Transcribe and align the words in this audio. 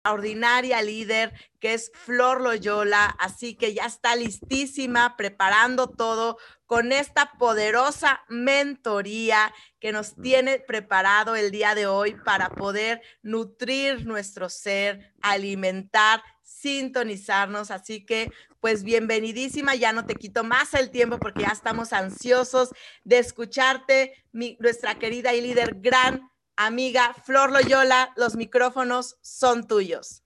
extraordinaria 0.00 0.80
líder 0.80 1.32
que 1.60 1.74
es 1.74 1.92
Flor 1.92 2.40
Loyola, 2.40 3.14
así 3.18 3.54
que 3.54 3.74
ya 3.74 3.84
está 3.84 4.16
listísima, 4.16 5.14
preparando 5.18 5.88
todo 5.88 6.38
con 6.64 6.90
esta 6.90 7.32
poderosa 7.38 8.24
mentoría 8.28 9.52
que 9.78 9.92
nos 9.92 10.14
tiene 10.14 10.58
preparado 10.58 11.36
el 11.36 11.50
día 11.50 11.74
de 11.74 11.86
hoy 11.86 12.14
para 12.24 12.48
poder 12.48 13.02
nutrir 13.22 14.06
nuestro 14.06 14.48
ser, 14.48 15.12
alimentar, 15.20 16.22
sintonizarnos. 16.42 17.70
Así 17.70 18.06
que, 18.06 18.32
pues 18.60 18.82
bienvenidísima, 18.82 19.74
ya 19.74 19.92
no 19.92 20.06
te 20.06 20.14
quito 20.14 20.44
más 20.44 20.72
el 20.72 20.90
tiempo 20.90 21.18
porque 21.18 21.42
ya 21.42 21.48
estamos 21.48 21.92
ansiosos 21.92 22.70
de 23.04 23.18
escucharte, 23.18 24.14
nuestra 24.32 24.98
querida 24.98 25.34
y 25.34 25.42
líder 25.42 25.74
gran 25.80 26.30
amiga 26.66 27.14
Flor 27.24 27.52
Loyola, 27.52 28.12
los 28.16 28.36
micrófonos 28.36 29.16
son 29.22 29.66
tuyos. 29.66 30.22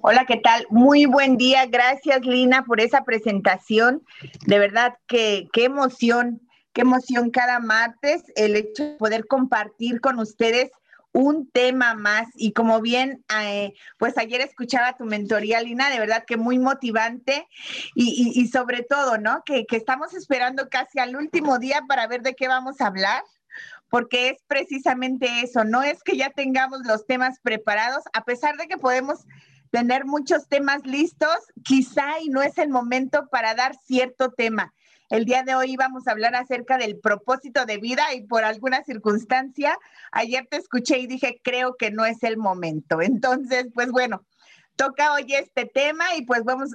Hola, 0.00 0.24
¿qué 0.24 0.38
tal? 0.38 0.66
Muy 0.70 1.04
buen 1.04 1.36
día. 1.36 1.66
Gracias, 1.66 2.22
Lina, 2.22 2.64
por 2.64 2.80
esa 2.80 3.04
presentación. 3.04 4.02
De 4.46 4.58
verdad 4.58 4.94
que 5.06 5.48
qué 5.52 5.64
emoción, 5.64 6.40
qué 6.72 6.80
emoción 6.80 7.30
cada 7.30 7.60
martes 7.60 8.22
el 8.36 8.56
hecho 8.56 8.84
de 8.84 8.96
poder 8.96 9.26
compartir 9.26 10.00
con 10.00 10.18
ustedes 10.18 10.70
un 11.16 11.50
tema 11.50 11.94
más. 11.94 12.28
Y 12.34 12.52
como 12.52 12.82
bien, 12.82 13.24
eh, 13.40 13.72
pues 13.98 14.18
ayer 14.18 14.42
escuchaba 14.42 14.98
tu 14.98 15.04
mentoría, 15.04 15.62
Lina, 15.62 15.88
de 15.88 15.98
verdad 15.98 16.24
que 16.26 16.36
muy 16.36 16.58
motivante 16.58 17.48
y, 17.94 18.46
sobre 18.48 18.82
todo, 18.82 19.16
¿no? 19.16 19.42
Que, 19.46 19.64
que 19.64 19.76
estamos 19.76 20.12
esperando 20.12 20.68
casi 20.68 20.98
al 20.98 21.16
último 21.16 21.58
día 21.58 21.82
para 21.88 22.06
ver 22.06 22.20
de 22.20 22.34
qué 22.34 22.48
vamos 22.48 22.80
a 22.80 22.88
hablar 22.88 23.22
porque 23.88 24.30
es 24.30 24.42
precisamente 24.48 25.28
eso, 25.42 25.64
no 25.64 25.84
es 25.84 26.02
que 26.02 26.16
ya 26.16 26.30
tengamos 26.30 26.80
los 26.84 27.06
temas 27.06 27.38
preparados, 27.40 28.02
a 28.12 28.24
pesar 28.24 28.56
de 28.56 28.66
que 28.66 28.76
podemos 28.76 29.20
tener 29.70 30.04
muchos 30.04 30.48
temas 30.48 30.84
listos, 30.84 31.36
quizá 31.62 32.20
y 32.20 32.28
no 32.28 32.42
es 32.42 32.58
el 32.58 32.68
momento 32.68 33.28
para 33.30 33.54
dar 33.54 33.76
cierto 33.86 34.32
tema. 34.32 34.74
El 35.08 35.24
día 35.24 35.44
de 35.44 35.54
hoy 35.54 35.76
vamos 35.76 36.08
a 36.08 36.10
hablar 36.10 36.34
acerca 36.34 36.78
del 36.78 36.98
propósito 36.98 37.64
de 37.64 37.78
vida 37.78 38.12
y 38.14 38.22
por 38.22 38.42
alguna 38.42 38.82
circunstancia, 38.82 39.78
ayer 40.10 40.48
te 40.50 40.56
escuché 40.56 40.98
y 40.98 41.06
dije, 41.06 41.40
creo 41.44 41.76
que 41.76 41.92
no 41.92 42.04
es 42.04 42.24
el 42.24 42.36
momento. 42.36 43.00
Entonces, 43.00 43.68
pues 43.72 43.92
bueno, 43.92 44.24
toca 44.74 45.12
hoy 45.12 45.32
este 45.32 45.64
tema 45.64 46.16
y 46.16 46.24
pues 46.24 46.42
vamos, 46.42 46.70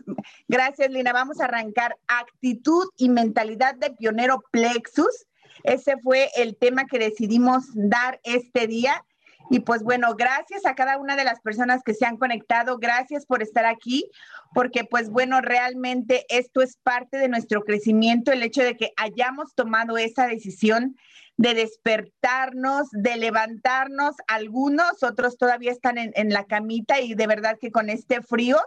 gracias 0.48 0.90
Lina, 0.90 1.12
vamos 1.12 1.42
a 1.42 1.46
arrancar 1.46 1.98
actitud 2.08 2.88
y 2.96 3.10
mentalidad 3.10 3.76
de 3.76 3.92
pionero 3.92 4.42
Plexus. 4.50 5.28
Ese 5.64 5.98
fue 5.98 6.30
el 6.38 6.56
tema 6.56 6.86
que 6.86 7.00
decidimos 7.00 7.66
dar 7.74 8.22
este 8.24 8.66
día 8.66 9.04
y 9.52 9.60
pues 9.60 9.84
bueno, 9.84 10.16
gracias 10.16 10.66
a 10.66 10.76
cada 10.76 10.98
una 10.98 11.18
de 11.18 11.26
las 11.26 11.42
personas 11.42 11.84
que 11.84 11.94
se 11.94 12.06
han 12.06 12.16
conectado, 12.16 12.78
gracias 12.78 13.26
por 13.26 13.44
estar 13.44 13.66
aquí, 13.66 14.10
porque 14.54 14.86
pues 14.86 15.10
bueno, 15.10 15.42
realmente 15.42 16.26
esto 16.30 16.62
es 16.62 16.78
parte 16.78 17.18
de 17.18 17.28
nuestro 17.28 17.66
crecimiento, 17.66 18.32
el 18.32 18.44
hecho 18.44 18.64
de 18.64 18.78
que 18.78 18.94
hayamos 18.96 19.54
tomado 19.54 19.98
esa 19.98 20.26
decisión 20.26 20.96
de 21.36 21.54
despertarnos, 21.54 22.88
de 22.92 23.18
levantarnos, 23.18 24.16
algunos, 24.30 25.04
otros 25.04 25.38
todavía 25.38 25.74
están 25.74 25.98
en, 25.98 26.14
en 26.16 26.32
la 26.32 26.46
camita 26.46 27.02
y 27.02 27.14
de 27.14 27.28
verdad 27.28 27.58
que 27.60 27.72
con 27.72 27.90
este 27.90 28.22
frío, 28.22 28.58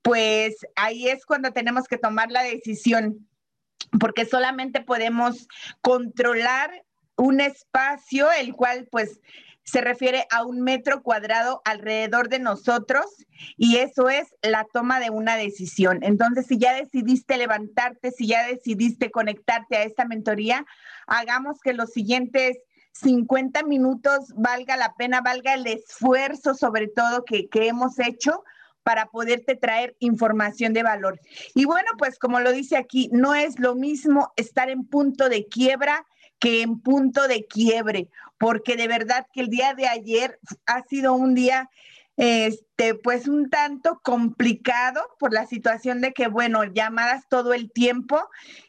pues 0.00 0.56
ahí 0.76 1.08
es 1.08 1.26
cuando 1.26 1.52
tenemos 1.52 1.88
que 1.88 1.98
tomar 1.98 2.30
la 2.30 2.42
decisión 2.42 3.28
porque 4.00 4.24
solamente 4.24 4.80
podemos 4.80 5.46
controlar 5.82 6.86
un 7.16 7.42
espacio, 7.42 8.32
el 8.32 8.54
cual 8.54 8.88
pues 8.90 9.20
se 9.66 9.80
refiere 9.80 10.26
a 10.30 10.44
un 10.44 10.60
metro 10.60 11.02
cuadrado 11.02 11.60
alrededor 11.64 12.28
de 12.28 12.38
nosotros 12.38 13.04
y 13.56 13.76
eso 13.76 14.08
es 14.08 14.28
la 14.40 14.64
toma 14.72 15.00
de 15.00 15.10
una 15.10 15.36
decisión. 15.36 15.98
Entonces, 16.02 16.46
si 16.46 16.56
ya 16.56 16.72
decidiste 16.72 17.36
levantarte, 17.36 18.12
si 18.12 18.28
ya 18.28 18.46
decidiste 18.46 19.10
conectarte 19.10 19.76
a 19.76 19.82
esta 19.82 20.04
mentoría, 20.04 20.64
hagamos 21.08 21.60
que 21.60 21.72
los 21.72 21.90
siguientes 21.90 22.58
50 22.92 23.64
minutos 23.64 24.32
valga 24.36 24.76
la 24.76 24.94
pena, 24.94 25.20
valga 25.20 25.54
el 25.54 25.66
esfuerzo 25.66 26.54
sobre 26.54 26.86
todo 26.86 27.24
que, 27.24 27.48
hemos 27.52 27.98
hecho 27.98 28.44
para 28.84 29.06
poderte 29.06 29.56
traer 29.56 29.96
información 29.98 30.72
de 30.72 30.84
valor. 30.84 31.20
Y 31.54 31.64
bueno, 31.64 31.90
pues 31.98 32.20
como 32.20 32.38
lo 32.38 32.52
dice 32.52 32.76
aquí, 32.76 33.10
no 33.12 33.34
es 33.34 33.58
lo 33.58 33.74
mismo 33.74 34.32
estar 34.36 34.70
en 34.70 34.86
punto 34.86 35.28
de 35.28 35.48
quiebra 35.48 36.06
que 36.38 36.62
en 36.62 36.80
punto 36.80 37.28
de 37.28 37.46
quiebre, 37.46 38.08
porque 38.38 38.76
de 38.76 38.88
verdad 38.88 39.26
que 39.32 39.40
el 39.40 39.48
día 39.48 39.74
de 39.74 39.88
ayer 39.88 40.38
ha 40.66 40.82
sido 40.84 41.14
un 41.14 41.34
día 41.34 41.70
este, 42.16 42.94
pues 42.94 43.28
un 43.28 43.50
tanto 43.50 44.00
complicado 44.02 45.02
por 45.18 45.34
la 45.34 45.46
situación 45.46 46.00
de 46.00 46.12
que, 46.12 46.28
bueno, 46.28 46.64
llamadas 46.64 47.28
todo 47.28 47.52
el 47.52 47.70
tiempo 47.70 48.18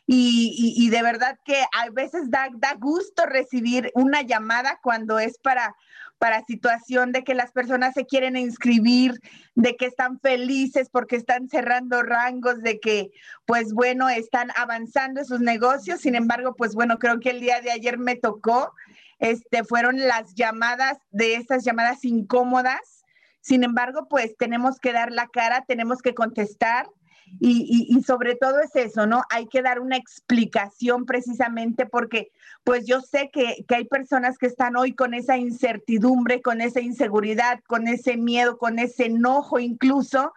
y, 0.06 0.90
de 0.90 1.02
verdad 1.02 1.40
que 1.46 1.64
a 1.74 1.90
veces 1.92 2.30
da, 2.30 2.50
da 2.54 2.74
gusto 2.76 3.26
recibir 3.26 3.92
una 3.96 4.22
llamada 4.22 4.80
cuando 4.84 5.18
es 5.20 5.38
para 5.38 5.76
para 6.18 6.44
situación 6.46 7.12
de 7.12 7.24
que 7.24 7.36
las 7.36 7.52
personas 7.52 7.94
se 7.94 8.06
quieren 8.06 8.36
inscribir, 8.36 9.20
de 9.56 9.76
que 9.76 9.86
están 9.86 10.20
felices 10.20 10.90
porque 10.90 11.16
están 11.16 11.50
cerrando 11.50 12.02
rangos, 12.04 12.62
de 12.62 12.80
que, 12.80 13.12
pues 13.46 13.74
bueno, 13.74 14.10
están 14.10 14.50
avanzando 14.56 15.24
sus 15.24 15.40
negocios. 15.40 16.02
Sin 16.02 16.16
embargo, 16.16 16.56
pues 16.56 16.74
bueno, 16.76 16.98
creo 17.00 17.20
que 17.20 17.32
el 17.32 17.40
día 17.40 17.62
de 17.62 17.72
ayer 17.72 17.98
me 17.98 18.16
tocó, 18.16 18.74
este, 19.20 19.64
fueron 19.64 20.00
las 20.00 20.34
llamadas 20.36 20.98
de 21.12 21.36
esas 21.36 21.64
llamadas 21.64 22.04
incómodas. 22.06 23.06
Sin 23.42 23.64
embargo, 23.64 24.08
pues 24.10 24.36
tenemos 24.38 24.80
que 24.80 24.94
dar 24.94 25.12
la 25.12 25.28
cara, 25.28 25.64
tenemos 25.68 26.02
que 26.02 26.14
contestar 26.14 26.88
y, 27.40 28.02
sobre 28.06 28.36
todo 28.36 28.60
es 28.62 28.76
eso, 28.76 29.06
¿no? 29.06 29.24
Hay 29.30 29.48
que 29.48 29.62
dar 29.62 29.80
una 29.80 29.98
explicación 29.98 31.06
precisamente 31.06 31.86
porque 31.86 32.32
pues 32.64 32.86
yo 32.86 33.02
sé 33.02 33.30
que, 33.32 33.66
que, 33.68 33.76
hay 33.76 33.86
personas 33.86 34.38
que 34.38 34.48
están 34.48 34.76
hoy 34.76 34.94
con 34.94 35.14
esa 35.14 35.38
incertidumbre, 35.38 36.42
con 36.42 36.62
esa 36.62 36.82
inseguridad, 36.82 37.60
con 37.68 37.88
ese 37.88 38.18
miedo, 38.18 38.58
con 38.58 38.80
ese 38.80 39.06
enojo 39.06 39.60
incluso, 39.60 40.34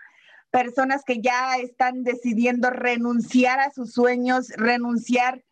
personas 0.50 1.05
que 1.05 1.21
ya 1.21 1.56
están 1.56 2.03
decidiendo 2.03 2.71
renunciar 2.71 3.61
a 3.61 3.71
sus 3.71 3.93
sueños, 3.93 4.50
renunciar 4.56 5.43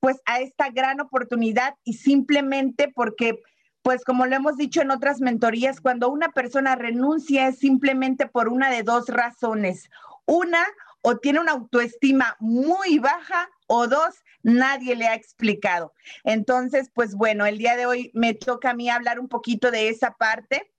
pues 0.00 0.20
a 0.26 0.40
esta 0.40 0.70
gran 0.70 1.00
oportunidad 1.00 1.74
y 1.82 1.94
simplemente 1.94 2.92
porque 2.94 3.42
pues 3.84 4.02
como 4.02 4.24
lo 4.24 4.34
hemos 4.34 4.56
dicho 4.56 4.80
en 4.80 4.90
otras 4.90 5.20
mentorías, 5.20 5.78
cuando 5.78 6.10
una 6.10 6.30
persona 6.30 6.74
renuncia 6.74 7.48
es 7.48 7.58
simplemente 7.58 8.26
por 8.26 8.48
una 8.48 8.70
de 8.70 8.82
dos 8.82 9.08
razones. 9.08 9.90
Una, 10.24 10.64
o 11.06 11.18
tiene 11.18 11.38
una 11.38 11.52
autoestima 11.52 12.34
muy 12.40 12.98
baja 12.98 13.50
o 13.66 13.86
dos, 13.86 14.14
nadie 14.42 14.96
le 14.96 15.06
ha 15.06 15.14
explicado. 15.14 15.92
Entonces, 16.24 16.90
pues 16.94 17.14
bueno, 17.14 17.44
el 17.44 17.58
día 17.58 17.76
de 17.76 17.84
hoy 17.84 18.10
me 18.14 18.32
toca 18.32 18.70
a 18.70 18.74
mí 18.74 18.88
hablar 18.88 19.20
un 19.20 19.28
poquito 19.28 19.70
de 19.70 19.90
esa 19.90 20.12
parte. 20.14 20.72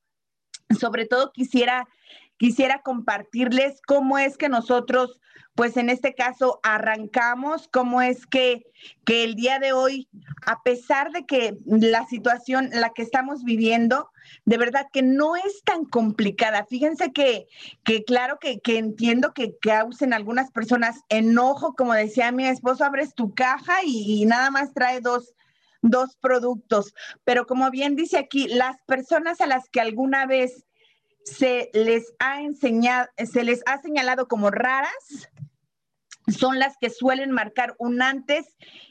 Sobre 0.79 1.05
todo 1.05 1.31
quisiera 1.31 1.87
quisiera 2.37 2.81
compartirles 2.81 3.81
cómo 3.85 4.17
es 4.17 4.37
que 4.37 4.49
nosotros, 4.49 5.21
pues 5.55 5.77
en 5.77 5.89
este 5.89 6.13
caso, 6.13 6.59
arrancamos, 6.63 7.69
cómo 7.69 8.01
es 8.01 8.27
que, 8.27 8.67
que 9.05 9.23
el 9.23 9.35
día 9.35 9.57
de 9.57 9.71
hoy, 9.71 10.09
a 10.45 10.61
pesar 10.63 11.11
de 11.11 11.25
que 11.25 11.57
la 11.65 12.05
situación, 12.07 12.69
la 12.73 12.89
que 12.89 13.01
estamos 13.01 13.45
viviendo, 13.45 14.09
de 14.43 14.57
verdad 14.57 14.87
que 14.91 15.01
no 15.01 15.37
es 15.37 15.63
tan 15.63 15.85
complicada. 15.85 16.65
Fíjense 16.65 17.13
que, 17.13 17.47
que 17.85 18.03
claro 18.03 18.37
que, 18.39 18.59
que 18.59 18.77
entiendo 18.77 19.33
que 19.33 19.57
causen 19.57 20.11
algunas 20.11 20.51
personas 20.51 20.99
enojo, 21.07 21.73
como 21.73 21.93
decía 21.93 22.33
mi 22.33 22.45
esposo, 22.45 22.83
abres 22.83 23.15
tu 23.15 23.33
caja 23.33 23.77
y, 23.85 24.21
y 24.21 24.25
nada 24.25 24.51
más 24.51 24.73
trae 24.73 24.99
dos, 24.99 25.35
dos 25.81 26.17
productos. 26.17 26.93
Pero 27.23 27.47
como 27.47 27.71
bien 27.71 27.95
dice 27.95 28.17
aquí, 28.17 28.49
las 28.49 28.75
personas 28.87 29.39
a 29.39 29.47
las 29.47 29.69
que 29.69 29.79
alguna 29.79 30.25
vez 30.25 30.65
se 31.25 31.69
les 31.73 32.13
ha 32.19 32.41
enseñado, 32.41 33.07
se 33.17 33.43
les 33.43 33.61
ha 33.65 33.81
señalado 33.81 34.27
como 34.27 34.51
raras, 34.51 35.29
son 36.27 36.59
las 36.59 36.77
que 36.77 36.89
suelen 36.89 37.31
marcar 37.31 37.75
un 37.77 38.01
antes 38.01 38.45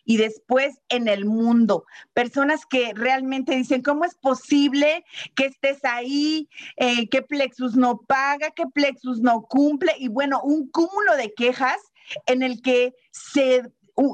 y 0.05 0.19
después 0.19 0.81
en 0.89 1.09
el 1.09 1.25
mundo. 1.25 1.85
Personas 2.13 2.67
que 2.67 2.93
realmente 2.95 3.57
dicen, 3.57 3.83
¿cómo 3.83 4.05
es 4.05 4.15
posible 4.15 5.05
que 5.35 5.47
estés 5.47 5.85
ahí? 5.85 6.49
Eh, 6.77 7.09
¿Qué 7.09 7.23
Plexus 7.23 7.77
no 7.77 7.99
paga? 8.07 8.51
¿Qué 8.51 8.65
Plexus 8.73 9.21
no 9.21 9.43
cumple? 9.43 9.93
Y 9.99 10.09
bueno, 10.09 10.41
un 10.43 10.69
cúmulo 10.69 11.17
de 11.17 11.33
quejas 11.35 11.79
en 12.27 12.43
el 12.43 12.63
que 12.63 12.95
se 13.11 13.63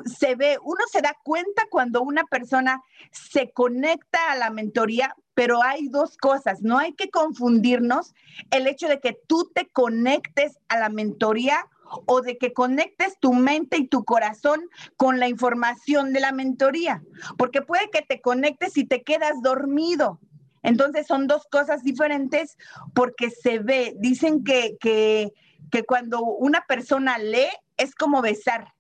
se 0.05 0.35
ve, 0.35 0.59
uno 0.62 0.81
se 0.91 1.00
da 1.00 1.17
cuenta 1.23 1.65
cuando 1.71 2.03
una 2.03 2.25
persona 2.25 2.82
se 3.11 3.50
conecta 3.53 4.31
a 4.31 4.37
la 4.37 4.50
mentoría, 4.50 5.15
pero 5.35 5.62
hay 5.62 5.88
dos 5.88 6.17
cosas, 6.17 6.62
no 6.62 6.79
hay 6.79 6.93
que 6.93 7.11
confundirnos 7.11 8.15
el 8.50 8.67
hecho 8.67 8.88
de 8.88 9.00
que 9.00 9.19
tú 9.27 9.50
te 9.55 9.69
conectes 9.69 10.59
a 10.69 10.79
la 10.79 10.88
mentoría 10.88 11.67
o 12.06 12.21
de 12.21 12.38
que 12.38 12.53
conectes 12.53 13.19
tu 13.21 13.32
mente 13.32 13.79
y 13.79 13.88
tu 13.88 14.05
corazón 14.05 14.61
con 14.97 15.19
la 15.19 15.29
información 15.29 16.12
de 16.12 16.21
la 16.21 16.32
mentoría, 16.32 17.03
porque 17.37 17.62
puede 17.62 17.91
que 17.91 18.03
te 18.03 18.21
conectes 18.21 18.77
y 18.77 18.85
te 18.85 19.03
quedas 19.03 19.43
dormido. 19.43 20.21
Entonces 20.62 21.06
son 21.06 21.27
dos 21.27 21.47
cosas 21.50 21.82
diferentes 21.82 22.56
porque 22.94 23.31
se 23.31 23.59
ve, 23.59 23.94
dicen 23.99 24.44
que, 24.44 24.77
que, 24.79 25.32
que 25.71 25.85
cuando 25.85 26.23
una 26.23 26.65
persona 26.69 27.19
lee 27.19 27.49
es 27.77 27.94
como 27.94 28.21
besar. 28.21 28.75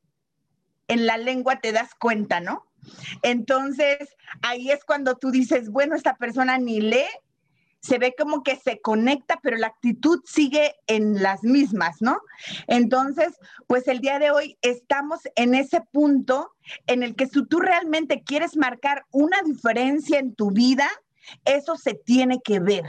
En 0.90 1.06
la 1.06 1.16
lengua 1.16 1.60
te 1.60 1.72
das 1.72 1.94
cuenta, 1.94 2.40
¿no? 2.40 2.66
Entonces, 3.22 4.16
ahí 4.42 4.70
es 4.70 4.84
cuando 4.84 5.16
tú 5.16 5.30
dices, 5.30 5.70
bueno, 5.70 5.94
esta 5.94 6.16
persona 6.16 6.58
ni 6.58 6.80
lee, 6.80 7.06
se 7.80 7.98
ve 7.98 8.14
como 8.16 8.42
que 8.42 8.56
se 8.56 8.80
conecta, 8.80 9.38
pero 9.42 9.56
la 9.56 9.68
actitud 9.68 10.20
sigue 10.24 10.74
en 10.86 11.22
las 11.22 11.42
mismas, 11.42 12.02
¿no? 12.02 12.20
Entonces, 12.66 13.38
pues 13.66 13.88
el 13.88 14.00
día 14.00 14.18
de 14.18 14.30
hoy 14.30 14.58
estamos 14.60 15.20
en 15.34 15.54
ese 15.54 15.80
punto 15.80 16.52
en 16.86 17.02
el 17.02 17.16
que 17.16 17.26
si 17.26 17.44
tú 17.46 17.60
realmente 17.60 18.22
quieres 18.22 18.56
marcar 18.56 19.06
una 19.10 19.40
diferencia 19.42 20.18
en 20.18 20.34
tu 20.34 20.50
vida, 20.50 20.88
eso 21.44 21.76
se 21.76 21.94
tiene 21.94 22.40
que 22.42 22.60
ver. 22.60 22.84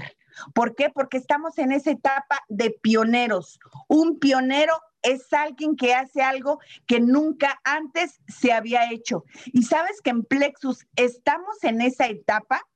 ¿Por 0.53 0.75
qué? 0.75 0.89
Porque 0.89 1.17
estamos 1.17 1.57
en 1.57 1.71
esa 1.71 1.91
etapa 1.91 2.41
de 2.49 2.71
pioneros. 2.71 3.59
Un 3.87 4.19
pionero 4.19 4.73
es 5.03 5.31
alguien 5.33 5.75
que 5.75 5.93
hace 5.93 6.21
algo 6.21 6.59
que 6.87 6.99
nunca 6.99 7.59
antes 7.63 8.19
se 8.27 8.51
había 8.51 8.91
hecho. 8.91 9.25
Y 9.45 9.63
sabes 9.63 10.01
que 10.01 10.11
en 10.11 10.23
Plexus 10.23 10.85
estamos 10.95 11.63
en 11.63 11.81
esa 11.81 12.07
etapa. 12.07 12.67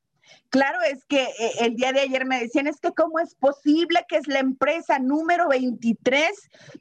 Claro, 0.49 0.79
es 0.89 1.05
que 1.05 1.23
eh, 1.23 1.51
el 1.59 1.75
día 1.75 1.91
de 1.93 2.01
ayer 2.01 2.25
me 2.25 2.39
decían, 2.39 2.67
es 2.67 2.79
que 2.79 2.91
cómo 2.91 3.19
es 3.19 3.35
posible 3.35 4.05
que 4.07 4.17
es 4.17 4.27
la 4.27 4.39
empresa 4.39 4.99
número 4.99 5.47
23 5.49 6.31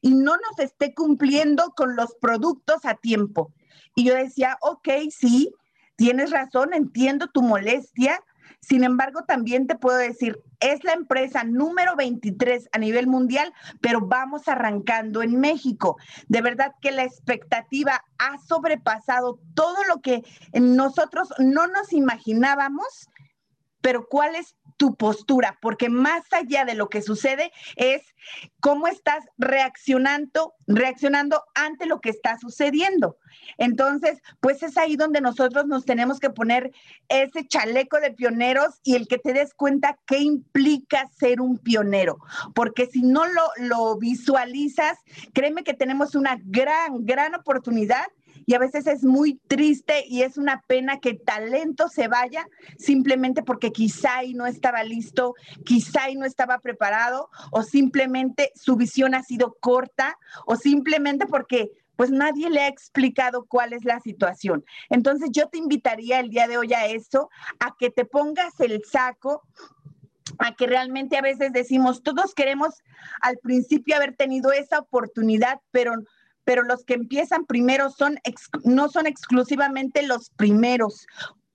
y 0.01 0.15
no 0.15 0.37
nos 0.37 0.59
esté 0.59 0.95
cumpliendo 0.95 1.73
con 1.77 1.97
los 1.97 2.15
productos 2.21 2.85
a 2.85 2.95
tiempo. 2.95 3.53
Y 3.95 4.05
yo 4.05 4.15
decía, 4.15 4.59
ok, 4.61 4.89
sí, 5.11 5.53
tienes 5.97 6.31
razón, 6.31 6.73
entiendo 6.73 7.29
tu 7.29 7.43
molestia, 7.43 8.21
sin 8.61 8.85
embargo, 8.85 9.25
también 9.25 9.67
te 9.67 9.77
puedo 9.77 9.99
decir, 9.99 10.41
es 10.61 10.85
la 10.85 10.93
empresa 10.93 11.45
número 11.45 11.97
23 11.97 12.69
a 12.73 12.79
nivel 12.79 13.07
mundial, 13.07 13.53
pero 13.81 14.01
vamos 14.01 14.49
arrancando 14.49 15.23
en 15.23 15.39
México. 15.39 15.97
De 16.29 16.41
verdad 16.41 16.73
que 16.81 16.91
la 16.91 17.05
expectativa 17.05 18.03
ha 18.19 18.39
sobrepasado 18.39 19.39
todo 19.55 19.85
lo 19.85 20.01
que 20.01 20.23
nosotros 20.55 21.29
no 21.39 21.67
nos 21.67 21.93
imaginábamos, 21.93 23.09
pero 23.83 24.07
¿cuál 24.09 24.35
es 24.35 24.57
tu 24.77 24.97
postura, 24.97 25.59
porque 25.61 25.89
más 25.89 26.25
allá 26.33 26.65
de 26.65 26.75
lo 26.75 26.89
que 26.89 27.03
sucede 27.03 27.53
es 27.77 28.03
cómo 28.61 28.87
estás 28.87 29.25
reaccionando, 29.39 30.55
reaccionando 30.67 31.45
ante 31.55 31.87
lo 31.87 32.01
que 32.01 32.11
está 32.11 32.39
sucediendo. 32.39 33.19
Entonces, 33.59 34.21
pues 34.41 34.63
es 34.63 34.77
ahí 34.77 34.97
donde 34.97 35.21
nosotros 35.21 35.67
nos 35.67 35.85
tenemos 35.85 36.19
que 36.21 36.31
poner 36.31 36.73
ese 37.09 37.47
chaleco 37.47 38.01
de 38.01 38.13
pioneros 38.13 38.81
y 38.83 38.95
el 38.95 39.07
que 39.07 39.19
te 39.19 39.33
des 39.33 39.55
cuenta 39.55 39.99
qué 40.07 40.19
implica 40.19 41.09
ser 41.09 41.41
un 41.41 41.59
pionero, 41.59 42.19
porque 42.55 42.87
si 42.87 43.03
no 43.03 43.27
lo, 43.27 43.43
lo 43.59 43.97
visualizas, 43.99 44.99
créeme 45.33 45.65
que 45.65 45.75
tenemos 45.75 46.15
una 46.15 46.39
gran, 46.43 47.05
gran 47.05 47.35
oportunidad 47.35 48.07
y 48.47 48.55
a 48.55 48.59
veces 48.59 48.87
es 48.87 49.05
muy 49.05 49.41
triste 49.47 50.05
y 50.07 50.23
es 50.23 50.37
una 50.37 50.63
pena 50.67 51.01
que 51.01 51.15
talento 51.15 51.89
se 51.89 52.09
vaya 52.09 52.47
simplemente 52.79 53.43
porque 53.43 53.73
quizá 53.73 54.25
y 54.25 54.35
no 54.35 54.47
estaba 54.47 54.83
listo, 54.83 55.35
quizá 55.65 56.11
y 56.11 56.17
no 56.17 56.25
estaba 56.25 56.59
preparado 56.59 57.31
o 57.51 57.63
simplemente 57.63 58.53
su 58.55 58.77
visión 58.77 59.15
ha 59.15 59.23
sido 59.23 59.57
corta 59.61 60.19
o 60.47 60.57
simplemente 60.57 61.27
porque 61.27 61.71
pues 61.97 62.11
nadie 62.11 62.51
le 62.51 62.61
ha 62.61 62.69
explicado 62.69 63.47
cuál 63.47 63.73
es 63.73 63.85
la 63.85 64.01
situación. 64.01 64.65
Entonces 64.91 65.31
yo 65.31 65.49
te 65.49 65.59
invitaría 65.59 66.19
el 66.19 66.29
día 66.29 66.49
de 66.49 66.59
hoy 66.59 66.73
a 66.73 66.87
eso, 66.87 67.31
a 67.61 67.77
que 67.79 67.91
te 67.91 68.05
pongas 68.05 68.59
el 68.61 68.83
saco 68.85 69.43
a 70.39 70.55
que 70.55 70.67
realmente 70.67 71.17
a 71.17 71.23
veces 71.23 71.53
decimos, 71.53 72.03
todos 72.03 72.35
queremos 72.35 72.83
al 73.21 73.39
principio 73.39 73.97
haber 73.97 74.17
tenido 74.17 74.53
esa 74.53 74.79
oportunidad, 74.79 75.61
pero 75.71 75.93
pero 76.45 76.63
los 76.63 76.85
que 76.85 76.95
empiezan 76.95 77.47
primero 77.47 77.91
son 77.91 78.19
no 78.65 78.89
son 78.89 79.07
exclusivamente 79.07 80.03
los 80.03 80.31
primeros. 80.31 81.07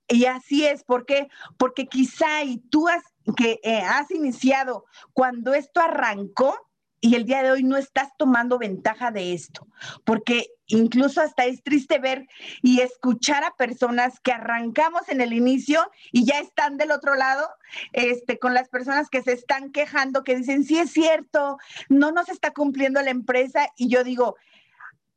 Y 0.08 0.26
así 0.26 0.66
es, 0.66 0.84
¿por 0.84 1.06
qué? 1.06 1.28
Porque 1.58 1.88
quizá 1.88 2.44
y 2.44 2.58
tú 2.58 2.88
has, 2.88 3.04
que 3.38 3.60
eh, 3.64 3.82
has 3.82 4.10
iniciado 4.10 4.86
cuando 5.14 5.54
esto 5.54 5.82
arrancó 5.82 6.56
y 7.02 7.16
el 7.16 7.26
día 7.26 7.44
de 7.44 7.52
hoy 7.52 7.64
no 7.64 7.78
estás 7.78 8.10
tomando 8.18 8.58
ventaja 8.58 9.12
de 9.12 9.34
esto, 9.34 9.68
porque 10.04 10.48
incluso 10.68 11.22
hasta 11.22 11.46
es 11.46 11.64
triste 11.64 11.98
ver 11.98 12.28
y 12.62 12.82
escuchar 12.82 13.44
a 13.44 13.56
personas 13.56 14.20
que 14.20 14.32
arrancamos 14.32 15.08
en 15.08 15.22
el 15.22 15.34
inicio 15.34 15.90
y 16.12 16.26
ya 16.26 16.40
están 16.40 16.78
del 16.78 16.92
otro 16.92 17.16
lado, 17.16 17.48
este, 17.94 18.38
con 18.38 18.54
las 18.54 18.68
personas 18.70 19.10
que 19.10 19.22
se 19.22 19.34
están 19.34 19.72
quejando, 19.72 20.24
que 20.24 20.36
dicen, 20.36 20.64
sí 20.64 20.78
es 20.78 20.92
cierto, 20.92 21.58
no 21.88 22.12
nos 22.12 22.30
está 22.30 22.52
cumpliendo 22.52 23.02
la 23.02 23.12
empresa. 23.12 23.70
Y 23.78 23.88
yo 23.88 24.04
digo, 24.04 24.36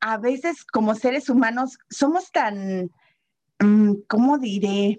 a 0.03 0.19
veces 0.19 0.65
como 0.65 0.97
seres 0.97 1.29
humanos 1.29 1.79
somos 1.89 2.33
tan, 2.33 2.91
mm, 3.61 3.93
¿cómo 4.09 4.37
diré? 4.39 4.99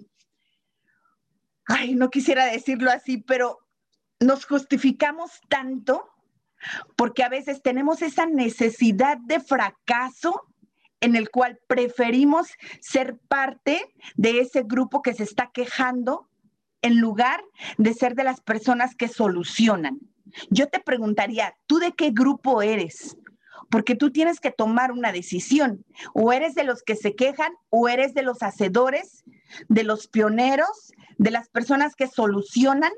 Ay, 1.65 1.93
no 1.93 2.09
quisiera 2.09 2.45
decirlo 2.45 2.89
así, 2.89 3.17
pero 3.17 3.59
nos 4.21 4.45
justificamos 4.45 5.41
tanto 5.49 6.09
porque 6.95 7.23
a 7.23 7.29
veces 7.29 7.61
tenemos 7.61 8.01
esa 8.01 8.25
necesidad 8.25 9.17
de 9.17 9.41
fracaso 9.41 10.47
en 11.01 11.17
el 11.17 11.29
cual 11.29 11.59
preferimos 11.67 12.47
ser 12.79 13.19
parte 13.27 13.93
de 14.15 14.39
ese 14.39 14.63
grupo 14.63 15.01
que 15.01 15.13
se 15.13 15.23
está 15.23 15.51
quejando 15.53 16.29
en 16.81 17.01
lugar 17.01 17.43
de 17.77 17.93
ser 17.93 18.15
de 18.15 18.23
las 18.23 18.39
personas 18.39 18.95
que 18.95 19.09
solucionan. 19.09 19.99
Yo 20.49 20.69
te 20.69 20.79
preguntaría, 20.79 21.53
¿tú 21.67 21.79
de 21.79 21.91
qué 21.91 22.11
grupo 22.11 22.61
eres? 22.61 23.17
Porque 23.73 23.95
tú 23.95 24.11
tienes 24.11 24.39
que 24.39 24.51
tomar 24.51 24.91
una 24.91 25.11
decisión. 25.11 25.83
O 26.13 26.31
eres 26.31 26.53
de 26.53 26.63
los 26.63 26.83
que 26.83 26.95
se 26.95 27.15
quejan 27.15 27.51
o 27.71 27.89
eres 27.89 28.13
de 28.13 28.21
los 28.21 28.43
hacedores, 28.43 29.23
de 29.67 29.83
los 29.83 30.07
pioneros, 30.07 30.93
de 31.17 31.31
las 31.31 31.49
personas 31.49 31.95
que 31.95 32.05
solucionan, 32.05 32.91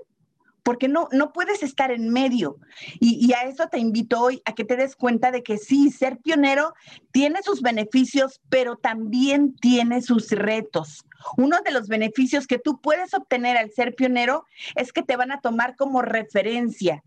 porque 0.64 0.90
no, 0.90 1.08
no 1.14 1.32
puedes 1.32 1.64
estar 1.64 1.92
en 1.92 2.10
medio. 2.10 2.58
Y, 3.00 3.26
y, 3.26 3.32
a 3.32 3.44
eso 3.44 3.70
te 3.70 3.80
invito 3.80 4.20
hoy, 4.20 4.42
a 4.44 4.54
que 4.54 4.66
te 4.66 4.76
des 4.76 4.98
cuenta 4.98 5.32
de 5.32 5.44
que 5.44 5.58
sí, 5.58 5.92
ser 5.92 6.18
pionero 6.18 6.74
tiene 7.14 7.42
sus 7.42 7.62
beneficios, 7.62 8.42
pero 8.50 8.76
también 8.76 9.56
tiene 9.56 10.02
sus 10.02 10.30
retos. 10.32 11.06
Uno 11.38 11.56
de 11.64 11.72
los 11.72 11.88
beneficios 11.88 12.48
que 12.48 12.60
tú 12.60 12.82
puedes 12.82 13.14
obtener 13.14 13.56
al 13.56 13.72
ser 13.72 13.96
pionero 13.96 14.46
es 14.76 14.92
que 14.92 15.04
te 15.04 15.16
van 15.16 15.32
a 15.32 15.40
tomar 15.40 15.78
como 15.78 16.02
referencia. 16.02 17.02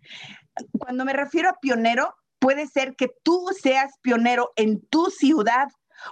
Cuando 0.79 1.05
me 1.05 1.13
refiero 1.13 1.51
a 1.51 1.61
pionero, 1.61 2.15
puede 2.39 2.67
ser 2.67 2.97
que 2.97 3.11
tú 3.23 3.47
seas 3.61 3.93
pionero 4.03 4.53
en 4.57 4.81
tu 4.87 5.07
ciudad, 5.07 5.69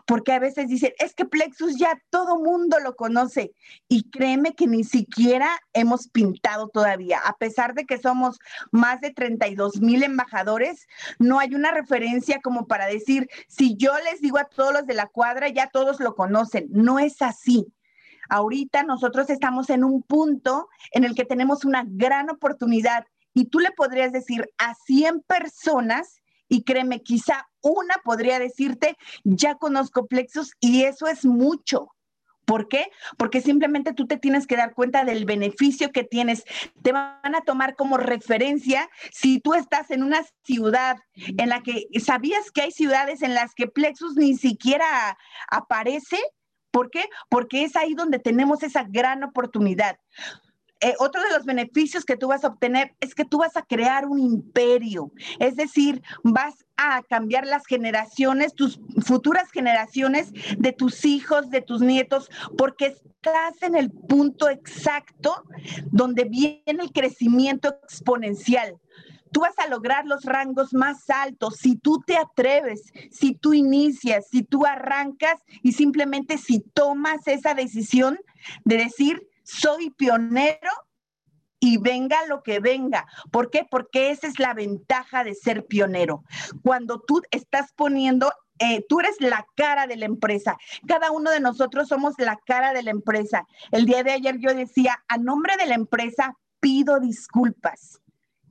porque 0.07 0.33
a 0.33 0.39
veces 0.39 0.69
dicen, 0.69 0.93
es 0.99 1.15
que 1.15 1.25
Plexus 1.25 1.77
ya 1.79 2.01
todo 2.11 2.39
mundo 2.39 2.79
lo 2.81 2.97
conoce 2.97 3.53
y 3.89 4.11
créeme 4.11 4.55
que 4.55 4.67
ni 4.67 4.85
siquiera 4.85 5.49
hemos 5.73 6.09
pintado 6.09 6.69
todavía, 6.69 7.21
a 7.25 7.35
pesar 7.35 7.75
de 7.75 7.85
que 7.85 7.99
somos 7.99 8.39
más 8.73 9.01
de 9.01 9.13
32 9.13 9.81
mil 9.81 10.03
embajadores, 10.03 10.87
no 11.19 11.39
hay 11.39 11.55
una 11.55 11.71
referencia 11.71 12.41
como 12.43 12.67
para 12.67 12.87
decir, 12.87 13.29
si 13.49 13.77
yo 13.77 13.93
les 14.11 14.21
digo 14.21 14.39
a 14.39 14.45
todos 14.45 14.73
los 14.73 14.87
de 14.87 14.95
la 14.95 15.07
cuadra, 15.07 15.49
ya 15.49 15.69
todos 15.69 16.01
lo 16.01 16.15
conocen, 16.15 16.67
no 16.71 16.99
es 16.99 17.23
así. 17.23 17.67
Ahorita 18.29 18.83
nosotros 18.83 19.31
estamos 19.31 19.71
en 19.71 19.85
un 19.85 20.03
punto 20.03 20.69
en 20.91 21.05
el 21.05 21.15
que 21.15 21.25
tenemos 21.25 21.65
una 21.65 21.85
gran 21.87 22.29
oportunidad 22.29 23.07
y 23.37 23.45
tú 23.45 23.61
le 23.61 23.71
podrías 23.71 24.13
decir 24.13 24.51
a 24.57 24.75
100 24.75 25.21
personas, 25.21 26.23
y 26.49 26.65
créeme, 26.65 27.03
quizá 27.03 27.47
una 27.61 27.97
podría 28.03 28.39
decirte, 28.39 28.97
ya 29.25 29.57
conozco 29.57 30.07
Plexus 30.07 30.53
y 30.59 30.85
eso 30.85 31.07
es 31.07 31.27
mucho. 31.27 31.89
¿Por 32.47 32.69
qué? 32.69 32.87
Porque 33.19 33.43
simplemente 33.43 33.93
tú 33.93 34.07
te 34.07 34.17
tienes 34.17 34.47
que 34.47 34.57
dar 34.57 34.73
cuenta 34.73 35.05
del 35.05 35.27
beneficio 35.27 35.93
que 35.93 36.03
tienes. 36.03 36.45
Te 36.83 36.93
van 36.93 37.35
a 37.35 37.43
tomar 37.43 37.77
como 37.77 37.99
referencia 37.99 38.89
si 39.13 39.39
tú 39.39 39.53
estás 39.53 39.91
en 39.91 40.03
una 40.03 40.25
ciudad 40.45 40.97
en 41.15 41.51
la 41.51 41.63
que 41.63 41.89
sabías 42.03 42.51
que 42.51 42.63
hay 42.63 42.71
ciudades 42.71 43.21
en 43.21 43.35
las 43.35 43.53
que 43.55 43.67
Plexus 43.67 44.17
ni 44.17 44.35
siquiera 44.39 45.19
aparece. 45.51 46.19
¿Por 46.71 46.91
qué? 46.91 47.05
Porque 47.29 47.65
es 47.65 47.77
ahí 47.77 47.93
donde 47.93 48.19
tenemos 48.19 48.63
esa 48.63 48.85
gran 48.89 49.25
oportunidad. 49.25 49.99
Eh, 50.81 50.95
otro 50.99 51.23
de 51.23 51.31
los 51.31 51.47
beneficios 51.47 52.05
que 52.05 52.17
tú 52.17 52.29
vas 52.29 52.45
a 52.45 52.49
obtener 52.49 52.95
es 53.01 53.15
que 53.15 53.25
tú 53.25 53.39
vas 53.39 53.57
a 53.57 53.63
crear 53.63 54.07
un 54.07 54.19
imperio, 54.19 55.11
es 55.39 55.57
decir, 55.57 56.03
vas 56.23 56.67
a 56.77 57.03
cambiar 57.03 57.47
las 57.47 57.67
generaciones, 57.67 58.55
tus 58.55 58.79
futuras 59.05 59.51
generaciones 59.51 60.33
de 60.59 60.73
tus 60.73 61.07
hijos, 61.07 61.49
de 61.49 61.63
tus 61.63 61.81
nietos, 61.81 62.31
porque 62.59 62.87
estás 62.87 63.63
en 63.63 63.75
el 63.75 63.91
punto 63.91 64.51
exacto 64.51 65.45
donde 65.87 66.25
viene 66.25 66.63
el 66.67 66.93
crecimiento 66.93 67.69
exponencial. 67.83 68.77
Tú 69.33 69.41
vas 69.41 69.59
a 69.59 69.69
lograr 69.69 70.07
los 70.07 70.25
rangos 70.25 70.73
más 70.73 71.11
altos. 71.11 71.57
Si 71.57 71.77
tú 71.77 72.03
te 72.07 72.17
atreves, 72.17 72.93
si 73.11 73.35
tú 73.35 73.55
inicias, 73.55 74.27
si 74.31 74.43
tú 74.43 74.65
arrancas 74.65 75.43
y 75.63 75.73
simplemente 75.73 76.39
si 76.39 76.61
tomas 76.61 77.27
esa 77.27 77.55
decisión 77.55 78.19
de 78.65 78.77
decir, 78.77 79.27
soy 79.47 79.91
pionero 79.91 80.71
y 81.61 81.79
venga 81.79 82.27
lo 82.27 82.43
que 82.43 82.61
venga. 82.61 83.07
¿Por 83.31 83.51
qué? 83.51 83.67
Porque 83.71 84.11
esa 84.11 84.27
es 84.27 84.39
la 84.39 84.55
ventaja 84.55 85.25
de 85.25 85.35
ser 85.35 85.67
pionero. 85.67 86.25
Cuando 86.63 87.01
tú 87.01 87.23
estás 87.31 87.73
poniendo 87.75 88.31
eh, 88.59 88.85
tú 88.89 89.01
eres 89.01 89.17
la 89.21 89.47
cara 89.55 89.87
de 89.87 89.97
la 89.97 90.07
empresa. 90.07 90.57
Cada 90.87 91.11
uno 91.11 91.31
de 91.31 91.41
nosotros 91.41 91.89
somos 91.89 92.15
la 92.19 92.39
cara 92.47 92.73
de 92.73 92.83
la 92.83 92.91
empresa. 92.91 93.47
El 93.71 93.85
día 93.85 94.03
de 94.03 94.13
ayer 94.13 94.39
yo 94.39 94.55
decía, 94.55 95.05
a 95.09 95.19
nombre 95.19 95.57
de 95.59 95.67
la 95.67 95.75
empresa, 95.75 96.35
pido 96.59 96.99
disculpas. 96.99 98.01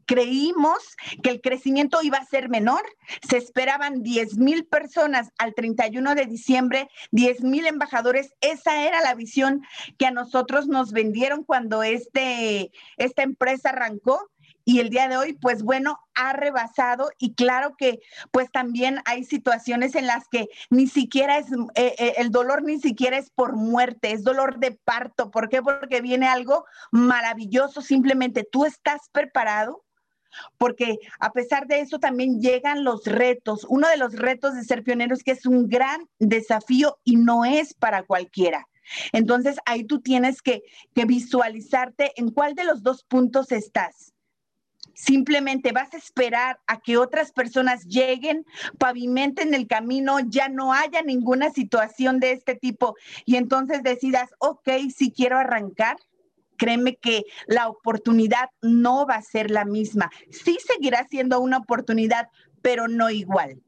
Creímos 0.05 0.95
que 1.23 1.29
el 1.29 1.41
crecimiento 1.41 2.01
iba 2.01 2.17
a 2.17 2.25
ser 2.25 2.49
menor. 2.49 2.83
Se 3.27 3.37
esperaban 3.37 4.03
10 4.03 4.37
mil 4.37 4.65
personas 4.65 5.29
al 5.37 5.53
31 5.53 6.15
de 6.15 6.25
diciembre, 6.25 6.89
10 7.11 7.41
mil 7.41 7.65
embajadores. 7.65 8.33
Esa 8.41 8.83
era 8.83 9.01
la 9.01 9.15
visión 9.15 9.63
que 9.97 10.05
a 10.05 10.11
nosotros 10.11 10.67
nos 10.67 10.91
vendieron 10.91 11.43
cuando 11.43 11.83
este, 11.83 12.71
esta 12.97 13.23
empresa 13.23 13.69
arrancó 13.69 14.29
y 14.67 14.79
el 14.79 14.89
día 14.89 15.07
de 15.07 15.15
hoy, 15.15 15.33
pues 15.33 15.61
bueno, 15.61 15.99
ha 16.15 16.33
rebasado 16.33 17.11
y 17.19 17.35
claro 17.35 17.75
que 17.77 17.99
pues 18.31 18.51
también 18.51 18.99
hay 19.05 19.23
situaciones 19.23 19.93
en 19.93 20.07
las 20.07 20.27
que 20.27 20.47
ni 20.71 20.87
siquiera 20.87 21.37
es, 21.37 21.51
eh, 21.75 21.93
eh, 21.99 22.13
el 22.17 22.31
dolor 22.31 22.63
ni 22.63 22.79
siquiera 22.79 23.17
es 23.17 23.29
por 23.29 23.55
muerte, 23.55 24.11
es 24.11 24.23
dolor 24.23 24.57
de 24.57 24.71
parto. 24.71 25.29
¿Por 25.29 25.49
qué? 25.49 25.61
Porque 25.61 26.01
viene 26.01 26.27
algo 26.27 26.65
maravilloso, 26.91 27.81
simplemente 27.81 28.43
tú 28.43 28.65
estás 28.65 29.07
preparado. 29.11 29.84
Porque 30.57 30.97
a 31.19 31.31
pesar 31.31 31.67
de 31.67 31.81
eso 31.81 31.99
también 31.99 32.41
llegan 32.41 32.83
los 32.83 33.05
retos. 33.05 33.65
Uno 33.69 33.87
de 33.87 33.97
los 33.97 34.13
retos 34.13 34.55
de 34.55 34.63
ser 34.63 34.83
pioneros 34.83 35.23
que 35.23 35.31
es 35.31 35.45
un 35.45 35.67
gran 35.67 36.09
desafío 36.19 36.97
y 37.03 37.15
no 37.15 37.45
es 37.45 37.73
para 37.73 38.03
cualquiera. 38.03 38.67
Entonces 39.13 39.57
ahí 39.65 39.83
tú 39.83 40.01
tienes 40.01 40.41
que, 40.41 40.63
que 40.93 41.05
visualizarte 41.05 42.11
en 42.17 42.31
cuál 42.31 42.55
de 42.55 42.65
los 42.65 42.83
dos 42.83 43.03
puntos 43.03 43.51
estás 43.51 44.15
simplemente 44.95 45.71
vas 45.71 45.93
a 45.93 45.97
esperar 45.97 46.59
a 46.67 46.79
que 46.79 46.97
otras 46.97 47.31
personas 47.31 47.85
lleguen, 47.85 48.45
pavimenten 48.79 49.53
el 49.53 49.67
camino, 49.67 50.19
ya 50.19 50.49
no 50.49 50.73
haya 50.73 51.01
ninguna 51.01 51.51
situación 51.51 52.19
de 52.19 52.31
este 52.31 52.55
tipo 52.55 52.95
y 53.25 53.35
entonces 53.35 53.83
decidas, 53.83 54.31
ok, 54.39 54.69
si 54.95 55.11
quiero 55.11 55.37
arrancar. 55.37 55.97
Créeme 56.57 56.95
que 56.95 57.23
la 57.47 57.67
oportunidad 57.67 58.49
no 58.61 59.05
va 59.05 59.15
a 59.15 59.21
ser 59.21 59.51
la 59.51 59.65
misma. 59.65 60.09
Sí 60.29 60.57
seguirá 60.65 61.07
siendo 61.09 61.39
una 61.39 61.57
oportunidad, 61.57 62.29
pero 62.61 62.87
no 62.87 63.09
igual. 63.09 63.61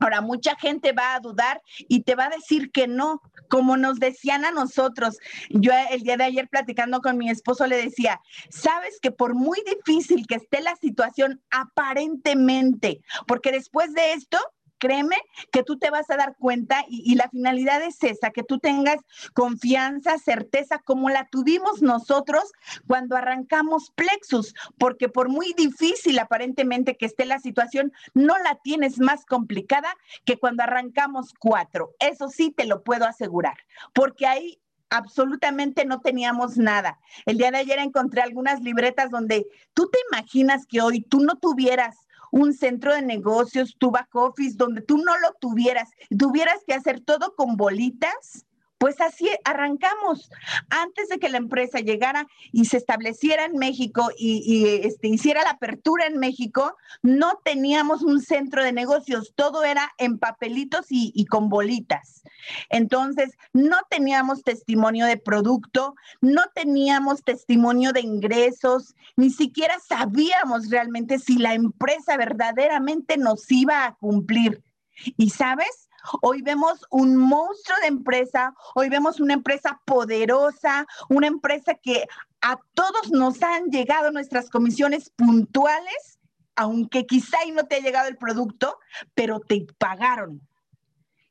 Ahora, 0.00 0.20
mucha 0.20 0.56
gente 0.56 0.92
va 0.92 1.14
a 1.14 1.20
dudar 1.20 1.62
y 1.88 2.02
te 2.02 2.14
va 2.14 2.26
a 2.26 2.30
decir 2.30 2.70
que 2.70 2.86
no, 2.86 3.22
como 3.48 3.76
nos 3.76 3.98
decían 3.98 4.44
a 4.44 4.50
nosotros. 4.50 5.18
Yo 5.50 5.72
el 5.90 6.02
día 6.02 6.16
de 6.16 6.24
ayer 6.24 6.48
platicando 6.48 7.00
con 7.00 7.16
mi 7.16 7.30
esposo 7.30 7.66
le 7.66 7.76
decía, 7.76 8.20
sabes 8.50 8.98
que 9.00 9.10
por 9.10 9.34
muy 9.34 9.58
difícil 9.66 10.26
que 10.26 10.36
esté 10.36 10.60
la 10.60 10.76
situación 10.76 11.42
aparentemente, 11.50 13.00
porque 13.26 13.52
después 13.52 13.94
de 13.94 14.12
esto 14.12 14.38
créeme 14.78 15.16
que 15.52 15.62
tú 15.62 15.78
te 15.78 15.90
vas 15.90 16.08
a 16.10 16.16
dar 16.16 16.36
cuenta 16.38 16.84
y, 16.88 17.14
la 17.14 17.28
finalidad 17.28 17.82
es 17.82 18.02
esa, 18.02 18.30
que 18.30 18.42
tú 18.42 18.58
tengas 18.58 18.98
confianza, 19.34 20.18
certeza, 20.18 20.78
como 20.78 21.10
la 21.10 21.26
tuvimos 21.26 21.82
nosotros 21.82 22.52
cuando 22.86 23.16
arrancamos 23.16 23.90
Plexus, 23.94 24.54
porque 24.78 25.08
por 25.08 25.28
muy 25.28 25.52
difícil 25.54 26.18
aparentemente 26.18 26.96
que 26.96 27.06
esté 27.06 27.26
la 27.26 27.40
situación, 27.40 27.92
no 28.14 28.38
la 28.38 28.56
tienes 28.62 28.98
más 29.00 29.24
complicada 29.26 29.94
que 30.24 30.38
cuando 30.38 30.62
arrancamos 30.62 31.34
cuatro. 31.38 31.94
Eso 31.98 32.28
sí 32.28 32.50
te 32.50 32.66
lo 32.66 32.82
puedo 32.82 33.04
asegurar, 33.04 33.56
porque 33.92 34.26
ahí 34.26 34.60
absolutamente 34.90 35.84
no 35.84 36.00
teníamos 36.00 36.56
nada. 36.56 36.98
El 37.26 37.38
día 37.38 37.50
de 37.50 37.58
ayer 37.58 37.78
encontré 37.78 38.22
algunas 38.22 38.60
libretas 38.62 39.10
donde 39.10 39.46
tú 39.74 39.90
te 39.90 39.98
imaginas 40.10 40.66
que 40.66 40.80
hoy 40.80 41.00
tú 41.02 41.20
no 41.20 41.36
tuvieras 41.36 42.07
un 42.30 42.52
centro 42.52 42.94
de 42.94 43.02
negocios, 43.02 43.76
tu 43.78 43.90
back 43.90 44.14
office, 44.14 44.56
donde 44.56 44.82
tú 44.82 44.98
no 44.98 45.18
lo 45.18 45.32
tuvieras, 45.40 45.88
tuvieras 46.16 46.58
que 46.66 46.74
hacer 46.74 47.00
todo 47.00 47.34
con 47.36 47.56
bolitas, 47.56 48.46
pues 48.78 49.00
así 49.00 49.28
arrancamos. 49.44 50.30
Antes 50.70 51.08
de 51.08 51.18
que 51.18 51.28
la 51.28 51.38
empresa 51.38 51.80
llegara 51.80 52.26
y 52.52 52.66
se 52.66 52.76
estableciera 52.76 53.44
en 53.44 53.58
México 53.58 54.10
y, 54.16 54.66
este, 54.84 55.08
hiciera 55.08 55.42
la 55.42 55.50
apertura 55.50 56.06
en 56.06 56.18
México, 56.18 56.76
no 57.02 57.40
teníamos 57.44 58.02
un 58.02 58.22
centro 58.22 58.62
de 58.62 58.72
negocios, 58.72 59.32
todo 59.34 59.64
era 59.64 59.90
en 59.98 60.18
papelitos 60.18 60.86
y, 60.90 61.12
y 61.14 61.26
con 61.26 61.48
bolitas. 61.48 62.22
Entonces, 62.70 63.36
no 63.52 63.78
teníamos 63.90 64.44
testimonio 64.44 65.06
de 65.06 65.16
producto, 65.16 65.94
no 66.20 66.42
teníamos 66.54 67.24
testimonio 67.24 67.92
de 67.92 68.00
ingresos, 68.00 68.94
ni 69.16 69.30
siquiera 69.30 69.78
sabíamos 69.80 70.70
realmente 70.70 71.18
si 71.18 71.38
la 71.38 71.54
empresa 71.54 72.16
verdaderamente 72.16 73.16
nos 73.16 73.50
iba 73.50 73.84
a 73.84 73.94
cumplir. 73.96 74.62
Y 75.16 75.30
sabes, 75.30 75.87
Hoy 76.22 76.42
vemos 76.42 76.84
un 76.90 77.16
monstruo 77.16 77.76
de 77.80 77.88
empresa, 77.88 78.54
hoy 78.74 78.88
vemos 78.88 79.20
una 79.20 79.34
empresa 79.34 79.80
poderosa, 79.84 80.86
una 81.08 81.26
empresa 81.26 81.74
que 81.74 82.06
a 82.40 82.58
todos 82.74 83.10
nos 83.10 83.42
han 83.42 83.70
llegado 83.70 84.10
nuestras 84.10 84.50
comisiones 84.50 85.10
puntuales, 85.10 86.18
aunque 86.56 87.06
quizá 87.06 87.44
y 87.46 87.52
no 87.52 87.64
te 87.64 87.76
ha 87.76 87.80
llegado 87.80 88.08
el 88.08 88.16
producto, 88.16 88.78
pero 89.14 89.40
te 89.40 89.66
pagaron. 89.78 90.40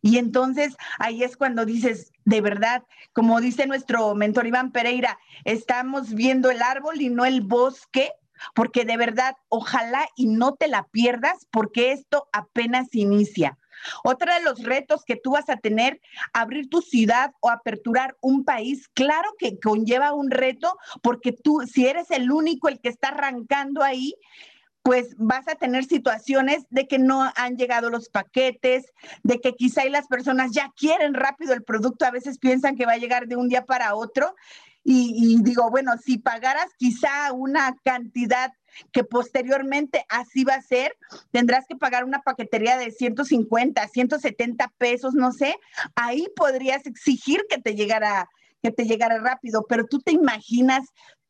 Y 0.02 0.20
entonces 0.20 0.76
ahí 1.00 1.24
es 1.24 1.36
cuando 1.36 1.66
dices, 1.66 2.12
de 2.24 2.42
verdad, 2.42 2.84
como 3.14 3.42
dice 3.42 3.68
nuestro 3.68 4.16
mentor 4.16 4.48
Iván 4.48 4.72
Pereira, 4.72 5.18
estamos 5.44 6.14
viendo 6.14 6.50
el 6.50 6.62
árbol 6.62 7.02
y 7.02 7.10
no 7.10 7.26
el 7.26 7.42
bosque, 7.42 8.12
porque 8.54 8.86
de 8.86 8.98
verdad, 8.98 9.36
ojalá 9.50 10.08
y 10.16 10.28
no 10.28 10.54
te 10.54 10.68
la 10.68 10.84
pierdas, 10.84 11.48
porque 11.52 11.92
esto 11.92 12.30
apenas 12.32 12.94
inicia. 12.94 13.58
Otro 14.04 14.34
de 14.34 14.42
los 14.42 14.64
retos 14.64 15.04
que 15.06 15.16
tú 15.16 15.32
vas 15.32 15.50
a 15.50 15.58
tener, 15.58 16.00
abrir 16.34 16.70
tu 16.70 16.82
ciudad 16.82 17.32
o 17.40 17.50
aperturar 17.50 18.16
un 18.22 18.44
país, 18.44 18.88
claro 18.94 19.30
que 19.38 19.60
conlleva 19.60 20.14
un 20.14 20.32
reto 20.32 20.78
porque 21.02 21.32
tú, 21.32 21.62
si 21.72 21.88
eres 21.88 22.12
el 22.12 22.32
único 22.32 22.68
el 22.70 22.80
que 22.80 22.90
está 22.90 23.10
arrancando 23.10 23.84
ahí, 23.84 24.16
pues 24.88 25.16
vas 25.18 25.50
a 25.50 25.56
tener 25.56 25.84
situaciones 25.84 26.66
de 26.70 26.88
que 26.88 26.98
no 26.98 27.30
han 27.36 27.58
llegado 27.58 27.90
los 27.90 28.08
paquetes, 28.08 28.86
de 29.22 29.42
que 29.42 29.54
quizá 29.54 29.84
las 29.90 30.08
personas 30.08 30.52
ya 30.54 30.72
quieren 30.78 31.14
rápido 31.14 31.54
el 31.54 31.64
producto, 31.64 32.06
a 32.06 32.12
veces 32.12 32.40
piensan 32.40 32.78
que 32.78 32.86
va 32.86 32.94
a 32.94 32.98
llegar 32.98 33.28
de 33.28 33.36
un 33.36 33.50
día 33.50 33.66
para 33.66 33.96
otro. 33.96 34.34
Y, 34.90 35.38
digo, 35.42 35.70
bueno, 35.70 35.92
si 35.98 36.18
pagaras 36.18 36.68
quizá 36.78 37.34
una 37.34 37.76
cantidad 37.84 38.54
que 38.94 39.04
posteriormente 39.04 40.06
así 40.08 40.46
va 40.46 40.54
a 40.54 40.62
ser, 40.62 40.96
tendrás 41.30 41.66
que 41.68 41.76
pagar 41.76 42.06
una 42.06 42.22
paquetería 42.22 42.78
de 42.78 42.92
150, 42.92 43.86
170 43.86 44.74
pesos, 44.78 45.14
no 45.14 45.34
sé, 45.34 45.58
ahí 45.96 46.26
podrías 46.38 46.86
exigir 46.86 47.44
que 47.50 47.58
te 47.58 47.76
llegara 47.76 48.30
que 48.62 48.72
te 48.72 48.86
llegara 48.86 49.20
rápido, 49.20 49.66
pero 49.68 49.86
tú 49.86 50.00
te 50.00 50.14
imaginas 50.14 50.88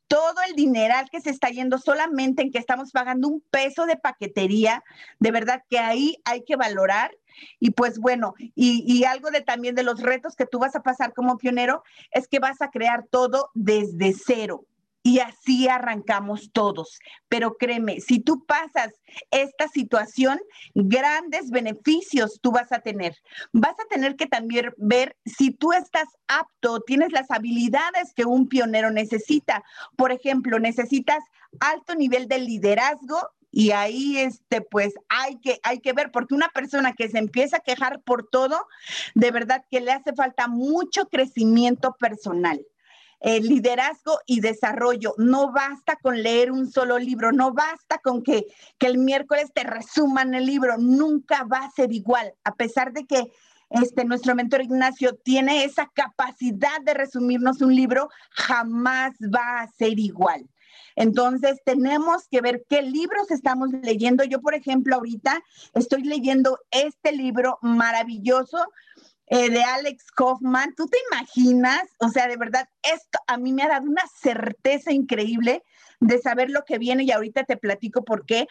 todo 0.07 0.35
el 0.47 0.55
dineral 0.55 1.09
que 1.09 1.21
se 1.21 1.29
está 1.29 1.49
yendo 1.49 1.77
solamente 1.77 2.41
en 2.41 2.51
que 2.51 2.59
estamos 2.59 2.91
pagando 2.91 3.27
un 3.27 3.41
peso 3.51 3.85
de 3.85 3.97
paquetería, 3.97 4.83
de 5.19 5.31
verdad 5.31 5.63
que 5.69 5.79
ahí 5.79 6.17
hay 6.25 6.43
que 6.43 6.55
valorar. 6.55 7.11
Y 7.59 7.71
pues 7.71 7.99
bueno, 7.99 8.33
y, 8.55 9.03
algo 9.03 9.29
de 9.29 9.41
también 9.41 9.75
de 9.75 9.83
los 9.83 10.01
retos 10.01 10.35
que 10.35 10.47
tú 10.47 10.57
vas 10.57 10.75
a 10.75 10.81
pasar 10.81 11.13
como 11.13 11.37
pionero 11.37 11.83
es 12.11 12.27
que 12.27 12.39
vas 12.39 12.61
a 12.61 12.71
crear 12.71 13.05
todo 13.09 13.51
desde 13.53 14.13
cero 14.13 14.65
y 15.07 15.19
así 15.19 15.69
arrancamos 15.69 16.51
todos. 16.51 16.99
Pero 17.29 17.55
créeme, 17.55 18.01
si 18.01 18.19
tú 18.19 18.45
pasas 18.45 18.91
esta 19.31 19.69
situación, 19.69 20.37
grandes 20.75 21.49
beneficios 21.49 22.41
tú 22.41 22.51
vas 22.51 22.73
a 22.73 22.79
tener. 22.79 23.15
Vas 23.53 23.79
a 23.79 23.87
tener 23.89 24.17
que 24.17 24.25
también 24.25 24.73
ver 24.75 25.15
si 25.25 25.51
tú 25.51 25.71
estás 25.71 26.09
apto, 26.27 26.81
tienes 26.81 27.13
las 27.13 27.31
habilidades 27.31 28.13
que 28.13 28.25
un 28.25 28.49
pionero 28.49 28.91
necesita. 28.91 29.63
Por 29.95 30.11
ejemplo, 30.11 30.59
necesitas 30.59 31.23
alto 31.61 31.95
nivel 31.95 32.27
de 32.27 32.39
liderazgo 32.39 33.29
y 33.49 33.71
ahí 33.71 34.17
este 34.17 34.59
pues 34.59 34.93
hay 35.07 35.39
que 35.39 35.61
hay 35.63 35.79
que 35.79 35.93
ver 35.93 36.11
porque 36.11 36.35
una 36.35 36.49
persona 36.49 36.91
que 36.91 37.07
se 37.07 37.17
empieza 37.17 37.57
a 37.57 37.61
quejar 37.61 38.01
por 38.01 38.27
todo 38.27 38.67
de 39.15 39.31
verdad 39.31 39.63
que 39.71 39.79
le 39.79 39.93
hace 39.93 40.13
falta 40.13 40.49
mucho 40.49 41.07
crecimiento 41.07 41.95
personal 41.97 42.59
liderazgo 43.21 44.19
y 44.25 44.41
desarrollo. 44.41 45.13
No 45.17 45.51
basta 45.51 45.97
con 45.97 46.21
leer 46.21 46.51
un 46.51 46.69
solo 46.71 46.97
libro, 46.99 47.31
no 47.31 47.53
basta 47.53 47.97
con 47.99 48.23
que, 48.23 48.45
que 48.77 48.87
el 48.87 48.97
miércoles 48.97 49.51
te 49.53 49.63
resuman 49.63 50.33
el 50.33 50.45
libro, 50.45 50.77
nunca 50.77 51.43
va 51.43 51.59
a 51.59 51.71
ser 51.71 51.91
igual, 51.91 52.33
a 52.43 52.55
pesar 52.55 52.93
de 52.93 53.05
que 53.05 53.31
este, 53.69 54.05
nuestro 54.05 54.33
mentor 54.33 54.61
Ignacio 54.61 55.15
tiene 55.23 55.65
esa 55.65 55.91
capacidad 55.93 56.81
de 56.83 56.93
resumirnos 56.93 57.61
un 57.61 57.75
libro, 57.75 58.09
jamás 58.31 59.13
va 59.21 59.61
a 59.61 59.67
ser 59.67 59.99
igual. 59.99 60.47
Entonces, 60.95 61.61
tenemos 61.63 62.27
que 62.27 62.41
ver 62.41 62.65
qué 62.67 62.81
libros 62.81 63.29
estamos 63.29 63.69
leyendo. 63.83 64.23
Yo, 64.23 64.41
por 64.41 64.55
ejemplo, 64.55 64.95
ahorita 64.95 65.43
estoy 65.75 66.03
leyendo 66.03 66.59
este 66.71 67.11
libro 67.11 67.59
maravilloso 67.61 68.57
eh, 69.27 69.49
de 69.49 69.63
Alex 69.63 70.05
Kaufman. 70.11 70.73
¿Tú 70.75 70.87
te 70.87 70.97
imaginas? 71.11 71.83
O 71.99 72.09
sea, 72.09 72.27
de 72.27 72.37
verdad, 72.37 72.67
esto 72.83 73.19
a 73.27 73.37
mí 73.37 73.53
me 73.53 73.63
ha 73.63 73.69
dado 73.69 73.85
una 73.85 74.03
certeza 74.21 74.91
increíble 74.91 75.63
de 75.99 76.19
saber 76.19 76.49
lo 76.49 76.63
que 76.63 76.77
viene 76.77 77.03
y 77.03 77.11
ahorita 77.11 77.43
te 77.43 77.57
platico 77.57 78.03
por 78.03 78.25
qué. 78.25 78.47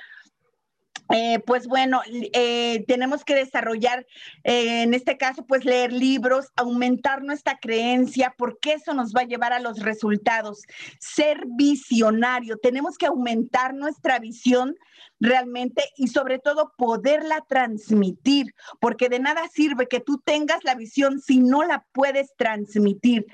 Eh, 1.10 1.40
pues 1.46 1.66
bueno, 1.68 2.00
eh, 2.32 2.84
tenemos 2.88 3.25
que 3.25 3.34
desarrollar, 3.34 4.06
eh, 4.42 4.82
en 4.82 4.92
este 4.92 5.16
caso, 5.16 5.46
pues 5.46 5.64
leer 5.64 5.92
libros, 5.92 6.46
aumentar 6.56 7.22
nuestra 7.22 7.58
creencia, 7.58 8.34
porque 8.36 8.72
eso 8.72 8.92
nos 8.92 9.14
va 9.14 9.20
a 9.20 9.26
llevar 9.26 9.52
a 9.52 9.60
los 9.60 9.80
resultados. 9.80 10.62
Ser 10.98 11.44
visionario, 11.46 12.58
tenemos 12.58 12.98
que 12.98 13.06
aumentar 13.06 13.75
nuestra 13.75 14.18
visión 14.18 14.75
realmente 15.20 15.84
y 15.96 16.08
sobre 16.08 16.38
todo 16.38 16.72
poderla 16.76 17.44
transmitir, 17.48 18.54
porque 18.80 19.08
de 19.08 19.20
nada 19.20 19.48
sirve 19.52 19.86
que 19.88 20.00
tú 20.00 20.20
tengas 20.25 20.64
la 20.64 20.75
visión 20.75 21.20
si 21.20 21.38
no 21.38 21.62
la 21.62 21.86
puedes 21.92 22.34
transmitir. 22.36 23.26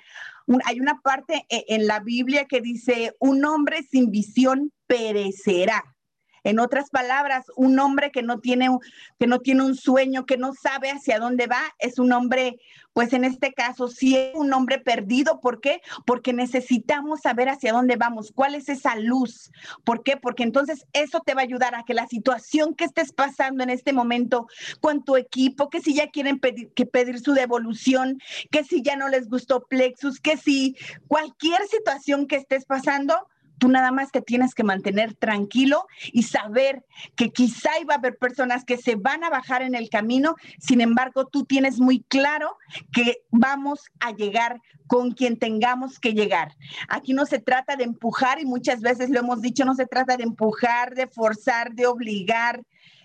hay 0.67 0.81
una 0.81 1.01
parte 1.01 1.47
en 1.49 1.87
la 1.87 2.01
Biblia 2.01 2.45
que 2.47 2.61
dice, 2.61 3.15
un 3.19 3.45
hombre 3.45 3.83
sin 3.85 4.11
visión 4.11 4.73
perecerá. 4.87 5.92
En 6.45 6.59
otras 6.59 6.91
palabras, 6.91 7.47
un 7.57 7.79
hombre 7.79 8.11
que 8.11 8.23
no 8.23 8.41
tiene, 8.41 8.69
que 9.19 9.27
no 9.27 9.41
tiene 9.41 9.63
un 9.63 9.77
sueño, 9.77 10.27
que 10.27 10.37
no 10.37 10.55
sabe 10.55 10.91
hacia 10.91 11.19
dónde 11.19 11.47
va, 11.47 11.63
es 11.79 11.99
un 11.99 12.13
hombre, 12.13 12.59
pues 12.93 13.13
en 13.13 13.25
este 13.25 13.53
caso, 13.53 13.89
sí 13.89 14.17
es 14.17 14.35
un 14.35 14.53
hombre 14.53 14.79
perdido. 14.79 15.41
¿Por 15.41 15.61
qué? 15.61 15.81
Porque 16.05 16.33
necesitamos 16.33 17.21
saber 17.21 17.49
hacia 17.49 17.73
dónde 17.73 17.97
vamos, 17.97 18.33
cuál 18.35 18.55
es 18.55 18.69
esa 18.69 18.97
luz. 18.97 19.53
¿Por 19.85 20.03
qué? 20.03 20.17
Porque 20.17 20.43
entonces 20.43 20.87
eso 20.93 21.21
te 21.21 21.35
va 21.35 21.43
a 21.43 21.45
ayudar 21.45 21.75
a 21.75 21.85
que 21.85 21.95
la 21.95 22.09
situación 22.09 22.75
que 22.75 22.85
estés 22.85 23.13
pasando 23.13 23.63
en 23.63 23.71
este 23.71 23.93
momento 23.93 24.49
con 24.81 25.05
tu 25.05 25.17
equipo, 25.17 25.71
que 25.71 25.81
si 25.81 25.95
ya 25.95 26.09
quieren 26.09 26.41
pedir, 26.41 26.73
que 26.75 26.87
pedir 26.87 27.21
su 27.21 27.35
devolución, 27.35 28.21
que 28.51 28.65
si 28.65 28.83
ya 28.83 28.97
no 28.97 29.09
les 29.09 29.29
gustó 29.29 29.61
Plexus, 29.67 30.21
que 30.21 30.37
si 30.37 30.77
cualquier 31.07 31.63
situación 31.69 32.27
que 32.27 32.37
estés 32.37 32.65
pasando, 32.65 33.29
Tú 33.63 33.69
nada 33.69 33.93
más 33.93 34.11
te 34.11 34.23
tienes 34.23 34.57
que 34.57 34.65
mantener 34.65 35.15
tranquilo 35.15 35.87
y 36.13 36.25
saber 36.25 36.85
que 37.15 37.31
quizá 37.31 37.79
iba 37.81 37.95
a 37.95 37.99
haber 37.99 38.19
personas 38.19 38.65
que 38.65 38.77
se 38.77 38.97
van 38.97 39.23
a 39.23 39.31
bajar 39.31 39.63
en 39.63 39.77
el 39.77 39.89
camino, 39.89 40.35
sin 40.59 40.81
embargo, 40.81 41.29
tú 41.29 41.45
tienes 41.45 41.79
muy 41.79 42.03
claro 42.09 42.57
que 42.93 43.19
vamos 43.31 43.85
a 44.01 44.11
llegar 44.11 44.61
con 44.89 45.13
quien 45.13 45.39
tengamos 45.39 46.01
que 46.01 46.13
llegar. 46.13 46.57
Aquí 46.89 47.13
no 47.13 47.25
se 47.25 47.39
trata 47.39 47.77
de 47.77 47.85
empujar 47.85 48.41
y 48.41 48.47
muchas 48.47 48.81
veces 48.81 49.11
lo 49.11 49.21
hemos 49.21 49.41
dicho, 49.41 49.65
no 49.65 49.77
se 49.77 49.87
trata 49.87 50.17
de 50.17 50.25
empujar, 50.25 50.97
de 50.97 51.07
forzar, 51.07 51.73
de 51.73 51.87
obligar. 51.87 52.65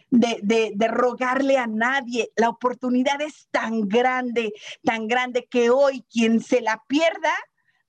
De, 0.09 0.39
de, 0.41 0.71
de, 0.73 0.87
rogarle 0.87 1.57
a 1.57 1.67
nadie. 1.67 2.31
La 2.37 2.47
oportunidad 2.47 3.19
es 3.21 3.49
tan 3.51 3.89
grande, 3.89 4.53
tan 4.81 5.09
grande 5.09 5.49
que 5.51 5.69
hoy 5.69 6.05
quien 6.09 6.39
se 6.39 6.61
la 6.61 6.81
pierda 6.87 7.33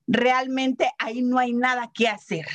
realmente 0.08 0.90
ahí 0.98 1.22
no 1.22 1.38
hay 1.38 1.52
nada 1.52 1.92
que 1.94 2.08
hacer. 2.08 2.46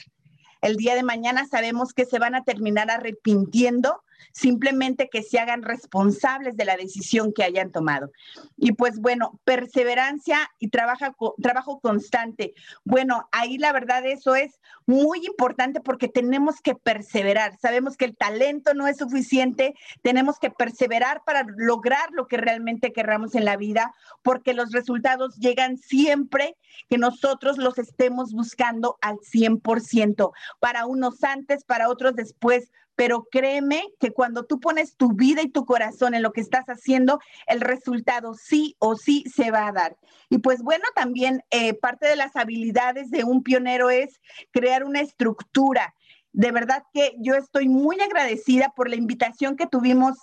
El 0.61 0.75
día 0.75 0.95
de 0.95 1.03
mañana 1.03 1.47
sabemos 1.47 1.93
que 1.93 2.05
se 2.05 2.19
van 2.19 2.35
a 2.35 2.43
terminar 2.43 2.89
arrepintiendo 2.89 4.01
simplemente 4.31 5.09
que 5.09 5.23
se 5.23 5.39
hagan 5.39 5.63
responsables 5.63 6.55
de 6.55 6.65
la 6.65 6.77
decisión 6.77 7.33
que 7.33 7.43
hayan 7.43 7.71
tomado. 7.71 8.11
Y 8.57 8.73
pues 8.73 8.99
bueno, 8.99 9.39
perseverancia 9.43 10.49
y 10.59 10.69
trabajo 10.69 11.79
constante. 11.81 12.53
Bueno, 12.83 13.27
ahí 13.31 13.57
la 13.57 13.73
verdad 13.73 14.05
eso 14.05 14.35
es 14.35 14.59
muy 14.85 15.25
importante 15.25 15.81
porque 15.81 16.07
tenemos 16.07 16.61
que 16.61 16.75
perseverar. 16.75 17.57
Sabemos 17.59 17.97
que 17.97 18.05
el 18.05 18.15
talento 18.15 18.73
no 18.73 18.87
es 18.87 18.97
suficiente, 18.97 19.73
tenemos 20.01 20.39
que 20.39 20.49
perseverar 20.49 21.23
para 21.25 21.45
lograr 21.57 22.11
lo 22.11 22.27
que 22.27 22.37
realmente 22.37 22.93
querramos 22.93 23.35
en 23.35 23.45
la 23.45 23.57
vida, 23.57 23.93
porque 24.21 24.53
los 24.53 24.71
resultados 24.71 25.35
llegan 25.37 25.77
siempre 25.77 26.57
que 26.89 26.97
nosotros 26.97 27.57
los 27.57 27.77
estemos 27.77 28.33
buscando 28.33 28.97
al 29.01 29.17
100%, 29.17 30.31
para 30.59 30.85
unos 30.85 31.23
antes, 31.23 31.63
para 31.63 31.89
otros 31.89 32.15
después, 32.15 32.71
pero 32.95 33.27
créeme 33.31 33.83
que 33.99 34.11
cuando 34.11 34.45
tú 34.45 34.59
pones 34.59 34.95
tu 34.95 35.13
vida 35.13 35.41
y 35.41 35.49
tu 35.49 35.65
corazón 35.65 36.13
en 36.13 36.23
lo 36.23 36.31
que 36.31 36.41
estás 36.41 36.65
haciendo, 36.65 37.19
el 37.47 37.61
resultado 37.61 38.33
sí 38.33 38.75
o 38.79 38.95
sí 38.95 39.23
se 39.33 39.51
va 39.51 39.67
a 39.67 39.71
dar. 39.71 39.97
Y 40.29 40.39
pues 40.39 40.61
bueno, 40.61 40.83
también 40.95 41.43
eh, 41.51 41.73
parte 41.73 42.07
de 42.07 42.15
las 42.15 42.35
habilidades 42.35 43.09
de 43.09 43.23
un 43.23 43.43
pionero 43.43 43.89
es 43.89 44.21
crear 44.51 44.83
una 44.83 45.01
estructura. 45.01 45.95
De 46.31 46.51
verdad 46.51 46.83
que 46.93 47.13
yo 47.19 47.35
estoy 47.35 47.69
muy 47.69 47.99
agradecida 47.99 48.73
por 48.75 48.89
la 48.89 48.95
invitación 48.95 49.55
que 49.55 49.67
tuvimos 49.67 50.17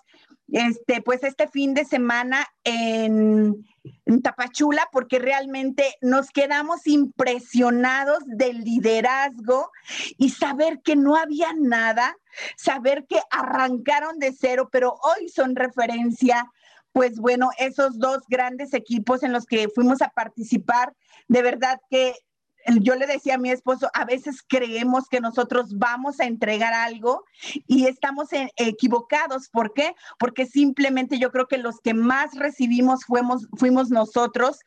este, 0.52 1.00
pues 1.02 1.22
este 1.22 1.48
fin 1.48 1.74
de 1.74 1.84
semana 1.84 2.46
en, 2.64 3.66
en, 4.04 4.22
Tapachula, 4.22 4.88
porque 4.92 5.18
realmente 5.18 5.94
nos 6.00 6.30
quedamos 6.30 6.86
impresionados 6.86 8.18
del 8.26 8.58
liderazgo 8.60 9.70
y 10.18 10.30
saber 10.30 10.80
que 10.82 10.96
no 10.96 11.16
había 11.16 11.52
nada, 11.56 12.16
saber 12.56 13.06
que 13.08 13.20
arrancaron 13.30 14.18
de 14.18 14.32
cero, 14.32 14.68
pero 14.70 14.94
hoy 15.02 15.28
son 15.28 15.56
referencia. 15.56 16.50
Pues 16.92 17.20
bueno, 17.20 17.50
esos 17.58 17.98
dos 18.00 18.18
grandes 18.28 18.74
equipos 18.74 19.22
en 19.22 19.32
los 19.32 19.46
que 19.46 19.68
fuimos 19.68 20.02
a 20.02 20.08
participar, 20.08 20.92
de 21.28 21.42
verdad 21.42 21.78
que 21.88 22.14
yo 22.80 22.94
le 22.94 23.06
decía 23.06 23.34
a 23.34 23.38
mi 23.38 23.50
esposo, 23.50 23.90
a 23.94 24.04
veces 24.04 24.42
creemos 24.46 25.08
que 25.08 25.20
nosotros 25.20 25.78
vamos 25.78 26.20
a 26.20 26.26
entregar 26.26 26.72
algo 26.72 27.24
y 27.66 27.86
estamos 27.86 28.28
equivocados. 28.56 29.48
¿Por 29.48 29.72
qué? 29.72 29.94
Porque 30.18 30.46
simplemente 30.46 31.18
yo 31.18 31.30
creo 31.30 31.46
que 31.48 31.58
los 31.58 31.80
que 31.80 31.94
más 31.94 32.34
recibimos 32.34 33.04
fuimos, 33.04 33.48
fuimos 33.56 33.90
nosotros 33.90 34.60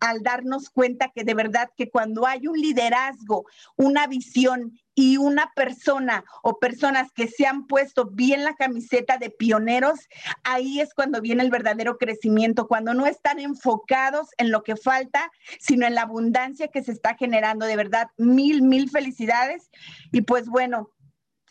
al 0.00 0.22
darnos 0.22 0.70
cuenta 0.70 1.10
que 1.14 1.24
de 1.24 1.34
verdad 1.34 1.70
que 1.76 1.90
cuando 1.90 2.26
hay 2.26 2.46
un 2.46 2.58
liderazgo, 2.58 3.46
una 3.76 4.06
visión 4.06 4.78
y 4.98 5.16
una 5.16 5.52
persona 5.54 6.24
o 6.42 6.58
personas 6.58 7.12
que 7.12 7.28
se 7.28 7.46
han 7.46 7.68
puesto 7.68 8.06
bien 8.06 8.42
la 8.42 8.56
camiseta 8.56 9.16
de 9.16 9.30
pioneros, 9.30 10.08
ahí 10.42 10.80
es 10.80 10.92
cuando 10.92 11.20
viene 11.20 11.44
el 11.44 11.52
verdadero 11.52 11.98
crecimiento, 11.98 12.66
cuando 12.66 12.94
no 12.94 13.06
están 13.06 13.38
enfocados 13.38 14.30
en 14.38 14.50
lo 14.50 14.64
que 14.64 14.74
falta, 14.74 15.30
sino 15.60 15.86
en 15.86 15.94
la 15.94 16.02
abundancia 16.02 16.66
que 16.66 16.82
se 16.82 16.90
está 16.90 17.14
generando. 17.14 17.64
De 17.64 17.76
verdad, 17.76 18.08
mil, 18.16 18.60
mil 18.60 18.90
felicidades. 18.90 19.70
Y 20.10 20.22
pues 20.22 20.48
bueno, 20.48 20.90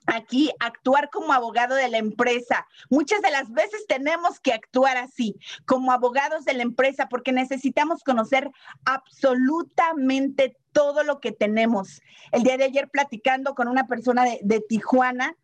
aquí 0.08 0.52
actuar 0.60 1.10
como 1.10 1.32
abogado 1.32 1.76
de 1.76 1.88
la 1.88 2.00
empresa. 2.00 2.68
Muchas 2.90 3.22
de 3.22 3.32
las 3.32 3.50
veces 3.52 3.86
tenemos 3.88 4.42
que 4.42 4.52
actuar 4.52 4.98
así, 4.98 5.38
como 5.66 5.94
abogados 5.94 6.44
de 6.44 6.54
la 6.54 6.64
empresa, 6.64 7.08
porque 7.08 7.32
necesitamos 7.32 8.04
conocer 8.04 8.52
absolutamente 8.84 10.58
todo 10.78 11.04
lo 11.04 11.20
que 11.20 11.32
tenemos. 11.32 12.04
El 12.32 12.44
día 12.44 12.56
de 12.56 12.66
ayer 12.66 12.88
platicando 12.88 13.56
con 13.56 13.68
una 13.68 13.88
persona 13.88 14.24
de, 14.24 14.60
Tijuana, 14.70 15.36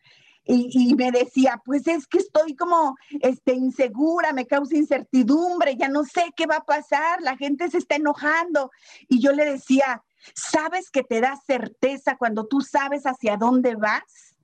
y, 0.46 0.94
me 0.94 1.12
decía, 1.12 1.60
pues 1.66 1.88
es 1.88 2.06
que 2.06 2.20
estoy 2.20 2.56
como 2.56 2.96
este, 3.22 3.54
insegura, 3.54 4.32
me 4.32 4.46
causa 4.46 4.78
incertidumbre, 4.78 5.76
ya 5.76 5.88
no 5.88 6.04
sé 6.04 6.26
qué 6.36 6.46
va 6.46 6.58
a 6.58 6.66
pasar, 6.66 7.20
la 7.22 7.36
gente 7.36 7.68
se 7.72 7.80
está 7.80 7.96
enojando. 7.96 8.70
Y 9.08 9.22
yo 9.22 9.32
le 9.32 9.46
decía, 9.46 10.04
¿sabes 10.36 10.92
que 10.92 11.02
te 11.02 11.20
da 11.20 11.36
certeza 11.48 12.16
cuando 12.16 12.46
tú 12.46 12.62
sabes 12.62 13.08
hacia 13.08 13.36
dónde 13.36 13.74
vas? 13.74 14.38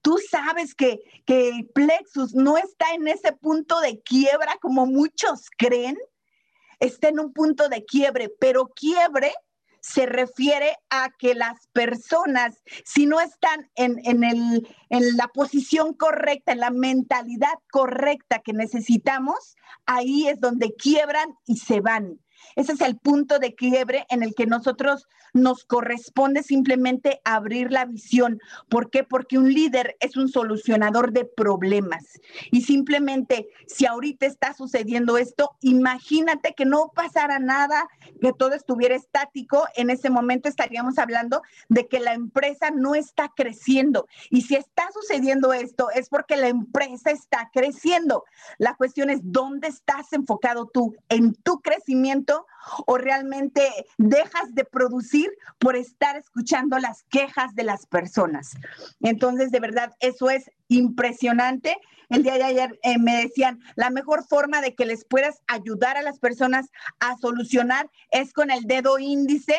Tú 0.00 0.18
sabes 0.30 0.76
que, 0.76 1.00
que 1.24 1.48
el 1.48 1.66
plexus 1.74 2.36
no 2.36 2.56
está 2.56 2.94
en 2.94 3.08
ese 3.08 3.32
punto 3.32 3.80
de 3.80 4.00
quiebra 4.00 4.58
como 4.60 4.86
muchos 4.86 5.50
creen, 5.58 5.96
está 6.78 7.08
en 7.08 7.18
un 7.18 7.32
punto 7.32 7.68
de 7.68 7.84
quiebre, 7.84 8.32
pero 8.38 8.68
quiebre 8.68 9.32
se 9.86 10.04
refiere 10.04 10.76
a 10.90 11.10
que 11.16 11.36
las 11.36 11.68
personas, 11.68 12.60
si 12.84 13.06
no 13.06 13.20
están 13.20 13.70
en, 13.76 14.00
en, 14.04 14.24
el, 14.24 14.68
en, 14.90 15.16
la 15.16 15.28
posición 15.28 15.94
correcta, 15.94 16.52
en 16.52 16.60
la 16.60 16.70
mentalidad 16.70 17.54
correcta 17.70 18.40
que 18.40 18.52
necesitamos, 18.52 19.54
ahí 19.86 20.26
es 20.26 20.40
donde 20.40 20.74
quiebran 20.74 21.28
y 21.46 21.58
se 21.58 21.80
van. 21.80 22.18
Ese 22.54 22.72
es 22.72 22.80
el 22.80 22.96
punto 22.96 23.38
de 23.38 23.54
quiebre 23.54 24.06
en 24.10 24.22
el 24.22 24.34
que 24.34 24.46
nosotros 24.46 25.06
nos 25.32 25.64
corresponde 25.64 26.42
simplemente 26.42 27.20
abrir 27.24 27.70
la 27.70 27.84
visión. 27.84 28.40
¿Por 28.68 28.90
qué? 28.90 29.04
Porque 29.04 29.38
un 29.38 29.52
líder 29.52 29.96
es 30.00 30.16
un 30.16 30.28
solucionador 30.28 31.12
de 31.12 31.24
problemas. 31.24 32.04
Y 32.50 32.62
simplemente, 32.62 33.48
si 33.66 33.86
ahorita 33.86 34.26
está 34.26 34.54
sucediendo 34.54 35.18
esto, 35.18 35.50
imagínate 35.60 36.54
que 36.54 36.64
no 36.64 36.90
pasara 36.94 37.38
nada, 37.38 37.88
que 38.20 38.32
todo 38.32 38.54
estuviera 38.54 38.94
estático. 38.94 39.66
En 39.74 39.90
ese 39.90 40.10
momento 40.10 40.48
estaríamos 40.48 40.98
hablando 40.98 41.42
de 41.68 41.86
que 41.86 42.00
la 42.00 42.14
empresa 42.14 42.70
no 42.70 42.94
está 42.94 43.30
creciendo. 43.36 44.06
Y 44.30 44.42
si 44.42 44.56
está 44.56 44.88
sucediendo 44.92 45.52
esto, 45.52 45.90
es 45.90 46.08
porque 46.08 46.36
la 46.36 46.48
empresa 46.48 47.10
está 47.10 47.50
creciendo. 47.52 48.24
La 48.58 48.74
cuestión 48.74 49.10
es, 49.10 49.20
¿dónde 49.22 49.68
estás 49.68 50.12
enfocado 50.12 50.66
tú? 50.66 50.94
En 51.08 51.34
tu 51.34 51.60
crecimiento 51.60 52.25
o 52.86 52.98
realmente 52.98 53.68
dejas 53.98 54.54
de 54.54 54.64
producir 54.64 55.30
por 55.58 55.76
estar 55.76 56.16
escuchando 56.16 56.78
las 56.78 57.04
quejas 57.04 57.54
de 57.54 57.64
las 57.64 57.86
personas. 57.86 58.56
Entonces, 59.00 59.50
de 59.50 59.60
verdad, 59.60 59.92
eso 60.00 60.30
es 60.30 60.50
impresionante. 60.68 61.76
El 62.08 62.22
día 62.22 62.34
de 62.34 62.44
ayer 62.44 62.78
eh, 62.82 62.98
me 62.98 63.22
decían, 63.22 63.60
la 63.74 63.90
mejor 63.90 64.24
forma 64.26 64.60
de 64.60 64.74
que 64.74 64.86
les 64.86 65.04
puedas 65.04 65.42
ayudar 65.46 65.96
a 65.96 66.02
las 66.02 66.18
personas 66.18 66.66
a 67.00 67.16
solucionar 67.18 67.90
es 68.10 68.32
con 68.32 68.50
el 68.50 68.64
dedo 68.64 68.98
índice 68.98 69.58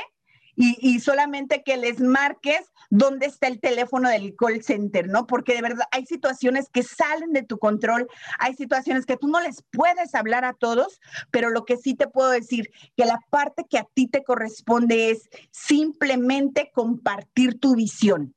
y, 0.59 0.99
solamente 0.99 1.61
que 1.63 1.77
les 1.77 1.99
marques 1.99 2.73
dónde 2.89 3.27
está 3.27 3.47
el 3.47 3.59
teléfono 3.59 4.09
del 4.09 4.35
call 4.35 4.63
center, 4.63 5.07
¿no? 5.07 5.27
Porque 5.27 5.53
de 5.53 5.61
verdad 5.61 5.85
hay 5.91 6.05
situaciones 6.07 6.67
que 6.69 6.81
salen 6.81 7.31
de 7.31 7.43
tu 7.43 7.59
control, 7.59 8.07
hay 8.39 8.55
situaciones 8.55 9.05
que 9.05 9.17
tú 9.17 9.27
no 9.27 9.39
les 9.39 9.63
puedes 9.71 10.15
hablar 10.15 10.45
a 10.45 10.53
todos, 10.53 10.99
pero 11.29 11.51
lo 11.51 11.63
que 11.63 11.77
sí 11.77 11.93
te 11.93 12.07
puedo 12.07 12.31
decir, 12.31 12.71
que 12.95 13.05
la 13.05 13.19
parte 13.29 13.65
que 13.69 13.77
a 13.77 13.87
ti 13.93 14.07
te 14.07 14.23
corresponde 14.23 15.11
es 15.11 15.29
simplemente 15.51 16.71
compartir 16.73 17.59
tu 17.59 17.75
visión. 17.75 18.33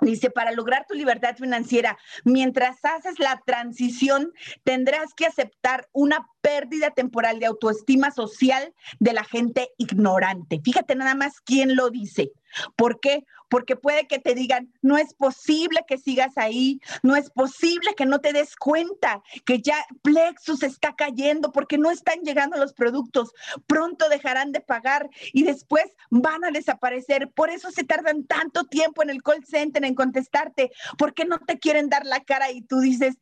Dice, 0.00 0.30
para 0.30 0.52
lograr 0.52 0.86
tu 0.88 0.94
libertad 0.94 1.36
financiera, 1.36 1.98
mientras 2.24 2.84
haces 2.84 3.18
la 3.18 3.42
transición, 3.44 4.32
tendrás 4.64 5.12
que 5.14 5.26
aceptar 5.26 5.88
una 5.92 6.28
pérdida 6.40 6.90
temporal 6.90 7.40
de 7.40 7.46
autoestima 7.46 8.10
social 8.10 8.74
de 9.00 9.12
la 9.12 9.24
gente 9.24 9.70
ignorante. 9.76 10.60
Fíjate 10.64 10.94
nada 10.94 11.14
más 11.14 11.40
quién 11.40 11.74
lo 11.74 11.90
dice. 11.90 12.32
¿Por 12.76 13.00
qué? 13.00 13.24
Porque 13.48 13.76
puede 13.76 14.06
que 14.06 14.18
te 14.18 14.34
digan, 14.34 14.72
no 14.82 14.98
es 14.98 15.14
posible 15.14 15.80
que 15.86 15.98
sigas 15.98 16.36
ahí, 16.36 16.80
no 17.02 17.16
es 17.16 17.30
posible 17.30 17.94
que 17.96 18.06
no 18.06 18.20
te 18.20 18.32
des 18.32 18.56
cuenta 18.56 19.22
que 19.44 19.60
ya 19.60 19.76
Plexus 20.02 20.62
está 20.62 20.94
cayendo 20.94 21.52
porque 21.52 21.78
no 21.78 21.90
están 21.90 22.20
llegando 22.20 22.56
los 22.56 22.72
productos, 22.72 23.32
pronto 23.66 24.08
dejarán 24.08 24.52
de 24.52 24.60
pagar 24.60 25.08
y 25.32 25.44
después 25.44 25.84
van 26.10 26.44
a 26.44 26.50
desaparecer. 26.50 27.30
Por 27.30 27.50
eso 27.50 27.70
se 27.70 27.84
tardan 27.84 28.24
tanto 28.24 28.64
tiempo 28.64 29.02
en 29.02 29.10
el 29.10 29.22
call 29.22 29.44
center 29.44 29.84
en 29.84 29.94
contestarte, 29.94 30.70
porque 30.96 31.24
no 31.24 31.38
te 31.38 31.58
quieren 31.58 31.88
dar 31.88 32.06
la 32.06 32.20
cara 32.20 32.50
y 32.50 32.62
tú 32.62 32.80
dices, 32.80 33.16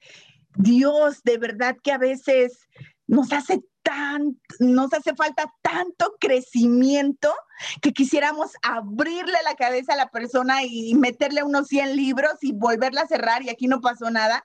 Dios, 0.56 1.22
de 1.22 1.38
verdad 1.38 1.76
que 1.82 1.92
a 1.92 1.98
veces 1.98 2.68
nos 3.06 3.32
hace 3.32 3.60
nos 4.59 4.92
hace 4.92 5.14
falta 5.14 5.53
tanto 5.62 6.14
crecimiento 6.20 7.33
que 7.81 7.92
quisiéramos 7.92 8.53
abrirle 8.62 9.38
la 9.44 9.55
cabeza 9.55 9.94
a 9.94 9.96
la 9.96 10.11
persona 10.11 10.64
y 10.64 10.94
meterle 10.94 11.42
unos 11.42 11.68
100 11.68 11.96
libros 11.96 12.35
y 12.42 12.53
volverla 12.53 13.03
a 13.03 13.07
cerrar 13.07 13.42
y 13.42 13.51
aquí 13.51 13.66
no 13.66 13.81
pasó 13.81 14.11
nada. 14.11 14.44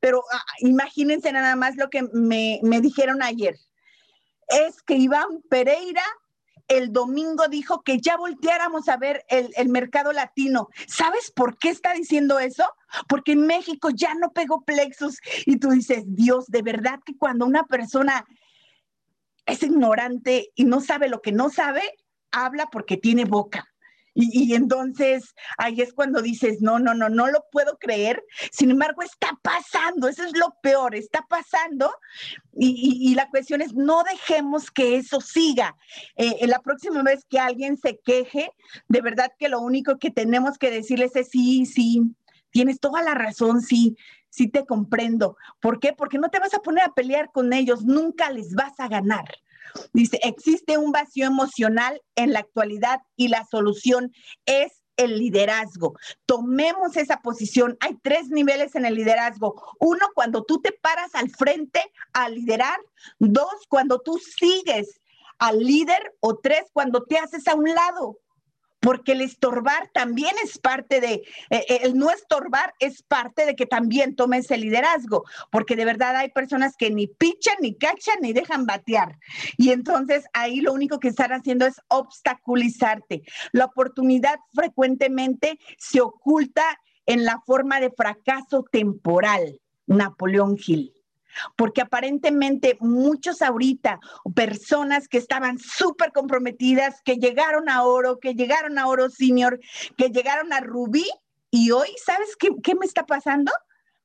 Pero 0.00 0.22
ah, 0.32 0.42
imagínense 0.60 1.32
nada 1.32 1.56
más 1.56 1.76
lo 1.76 1.88
que 1.90 2.02
me, 2.12 2.60
me 2.62 2.80
dijeron 2.80 3.22
ayer. 3.22 3.56
Es 4.48 4.82
que 4.82 4.94
Iván 4.94 5.42
Pereira 5.48 6.02
el 6.68 6.92
domingo 6.92 7.48
dijo 7.48 7.82
que 7.82 8.00
ya 8.00 8.16
volteáramos 8.16 8.88
a 8.88 8.96
ver 8.96 9.24
el, 9.28 9.50
el, 9.56 9.68
mercado 9.68 10.12
latino. 10.12 10.68
¿Sabes 10.86 11.30
por 11.30 11.58
qué 11.58 11.68
está 11.68 11.92
diciendo 11.92 12.38
eso? 12.38 12.64
Porque 13.08 13.32
en 13.32 13.46
México 13.46 13.90
ya 13.90 14.14
no 14.14 14.32
pegó 14.32 14.64
plexus 14.64 15.18
y 15.44 15.58
tú 15.58 15.70
dices, 15.70 16.04
Dios, 16.06 16.46
de 16.46 16.62
verdad 16.62 17.00
que 17.04 17.16
cuando 17.16 17.44
una 17.44 17.64
persona 17.64 18.24
es 19.46 19.62
ignorante 19.62 20.50
y 20.54 20.64
no 20.64 20.80
sabe 20.80 21.08
lo 21.08 21.20
que 21.20 21.32
no 21.32 21.50
sabe, 21.50 21.82
habla 22.30 22.66
porque 22.70 22.96
tiene 22.96 23.24
boca. 23.24 23.68
Y, 24.14 24.54
entonces 24.54 25.34
ahí 25.56 25.80
es 25.80 25.94
cuando 25.94 26.20
dices, 26.20 26.60
no, 26.60 26.78
no, 26.78 26.92
no, 26.92 27.08
no 27.08 27.28
lo 27.28 27.46
puedo 27.50 27.78
creer. 27.78 28.22
Sin 28.50 28.70
embargo, 28.70 29.02
está 29.02 29.38
pasando, 29.40 30.06
eso 30.06 30.24
es 30.24 30.36
lo 30.36 30.54
peor, 30.62 30.94
está 30.94 31.24
pasando. 31.28 31.90
Y, 32.54 33.14
la 33.14 33.30
cuestión 33.30 33.62
es, 33.62 33.72
no 33.74 34.02
dejemos 34.04 34.70
que 34.70 34.96
eso 34.96 35.20
siga. 35.20 35.76
Eh, 36.16 36.46
la 36.46 36.60
próxima 36.60 37.02
vez 37.02 37.24
que 37.28 37.38
alguien 37.38 37.78
se 37.78 38.00
queje, 38.00 38.50
de 38.88 39.00
verdad 39.00 39.32
que 39.38 39.48
lo 39.48 39.60
único 39.60 39.98
que 39.98 40.10
tenemos 40.10 40.58
que 40.58 40.70
decirles 40.70 41.16
es, 41.16 41.30
sí, 41.30 41.64
sí, 41.64 42.02
tienes 42.50 42.80
toda 42.80 43.02
la 43.02 43.14
razón, 43.14 43.62
sí, 43.62 43.96
sí 44.32 44.48
te 44.48 44.64
comprendo. 44.64 45.36
¿Por 45.60 45.78
qué? 45.78 45.92
Porque 45.92 46.18
no 46.18 46.30
te 46.30 46.40
vas 46.40 46.54
a 46.54 46.60
poner 46.60 46.84
a 46.84 46.94
pelear 46.94 47.30
con 47.30 47.52
ellos, 47.52 47.84
nunca 47.84 48.30
les 48.30 48.54
vas 48.54 48.72
a 48.80 48.88
ganar. 48.88 49.24
Dice, 49.92 50.18
existe 50.22 50.78
un 50.78 50.90
vacío 50.90 51.26
emocional 51.26 52.00
en 52.16 52.32
la 52.32 52.40
actualidad 52.40 53.00
y 53.16 53.28
la 53.28 53.44
solución 53.44 54.12
es 54.46 54.82
el 54.96 55.18
liderazgo. 55.18 55.96
Tomemos 56.26 56.96
esa 56.96 57.20
posición. 57.20 57.76
Hay 57.80 57.96
tres 58.02 58.28
niveles 58.28 58.74
en 58.74 58.86
el 58.86 58.94
liderazgo. 58.94 59.54
Uno, 59.78 60.06
cuando 60.14 60.44
tú 60.44 60.60
te 60.60 60.72
paras 60.72 61.14
al 61.14 61.30
frente 61.30 61.80
a 62.12 62.28
liderar. 62.28 62.78
Dos, 63.18 63.66
cuando 63.68 64.00
tú 64.00 64.18
sigues 64.18 65.00
al 65.38 65.58
líder. 65.58 66.14
O 66.20 66.38
tres, 66.38 66.64
cuando 66.72 67.04
te 67.04 67.18
haces 67.18 67.48
a 67.48 67.54
un 67.54 67.68
lado 67.68 68.18
porque 68.82 69.12
el 69.12 69.20
estorbar 69.20 69.88
también 69.94 70.34
es 70.42 70.58
parte 70.58 71.00
de, 71.00 71.12
eh, 71.14 71.64
eh, 71.68 71.78
el 71.82 71.96
no 71.96 72.10
estorbar 72.10 72.74
es 72.80 73.02
parte 73.02 73.46
de 73.46 73.54
que 73.54 73.64
también 73.64 74.16
tomes 74.16 74.50
el 74.50 74.62
liderazgo, 74.62 75.24
porque 75.50 75.76
de 75.76 75.84
verdad 75.84 76.16
hay 76.16 76.30
personas 76.30 76.76
que 76.76 76.90
ni 76.90 77.06
pichan, 77.06 77.54
ni 77.60 77.76
cachan, 77.76 78.16
ni 78.20 78.32
dejan 78.32 78.66
batear. 78.66 79.18
Y 79.56 79.70
entonces 79.70 80.24
ahí 80.32 80.60
lo 80.60 80.72
único 80.72 80.98
que 80.98 81.08
están 81.08 81.32
haciendo 81.32 81.64
es 81.64 81.80
obstaculizarte. 81.88 83.22
La 83.52 83.66
oportunidad 83.66 84.40
frecuentemente 84.52 85.60
se 85.78 86.00
oculta 86.00 86.64
en 87.06 87.24
la 87.24 87.40
forma 87.46 87.78
de 87.78 87.92
fracaso 87.92 88.64
temporal. 88.70 89.60
Napoleón 89.86 90.56
Hill 90.58 90.92
porque 91.56 91.80
aparentemente 91.80 92.76
muchos 92.80 93.42
ahorita, 93.42 94.00
personas 94.34 95.08
que 95.08 95.18
estaban 95.18 95.58
súper 95.58 96.12
comprometidas, 96.12 97.00
que 97.04 97.16
llegaron 97.16 97.68
a 97.68 97.84
oro, 97.84 98.18
que 98.18 98.34
llegaron 98.34 98.78
a 98.78 98.86
oro 98.86 99.10
senior, 99.10 99.60
que 99.96 100.10
llegaron 100.10 100.52
a 100.52 100.60
rubí, 100.60 101.06
y 101.50 101.70
hoy, 101.70 101.88
¿sabes 102.02 102.34
qué, 102.36 102.48
qué 102.62 102.74
me 102.74 102.86
está 102.86 103.04
pasando? 103.04 103.52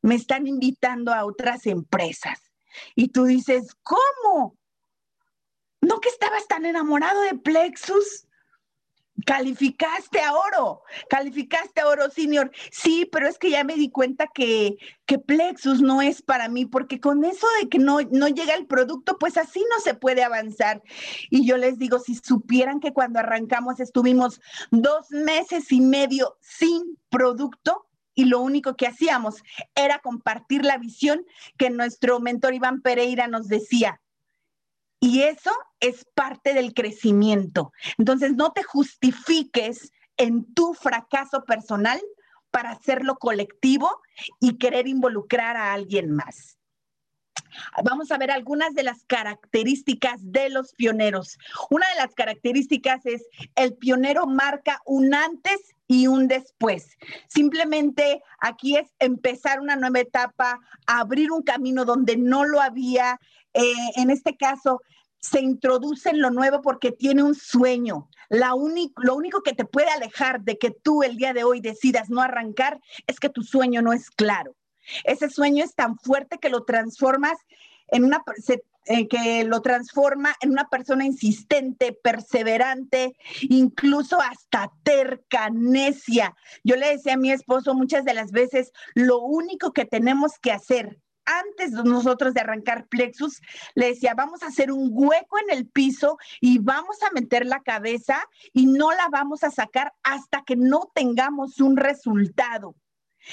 Me 0.02 0.16
están 0.16 0.48
invitando 0.48 1.14
a 1.14 1.26
otras 1.26 1.66
empresas. 1.66 2.40
Y 2.94 3.08
tú 3.08 3.24
dices, 3.24 3.74
¿cómo? 3.84 4.58
¿No 5.82 6.02
que 6.02 6.10
estabas 6.10 6.46
tan 6.48 6.66
enamorado 6.66 7.22
de 7.22 7.36
Plexus? 7.36 8.27
Calificaste 9.26 10.22
a 10.22 10.34
oro, 10.34 10.82
calificaste 11.10 11.82
a 11.82 11.88
oro 11.88 12.10
senior. 12.10 12.52
Sí, 12.72 13.08
pero 13.12 13.28
es 13.28 13.38
que 13.38 13.50
ya 13.50 13.64
me 13.64 13.76
di 13.76 13.90
cuenta 13.90 14.28
que, 14.34 14.78
que 15.06 15.20
Plexus 15.20 15.82
no 15.82 16.02
es 16.02 16.22
para 16.22 16.50
mí, 16.50 16.66
porque 16.66 17.00
con 17.00 17.24
eso 17.26 17.48
de 17.60 17.70
que 17.70 17.80
no, 17.80 18.00
no 18.12 18.28
llega 18.28 18.54
el 18.54 18.68
producto, 18.68 19.18
pues 19.18 19.38
así 19.38 19.64
no 19.72 19.82
se 19.82 19.94
puede 19.94 20.24
avanzar. 20.24 20.82
Y 21.30 21.46
yo 21.46 21.58
les 21.58 21.80
digo, 21.80 22.00
si 22.00 22.16
supieran 22.16 22.80
que 22.80 22.94
cuando 22.94 23.20
arrancamos 23.20 23.80
estuvimos 23.80 24.40
dos 24.72 25.10
meses 25.12 25.72
y 25.72 25.82
medio 25.82 26.38
sin 26.42 26.98
producto, 27.10 27.84
y 28.18 28.26
lo 28.26 28.42
único 28.42 28.76
que 28.76 28.88
hacíamos 28.88 29.44
era 29.76 30.00
compartir 30.00 30.66
la 30.66 30.80
visión 30.80 31.24
que 31.56 31.70
nuestro 31.70 32.20
mentor 32.20 32.56
Iván 32.56 32.82
Pereira 32.82 33.28
nos 33.28 33.48
decía, 33.48 34.02
y 35.00 35.22
eso 35.22 35.52
es 35.80 36.06
parte 36.16 36.54
del 36.54 36.74
crecimiento. 36.74 37.72
Entonces, 37.98 38.34
no 38.36 38.52
te 38.52 38.64
justifiques 38.64 39.92
en 40.18 40.54
tu 40.54 40.74
fracaso 40.74 41.44
personal 41.46 42.02
para 42.52 42.72
hacerlo 42.72 43.18
colectivo 43.18 44.02
y 44.40 44.58
querer 44.58 44.88
involucrar 44.88 45.58
a 45.58 45.74
alguien 45.74 46.12
más. 46.12 46.57
Vamos 47.84 48.12
a 48.12 48.18
ver 48.18 48.32
algunas 48.32 48.74
de 48.74 48.84
las 48.84 49.04
características 49.06 50.20
de 50.22 50.50
los 50.50 50.74
pioneros. 50.74 51.38
Una 51.70 51.88
de 51.90 52.02
las 52.02 52.14
características 52.14 53.06
es 53.06 53.26
el 53.56 53.76
pionero 53.76 54.26
marca 54.28 54.82
un 54.86 55.14
antes 55.14 55.76
y 55.88 56.08
un 56.08 56.28
después. 56.28 56.98
Simplemente 57.28 58.22
aquí 58.40 58.76
es 58.76 58.88
empezar 59.00 59.60
una 59.60 59.76
nueva 59.76 60.00
etapa, 60.00 60.60
abrir 60.86 61.32
un 61.32 61.44
camino 61.44 61.86
donde 61.86 62.18
no 62.18 62.46
lo 62.46 62.62
había. 62.62 63.20
Eh, 63.54 63.74
en 63.96 64.10
este 64.10 64.36
caso, 64.36 64.82
se 65.20 65.42
introduce 65.42 66.10
en 66.10 66.22
lo 66.22 66.30
nuevo 66.30 66.62
porque 66.62 66.92
tiene 66.92 67.24
un 67.24 67.36
sueño. 67.36 68.10
Lo 68.30 68.56
único 69.16 69.42
que 69.42 69.54
te 69.54 69.66
puede 69.66 69.90
alejar 69.90 70.42
de 70.42 70.58
que 70.58 70.72
tú 70.72 71.04
el 71.04 71.18
día 71.18 71.34
de 71.34 71.44
hoy 71.44 71.62
decidas 71.62 72.10
no 72.10 72.22
arrancar 72.22 72.80
es 73.08 73.20
que 73.20 73.30
tu 73.30 73.44
sueño 73.44 73.82
no 73.82 73.94
es 73.94 74.10
claro. 74.10 74.56
Ese 75.04 75.30
sueño 75.30 75.64
es 75.64 75.76
tan 75.76 75.98
fuerte 75.98 76.38
que 76.38 76.50
lo 76.50 76.64
transformas 76.64 77.38
en 77.90 78.04
una, 78.04 78.24
eh, 78.86 79.08
que 79.08 79.44
lo 79.44 79.62
transforma 79.62 80.36
en 80.42 80.52
una 80.52 80.70
persona 80.70 81.06
insistente, 81.06 81.94
perseverante, 81.94 83.16
incluso 83.42 84.22
hasta 84.22 84.72
terca, 84.84 85.50
necia. 85.50 86.36
Yo 86.64 86.76
le 86.76 86.90
decía 86.90 87.14
a 87.14 87.18
mi 87.18 87.32
esposo 87.32 87.74
muchas 87.74 88.06
de 88.06 88.14
las 88.14 88.32
veces, 88.32 88.72
lo 88.94 89.20
único 89.20 89.74
que 89.74 89.86
tenemos 89.86 90.40
que 90.42 90.52
hacer 90.52 91.00
antes 91.28 91.74
de 91.74 91.84
nosotros 91.84 92.34
de 92.34 92.40
arrancar 92.40 92.88
Plexus, 92.88 93.42
le 93.76 93.88
decía, 93.88 94.14
vamos 94.16 94.42
a 94.42 94.48
hacer 94.48 94.72
un 94.72 94.90
hueco 94.94 95.38
en 95.40 95.58
el 95.58 95.68
piso 95.68 96.18
y 96.40 96.60
vamos 96.60 97.04
a 97.04 97.12
meter 97.12 97.46
la 97.46 97.62
cabeza 97.62 98.24
y 98.54 98.66
no 98.66 98.92
la 98.92 99.10
vamos 99.12 99.44
a 99.44 99.52
sacar 99.52 99.94
hasta 100.04 100.44
que 100.46 100.56
no 100.56 100.90
tengamos 100.96 101.60
un 101.60 101.76
resultado. 101.76 102.76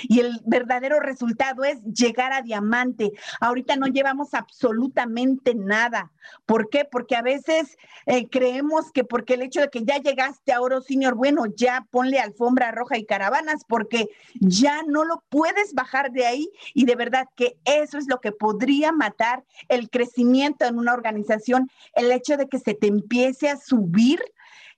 Y 0.02 0.20
el 0.20 0.40
verdadero 0.44 1.00
resultado 1.00 1.64
es 1.64 1.82
llegar 1.84 2.32
a 2.32 2.42
diamante. 2.42 3.12
Ahorita 3.40 3.76
no 3.76 3.86
llevamos 3.86 4.34
absolutamente 4.34 5.54
nada. 5.54 6.12
¿Por 6.46 6.70
qué? 6.70 6.84
Porque 6.84 7.16
a 7.16 7.22
veces 7.22 7.76
eh, 8.06 8.28
creemos 8.28 8.90
que 8.92 9.04
porque 9.04 9.34
el 9.34 9.42
hecho 9.42 9.60
de 9.60 9.68
que 9.68 9.84
ya 9.84 9.98
llegaste 9.98 10.52
a 10.52 10.60
oro 10.60 10.80
senior, 10.80 11.14
bueno, 11.14 11.44
ya 11.46 11.86
ponle 11.90 12.18
alfombra 12.18 12.72
roja 12.72 12.98
y 12.98 13.04
caravanas 13.04 13.64
porque 13.68 14.08
ya 14.34 14.82
no 14.86 15.04
lo 15.04 15.22
puedes 15.28 15.74
bajar 15.74 16.12
de 16.12 16.26
ahí 16.26 16.50
y 16.72 16.84
de 16.84 16.96
verdad 16.96 17.28
que 17.36 17.56
eso 17.64 17.98
es 17.98 18.06
lo 18.08 18.20
que 18.20 18.32
podría 18.32 18.92
matar 18.92 19.44
el 19.68 19.90
crecimiento 19.90 20.64
en 20.64 20.78
una 20.78 20.94
organización, 20.94 21.70
el 21.94 22.10
hecho 22.10 22.36
de 22.36 22.48
que 22.48 22.58
se 22.58 22.74
te 22.74 22.86
empiece 22.86 23.48
a 23.48 23.56
subir 23.56 24.20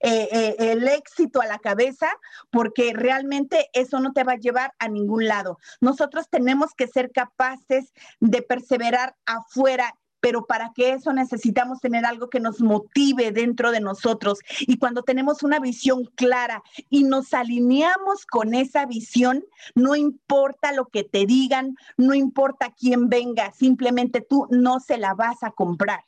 eh, 0.01 0.29
eh, 0.31 0.57
el 0.59 0.87
éxito 0.89 1.41
a 1.41 1.47
la 1.47 1.59
cabeza, 1.59 2.09
porque 2.51 2.93
realmente 2.95 3.69
eso 3.73 4.01
no 4.01 4.13
te 4.13 4.25
va 4.25 4.33
a 4.33 4.39
llevar 4.39 4.73
a 4.79 4.89
ningún 4.89 5.27
lado. 5.27 5.59
Nosotros 5.81 6.29
tenemos 6.31 6.75
que 6.75 6.87
ser 6.87 7.13
capaces 7.13 7.93
de 8.21 8.43
perseverar 8.43 9.17
afuera 9.25 9.95
pero 10.27 10.45
para 10.45 10.73
que 10.75 10.91
eso 10.91 11.13
necesitamos 11.13 11.81
tener 11.81 12.05
algo 12.05 12.29
que 12.29 12.41
nos 12.41 12.61
motive 12.61 13.31
dentro 13.31 13.71
de 13.71 13.79
nosotros. 13.79 14.41
Y 14.61 14.77
cuando 14.79 15.05
tenemos 15.05 15.45
una 15.45 15.61
visión 15.61 16.05
clara 16.17 16.65
y 16.91 17.05
nos 17.05 17.33
alineamos 17.33 18.27
con 18.27 18.55
esa 18.55 18.87
visión, 18.87 19.45
no 19.77 19.95
importa 19.95 20.73
lo 20.73 20.87
que 20.87 21.05
te 21.05 21.27
digan, 21.27 21.77
no 21.97 22.13
importa 22.13 22.75
quién 22.77 23.09
venga, 23.09 23.53
simplemente 23.53 24.21
tú 24.21 24.49
no 24.51 24.81
se 24.81 24.99
la 24.99 25.15
vas 25.15 25.45
a 25.45 25.53
comprar. 25.53 26.03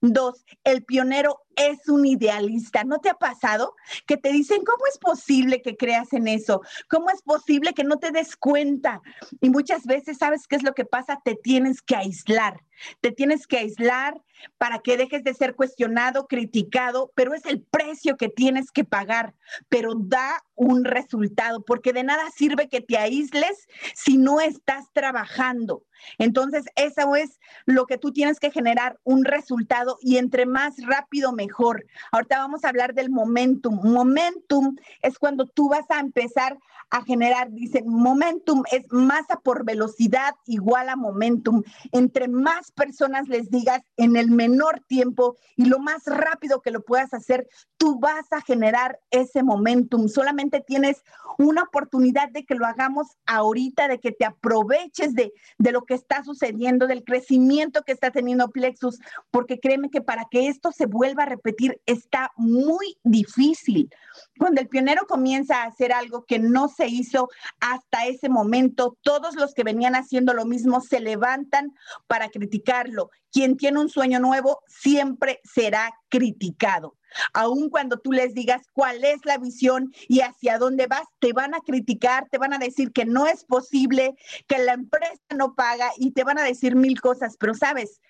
Dos, 0.00 0.44
el 0.62 0.84
pionero 0.84 1.40
es 1.56 1.88
un 1.88 2.06
idealista. 2.06 2.84
¿No 2.84 2.98
te 2.98 3.10
ha 3.10 3.14
pasado 3.14 3.74
que 4.06 4.16
te 4.16 4.30
dicen, 4.30 4.62
¿cómo 4.64 4.84
es 4.90 4.98
posible 4.98 5.60
que 5.60 5.76
creas 5.76 6.12
en 6.12 6.28
eso? 6.28 6.62
¿Cómo 6.88 7.10
es 7.10 7.22
posible 7.22 7.74
que 7.74 7.84
no 7.84 7.98
te 7.98 8.12
des 8.12 8.36
cuenta? 8.36 9.02
Y 9.40 9.50
muchas 9.50 9.84
veces, 9.84 10.18
¿sabes 10.18 10.46
qué 10.46 10.56
es 10.56 10.62
lo 10.62 10.74
que 10.74 10.84
pasa? 10.84 11.20
Te 11.24 11.34
tienes 11.34 11.82
que 11.82 11.96
aislar. 11.96 12.60
Te 13.00 13.12
tienes 13.12 13.46
que 13.46 13.58
aislar 13.58 14.20
para 14.56 14.78
que 14.78 14.96
dejes 14.96 15.24
de 15.24 15.34
ser 15.34 15.54
cuestionado, 15.54 16.26
criticado, 16.26 17.12
pero 17.14 17.34
es 17.34 17.44
el 17.46 17.62
precio 17.62 18.16
que 18.16 18.28
tienes 18.28 18.70
que 18.70 18.84
pagar, 18.84 19.34
pero 19.68 19.94
da 19.94 20.44
un 20.54 20.84
resultado, 20.84 21.64
porque 21.64 21.92
de 21.92 22.04
nada 22.04 22.30
sirve 22.30 22.68
que 22.68 22.80
te 22.80 22.98
aísles 22.98 23.68
si 23.94 24.16
no 24.16 24.40
estás 24.40 24.92
trabajando. 24.92 25.84
Entonces, 26.18 26.64
eso 26.76 27.16
es 27.16 27.38
lo 27.66 27.86
que 27.86 27.98
tú 27.98 28.12
tienes 28.12 28.38
que 28.38 28.50
generar, 28.50 28.98
un 29.04 29.24
resultado, 29.24 29.98
y 30.00 30.16
entre 30.16 30.46
más 30.46 30.74
rápido, 30.84 31.32
mejor. 31.32 31.86
Ahorita 32.12 32.38
vamos 32.38 32.64
a 32.64 32.68
hablar 32.68 32.94
del 32.94 33.10
momentum. 33.10 33.80
Momentum 33.82 34.76
es 35.02 35.18
cuando 35.18 35.46
tú 35.46 35.68
vas 35.68 35.90
a 35.90 36.00
empezar 36.00 36.58
a 36.90 37.02
generar, 37.04 37.50
dicen, 37.50 37.84
momentum 37.86 38.62
es 38.72 38.86
masa 38.90 39.40
por 39.40 39.64
velocidad 39.64 40.34
igual 40.46 40.88
a 40.88 40.96
momentum. 40.96 41.62
Entre 41.92 42.28
más 42.28 42.67
personas 42.72 43.28
les 43.28 43.50
digas 43.50 43.82
en 43.96 44.16
el 44.16 44.30
menor 44.30 44.80
tiempo 44.86 45.36
y 45.56 45.66
lo 45.66 45.78
más 45.78 46.04
rápido 46.06 46.62
que 46.62 46.70
lo 46.70 46.82
puedas 46.82 47.12
hacer, 47.14 47.48
tú 47.76 47.98
vas 47.98 48.26
a 48.32 48.40
generar 48.40 48.98
ese 49.10 49.42
momentum. 49.42 50.08
Solamente 50.08 50.60
tienes 50.60 51.02
una 51.38 51.62
oportunidad 51.62 52.30
de 52.30 52.44
que 52.44 52.54
lo 52.54 52.66
hagamos 52.66 53.06
ahorita, 53.26 53.88
de 53.88 54.00
que 54.00 54.12
te 54.12 54.24
aproveches 54.24 55.14
de, 55.14 55.32
de 55.58 55.72
lo 55.72 55.82
que 55.82 55.94
está 55.94 56.24
sucediendo, 56.24 56.86
del 56.86 57.04
crecimiento 57.04 57.82
que 57.82 57.92
está 57.92 58.10
teniendo 58.10 58.50
Plexus, 58.50 58.98
porque 59.30 59.60
créeme 59.60 59.90
que 59.90 60.00
para 60.00 60.26
que 60.30 60.48
esto 60.48 60.72
se 60.72 60.86
vuelva 60.86 61.24
a 61.24 61.26
repetir 61.26 61.80
está 61.86 62.32
muy 62.36 62.98
difícil. 63.04 63.90
Cuando 64.38 64.60
el 64.60 64.68
pionero 64.68 65.06
comienza 65.06 65.62
a 65.62 65.66
hacer 65.66 65.92
algo 65.92 66.24
que 66.24 66.38
no 66.38 66.68
se 66.68 66.88
hizo 66.88 67.28
hasta 67.60 68.06
ese 68.06 68.28
momento, 68.28 68.96
todos 69.02 69.34
los 69.34 69.54
que 69.54 69.64
venían 69.64 69.94
haciendo 69.94 70.34
lo 70.34 70.44
mismo 70.44 70.80
se 70.80 71.00
levantan 71.00 71.74
para 72.06 72.28
criticarlo. 72.58 73.10
Quien 73.30 73.56
tiene 73.56 73.80
un 73.80 73.88
sueño 73.88 74.20
nuevo 74.20 74.60
siempre 74.66 75.40
será 75.44 75.92
criticado. 76.08 76.96
Aun 77.32 77.70
cuando 77.70 77.98
tú 77.98 78.12
les 78.12 78.34
digas 78.34 78.62
cuál 78.72 79.04
es 79.04 79.24
la 79.24 79.38
visión 79.38 79.92
y 80.08 80.20
hacia 80.20 80.58
dónde 80.58 80.86
vas, 80.86 81.06
te 81.20 81.32
van 81.32 81.54
a 81.54 81.60
criticar, 81.60 82.26
te 82.30 82.38
van 82.38 82.52
a 82.52 82.58
decir 82.58 82.92
que 82.92 83.04
no 83.04 83.26
es 83.26 83.44
posible, 83.44 84.14
que 84.46 84.58
la 84.58 84.74
empresa 84.74 85.22
no 85.36 85.54
paga 85.54 85.90
y 85.96 86.12
te 86.12 86.24
van 86.24 86.38
a 86.38 86.44
decir 86.44 86.76
mil 86.76 87.00
cosas, 87.00 87.36
pero 87.38 87.54
sabes, 87.54 88.00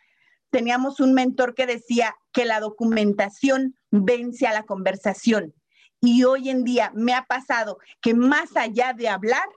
teníamos 0.51 1.01
un 1.01 1.15
mentor 1.15 1.55
que 1.55 1.67
decía 1.67 2.15
que 2.33 2.45
la 2.45 2.61
documentación 2.61 3.77
vence 3.91 4.47
a 4.47 4.53
la 4.53 4.65
conversación. 4.65 5.55
Y 6.01 6.25
hoy 6.25 6.49
en 6.49 6.65
día 6.65 6.93
me 6.95 7.13
ha 7.15 7.25
pasado 7.25 7.79
que 8.01 8.15
más 8.15 8.57
allá 8.57 8.93
de 8.93 9.09
hablar, 9.09 9.49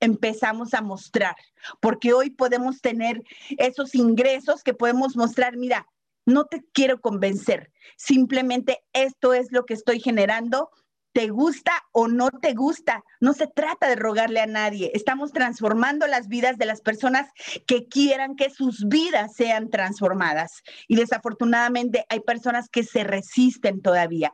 empezamos 0.00 0.74
a 0.74 0.82
mostrar, 0.82 1.36
porque 1.80 2.12
hoy 2.12 2.30
podemos 2.30 2.80
tener 2.80 3.22
esos 3.58 3.94
ingresos 3.94 4.62
que 4.62 4.74
podemos 4.74 5.16
mostrar, 5.16 5.56
mira, 5.56 5.86
no 6.26 6.46
te 6.46 6.64
quiero 6.72 7.00
convencer, 7.00 7.72
simplemente 7.96 8.82
esto 8.92 9.34
es 9.34 9.52
lo 9.52 9.64
que 9.64 9.74
estoy 9.74 10.00
generando, 10.00 10.70
te 11.12 11.28
gusta 11.28 11.72
o 11.92 12.08
no 12.08 12.30
te 12.30 12.54
gusta. 12.54 13.04
No 13.20 13.32
se 13.32 13.46
trata 13.46 13.88
de 13.88 13.96
rogarle 13.96 14.40
a 14.40 14.46
nadie. 14.46 14.90
Estamos 14.94 15.32
transformando 15.32 16.06
las 16.06 16.28
vidas 16.28 16.56
de 16.56 16.66
las 16.66 16.80
personas 16.80 17.28
que 17.66 17.88
quieran 17.88 18.36
que 18.36 18.50
sus 18.50 18.86
vidas 18.86 19.34
sean 19.34 19.70
transformadas. 19.70 20.62
Y 20.88 20.96
desafortunadamente 20.96 22.06
hay 22.08 22.20
personas 22.20 22.68
que 22.68 22.84
se 22.84 23.04
resisten 23.04 23.82
todavía. 23.82 24.32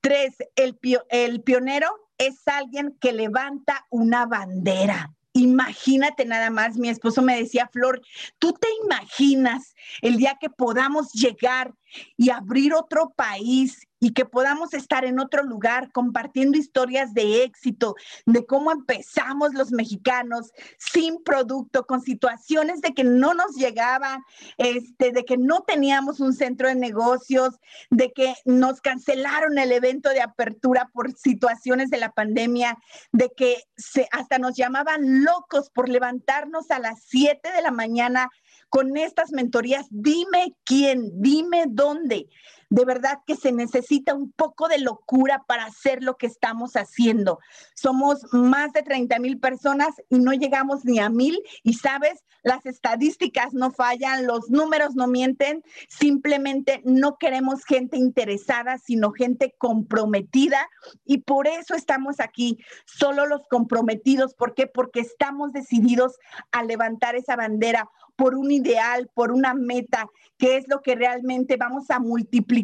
Tres, 0.00 0.36
el, 0.56 0.78
el 1.10 1.42
pionero 1.42 1.88
es 2.26 2.46
alguien 2.46 2.96
que 3.00 3.12
levanta 3.12 3.86
una 3.90 4.26
bandera. 4.26 5.12
Imagínate 5.34 6.26
nada 6.26 6.50
más, 6.50 6.76
mi 6.76 6.88
esposo 6.88 7.22
me 7.22 7.38
decía, 7.38 7.68
Flor, 7.72 8.02
¿tú 8.38 8.52
te 8.52 8.68
imaginas 8.84 9.74
el 10.02 10.16
día 10.16 10.36
que 10.38 10.50
podamos 10.50 11.12
llegar 11.12 11.72
y 12.16 12.30
abrir 12.30 12.74
otro 12.74 13.12
país 13.16 13.88
y 14.02 14.14
que 14.14 14.24
podamos 14.24 14.74
estar 14.74 15.04
en 15.04 15.20
otro 15.20 15.44
lugar 15.44 15.92
compartiendo 15.92 16.58
historias 16.58 17.14
de 17.14 17.44
éxito, 17.44 17.94
de 18.26 18.44
cómo 18.44 18.72
empezamos 18.72 19.54
los 19.54 19.70
mexicanos 19.70 20.50
sin 20.76 21.22
producto, 21.22 21.86
con 21.86 22.00
situaciones 22.00 22.80
de 22.80 22.94
que 22.94 23.04
no 23.04 23.32
nos 23.32 23.54
llegaba, 23.54 24.18
este, 24.58 25.12
de 25.12 25.24
que 25.24 25.36
no 25.36 25.60
teníamos 25.60 26.18
un 26.18 26.32
centro 26.34 26.66
de 26.66 26.74
negocios, 26.74 27.60
de 27.90 28.12
que 28.12 28.34
nos 28.44 28.80
cancelaron 28.80 29.56
el 29.56 29.70
evento 29.70 30.08
de 30.08 30.20
apertura 30.20 30.90
por 30.92 31.12
situaciones 31.12 31.88
de 31.88 31.98
la 31.98 32.10
pandemia, 32.10 32.78
de 33.12 33.30
que 33.36 33.62
hasta 34.10 34.38
nos 34.40 34.56
llamaban 34.56 35.22
locos 35.22 35.70
por 35.70 35.88
levantarnos 35.88 36.72
a 36.72 36.80
las 36.80 37.04
7 37.04 37.52
de 37.52 37.62
la 37.62 37.70
mañana 37.70 38.30
con 38.68 38.96
estas 38.96 39.30
mentorías. 39.30 39.86
Dime 39.90 40.56
quién, 40.64 41.22
dime 41.22 41.66
dónde 41.68 42.26
de 42.72 42.86
verdad 42.86 43.18
que 43.26 43.36
se 43.36 43.52
necesita 43.52 44.14
un 44.14 44.32
poco 44.32 44.66
de 44.66 44.78
locura 44.78 45.44
para 45.46 45.66
hacer 45.66 46.02
lo 46.02 46.16
que 46.16 46.26
estamos 46.26 46.72
haciendo. 46.72 47.38
Somos 47.74 48.24
más 48.32 48.72
de 48.72 48.82
30 48.82 49.18
mil 49.18 49.38
personas 49.38 49.90
y 50.08 50.18
no 50.18 50.32
llegamos 50.32 50.82
ni 50.86 50.98
a 50.98 51.10
mil 51.10 51.38
y 51.62 51.74
sabes, 51.74 52.24
las 52.42 52.64
estadísticas 52.64 53.52
no 53.52 53.72
fallan, 53.72 54.26
los 54.26 54.48
números 54.50 54.94
no 54.94 55.06
mienten, 55.06 55.62
simplemente 55.90 56.80
no 56.86 57.18
queremos 57.18 57.62
gente 57.64 57.98
interesada, 57.98 58.78
sino 58.78 59.12
gente 59.12 59.54
comprometida 59.58 60.66
y 61.04 61.18
por 61.18 61.48
eso 61.48 61.74
estamos 61.74 62.20
aquí, 62.20 62.58
solo 62.86 63.26
los 63.26 63.46
comprometidos. 63.48 64.34
¿Por 64.34 64.54
qué? 64.54 64.66
Porque 64.66 65.00
estamos 65.00 65.52
decididos 65.52 66.16
a 66.52 66.64
levantar 66.64 67.16
esa 67.16 67.36
bandera 67.36 67.90
por 68.16 68.34
un 68.34 68.50
ideal, 68.50 69.10
por 69.14 69.30
una 69.30 69.52
meta, 69.52 70.08
que 70.38 70.56
es 70.56 70.68
lo 70.68 70.80
que 70.80 70.94
realmente 70.94 71.56
vamos 71.56 71.90
a 71.90 71.98
multiplicar 71.98 72.61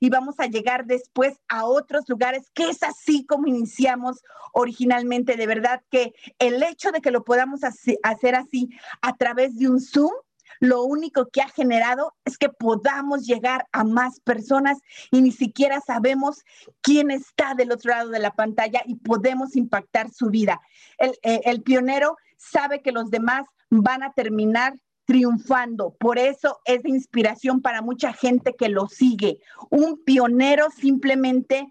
y 0.00 0.10
vamos 0.10 0.36
a 0.38 0.46
llegar 0.46 0.86
después 0.86 1.40
a 1.48 1.64
otros 1.66 2.04
lugares, 2.08 2.50
que 2.54 2.68
es 2.68 2.82
así 2.82 3.24
como 3.26 3.46
iniciamos 3.46 4.22
originalmente. 4.52 5.36
De 5.36 5.46
verdad 5.46 5.82
que 5.90 6.14
el 6.38 6.62
hecho 6.62 6.92
de 6.92 7.00
que 7.00 7.10
lo 7.10 7.24
podamos 7.24 7.60
hacer 7.64 8.34
así 8.34 8.70
a 9.02 9.16
través 9.16 9.56
de 9.56 9.68
un 9.68 9.80
Zoom, 9.80 10.12
lo 10.60 10.84
único 10.84 11.28
que 11.30 11.42
ha 11.42 11.48
generado 11.48 12.14
es 12.24 12.38
que 12.38 12.48
podamos 12.48 13.26
llegar 13.26 13.66
a 13.72 13.84
más 13.84 14.20
personas 14.20 14.78
y 15.10 15.20
ni 15.20 15.32
siquiera 15.32 15.80
sabemos 15.80 16.42
quién 16.80 17.10
está 17.10 17.54
del 17.54 17.72
otro 17.72 17.90
lado 17.90 18.10
de 18.10 18.20
la 18.20 18.34
pantalla 18.34 18.82
y 18.86 18.96
podemos 18.96 19.56
impactar 19.56 20.10
su 20.12 20.30
vida. 20.30 20.60
El, 20.98 21.18
eh, 21.22 21.60
pionero 21.60 22.16
sabe 22.36 22.82
que 22.82 22.92
los 22.92 23.10
demás 23.10 23.46
van 23.70 24.02
a 24.02 24.12
terminar 24.12 24.74
triunfando. 25.04 25.94
Por 25.98 26.18
eso 26.18 26.60
es 26.64 26.82
de 26.82 26.90
inspiración 26.90 27.60
para 27.60 27.82
mucha 27.82 28.12
gente 28.12 28.54
que 28.56 28.68
lo 28.68 28.88
sigue. 28.88 29.40
Un 29.70 30.02
pionero 30.04 30.68
simplemente 30.70 31.68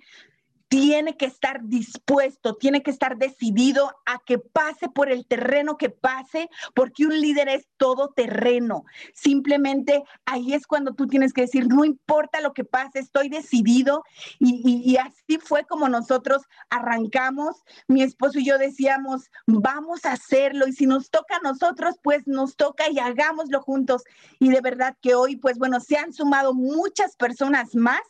tiene 0.73 1.15
que 1.17 1.27
estar 1.27 1.62
dispuesto, 1.65 2.55
tiene 2.55 2.81
que 2.81 2.89
estar 2.89 3.19
decidido 3.19 3.91
a 4.07 4.17
que 4.25 4.39
pase 4.39 4.89
por 4.89 5.12
el 5.12 5.27
terreno 5.27 5.77
que 5.77 5.91
pase, 5.91 6.49
porque 6.73 7.05
un 7.05 7.21
líder 7.21 7.47
es 7.47 7.67
todo 7.77 8.07
terreno. 8.07 8.83
Simplemente 9.13 10.03
ahí 10.25 10.55
es 10.55 10.65
cuando 10.65 10.95
tú 10.95 11.05
tienes 11.05 11.31
que 11.31 11.41
decir, 11.41 11.67
no 11.67 11.86
importa 11.86 12.41
lo 12.41 12.53
que 12.53 12.63
pase, 12.63 12.97
estoy 12.97 13.29
decidido. 13.29 14.03
Y, 14.39 14.97
así 14.97 15.38
fue 15.38 15.63
como 15.63 15.89
nosotros 15.89 16.41
arrancamos. 16.71 17.55
Mi 17.88 18.01
esposo 18.01 18.39
y 18.39 18.45
yo 18.45 18.57
decíamos, 18.57 19.29
vamos 19.45 20.05
a 20.05 20.13
hacerlo. 20.13 20.67
Y 20.67 20.73
si 20.73 20.88
nos 20.88 21.12
toca 21.12 21.36
a 21.36 21.47
nosotros, 21.47 21.97
pues 22.01 22.25
nos 22.25 22.55
toca 22.55 22.89
y 22.89 22.97
hagámoslo 22.97 23.62
juntos. 23.62 24.01
Y 24.39 24.49
de 24.49 24.62
verdad 24.62 24.97
que 25.03 25.13
hoy, 25.13 25.36
pues 25.36 25.59
bueno, 25.59 25.79
se 25.79 25.97
han 25.97 26.13
sumado 26.13 26.55
muchas 26.55 27.15
personas 27.15 27.75
más 27.75 28.01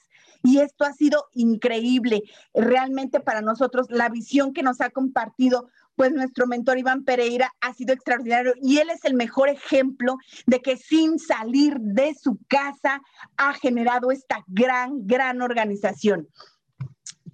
y 0.43 0.59
esto 0.59 0.85
ha 0.85 0.93
sido 0.93 1.27
increíble. 1.33 2.21
Realmente 2.53 3.19
para 3.19 3.41
nosotros 3.41 3.87
la 3.89 4.09
visión 4.09 4.53
que 4.53 4.63
nos 4.63 4.81
ha 4.81 4.89
compartido 4.89 5.67
pues 5.95 6.11
nuestro 6.11 6.47
mentor 6.47 6.77
Iván 6.79 7.03
Pereira 7.03 7.53
ha 7.61 7.73
sido 7.73 7.93
extraordinario 7.93 8.53
y 8.61 8.79
él 8.79 8.89
es 8.89 9.05
el 9.05 9.13
mejor 9.13 9.49
ejemplo 9.49 10.17
de 10.45 10.59
que 10.59 10.77
sin 10.77 11.19
salir 11.19 11.77
de 11.79 12.15
su 12.15 12.39
casa 12.47 13.01
ha 13.37 13.53
generado 13.53 14.11
esta 14.11 14.43
gran, 14.47 15.05
gran 15.05 15.41
organización. 15.41 16.27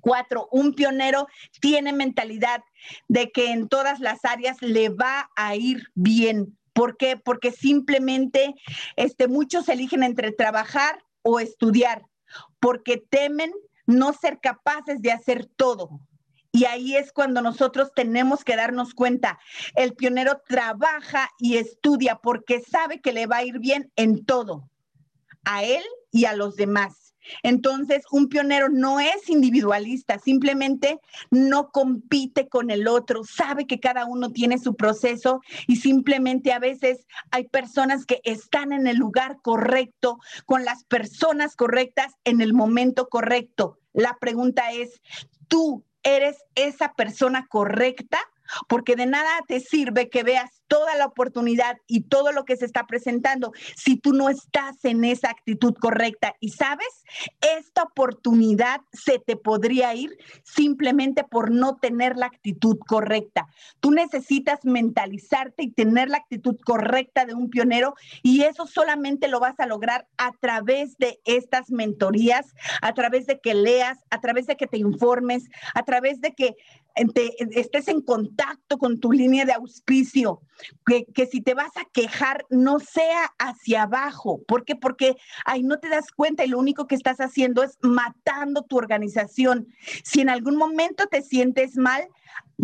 Cuatro, 0.02 0.48
un 0.52 0.74
pionero 0.74 1.28
tiene 1.60 1.94
mentalidad 1.94 2.64
de 3.08 3.32
que 3.32 3.52
en 3.52 3.68
todas 3.68 4.00
las 4.00 4.24
áreas 4.24 4.62
le 4.62 4.90
va 4.90 5.30
a 5.36 5.56
ir 5.56 5.84
bien. 5.94 6.58
¿Por 6.74 6.96
qué? 6.98 7.18
Porque 7.18 7.52
simplemente 7.52 8.56
este, 8.96 9.28
muchos 9.28 9.68
eligen 9.68 10.04
entre 10.04 10.32
trabajar 10.32 11.04
o 11.22 11.40
estudiar 11.40 12.09
porque 12.60 12.98
temen 12.98 13.52
no 13.86 14.14
ser 14.14 14.40
capaces 14.40 15.02
de 15.02 15.12
hacer 15.12 15.46
todo. 15.46 16.00
Y 16.52 16.66
ahí 16.66 16.96
es 16.96 17.12
cuando 17.12 17.42
nosotros 17.42 17.92
tenemos 17.94 18.44
que 18.44 18.56
darnos 18.56 18.94
cuenta. 18.94 19.40
El 19.76 19.94
pionero 19.94 20.42
trabaja 20.48 21.30
y 21.38 21.58
estudia 21.58 22.16
porque 22.16 22.62
sabe 22.62 23.02
que 23.02 23.14
le 23.14 23.28
va 23.28 23.38
a 23.38 23.44
ir 23.44 23.60
bien 23.60 23.92
en 23.96 24.26
todo, 24.26 24.70
a 25.46 25.64
él 25.64 25.84
y 26.12 26.26
a 26.26 26.36
los 26.36 26.56
demás. 26.56 27.09
Entonces, 27.44 28.04
un 28.12 28.28
pionero 28.28 28.70
no 28.70 29.00
es 29.00 29.30
individualista, 29.30 30.20
simplemente 30.20 31.00
no 31.30 31.70
compite 31.72 32.48
con 32.48 32.72
el 32.72 32.88
otro, 32.88 33.24
sabe 33.24 33.68
que 33.68 33.80
cada 33.80 34.06
uno 34.06 34.32
tiene 34.32 34.58
su 34.58 34.76
proceso 34.76 35.42
y 35.68 35.78
simplemente 35.78 36.52
a 36.52 36.60
veces 36.60 37.06
hay 37.32 37.48
personas 37.48 38.06
que 38.06 38.22
están 38.24 38.74
en 38.74 38.88
el 38.88 38.98
lugar 38.98 39.38
correcto, 39.42 40.20
con 40.46 40.66
las 40.66 40.84
personas 40.86 41.56
correctas 41.56 42.14
en 42.24 42.42
el 42.42 42.54
momento 42.54 43.08
correcto. 43.10 43.80
La 43.94 44.18
pregunta 44.20 44.72
es, 44.72 45.02
¿tú 45.48 45.84
eres 46.04 46.38
esa 46.56 46.94
persona 46.94 47.48
correcta? 47.48 48.20
porque 48.68 48.96
de 48.96 49.06
nada 49.06 49.30
te 49.48 49.60
sirve 49.60 50.10
que 50.10 50.24
veas 50.24 50.59
toda 50.70 50.96
la 50.96 51.08
oportunidad 51.08 51.78
y 51.88 52.02
todo 52.02 52.32
lo 52.32 52.46
que 52.46 52.56
se 52.56 52.66
está 52.66 52.88
presentando 52.88 53.52
si 53.76 53.98
tú 53.98 54.14
no 54.14 54.30
estás 54.30 54.86
en 54.86 55.04
esa 55.04 55.30
actitud 55.30 55.74
correcta. 55.74 56.36
Y 56.40 56.52
sabes, 56.52 56.88
esta 57.58 57.84
oportunidad 57.84 58.82
se 58.94 59.20
te 59.20 59.36
podría 59.36 59.94
ir 59.96 60.18
simplemente 60.44 61.26
por 61.26 61.52
no 61.52 61.78
tener 61.78 62.16
la 62.16 62.28
actitud 62.28 62.78
correcta. 62.88 63.48
Tú 63.82 63.92
necesitas 63.92 64.60
mentalizarte 64.64 65.64
y 65.64 65.72
tener 65.72 66.10
la 66.10 66.18
actitud 66.18 66.56
correcta 66.64 67.26
de 67.26 67.34
un 67.34 67.50
pionero 67.50 67.96
y 68.22 68.44
eso 68.44 68.68
solamente 68.68 69.28
lo 69.28 69.40
vas 69.40 69.60
a 69.60 69.66
lograr 69.66 70.08
a 70.18 70.32
través 70.40 70.98
de 70.98 71.20
estas 71.26 71.72
mentorías, 71.72 72.54
a 72.82 72.94
través 72.94 73.26
de 73.26 73.40
que 73.40 73.56
leas, 73.56 73.98
a 74.12 74.22
través 74.22 74.46
de 74.46 74.56
que 74.56 74.68
te 74.68 74.78
informes, 74.78 75.50
a 75.74 75.84
través 75.84 76.22
de 76.22 76.34
que 76.34 76.56
estés 77.52 77.88
en 77.88 78.02
contacto 78.02 78.78
con 78.78 79.00
tu 79.00 79.12
línea 79.12 79.46
de 79.46 79.54
auspicio, 79.54 80.42
que, 80.86 81.26
si 81.26 81.42
te 81.42 81.54
vas 81.54 81.76
a 81.78 81.86
quejar 81.92 82.46
no 82.50 82.80
sea 82.80 83.34
hacia 83.38 83.84
abajo. 83.84 84.42
¿Por 84.48 84.66
qué? 84.66 84.76
Porque 84.76 85.16
ahí 85.46 85.64
no 85.64 85.80
te 85.80 85.90
das 85.90 86.12
cuenta 86.12 86.44
y 86.44 86.50
lo 86.50 86.60
único 86.60 86.88
que 86.88 86.96
estás 86.96 87.18
haciendo 87.20 87.64
es 87.64 87.78
matando 87.82 88.64
tu 88.64 88.78
organización. 88.78 89.68
Si 90.04 90.22
en 90.22 90.30
algún 90.30 90.56
momento 90.56 91.08
te 91.08 91.22
sientes 91.22 91.78
mal, 91.78 92.08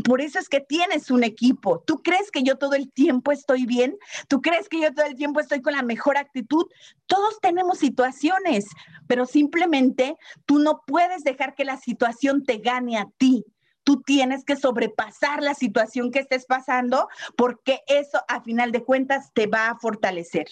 por 0.03 0.21
eso 0.21 0.39
es 0.39 0.49
que 0.49 0.59
tienes 0.59 1.09
un 1.09 1.23
equipo. 1.23 1.81
¿Tú 1.85 2.01
crees 2.03 2.29
que 2.31 2.43
yo 2.43 2.57
todo 2.57 2.73
el 2.73 2.91
tiempo 2.91 3.31
estoy 3.31 3.65
bien? 3.65 3.97
¿Tú 4.27 4.41
crees 4.41 4.67
que 4.67 4.81
yo 4.81 4.93
todo 4.93 5.05
el 5.05 5.15
tiempo 5.15 5.39
estoy 5.39 5.61
con 5.61 5.73
la 5.73 5.83
mejor 5.83 6.17
actitud? 6.17 6.65
Todos 7.05 7.39
tenemos 7.41 7.79
situaciones, 7.79 8.65
pero 9.07 9.25
simplemente 9.25 10.17
tú 10.45 10.59
no 10.59 10.81
puedes 10.85 11.23
dejar 11.23 11.55
que 11.55 11.65
la 11.65 11.77
situación 11.77 12.43
te 12.43 12.57
gane 12.57 12.97
a 12.97 13.07
ti 13.17 13.45
tú 13.85 14.01
tienes 14.01 14.43
que 14.43 14.57
sobrepasar 14.57 15.41
la 15.41 15.53
situación 15.53 16.11
que 16.11 16.19
estés 16.19 16.45
pasando 16.45 17.07
porque 17.37 17.81
eso 17.87 18.19
a 18.27 18.41
final 18.41 18.71
de 18.71 18.83
cuentas 18.83 19.31
te 19.33 19.47
va 19.47 19.69
a 19.69 19.77
fortalecer. 19.77 20.47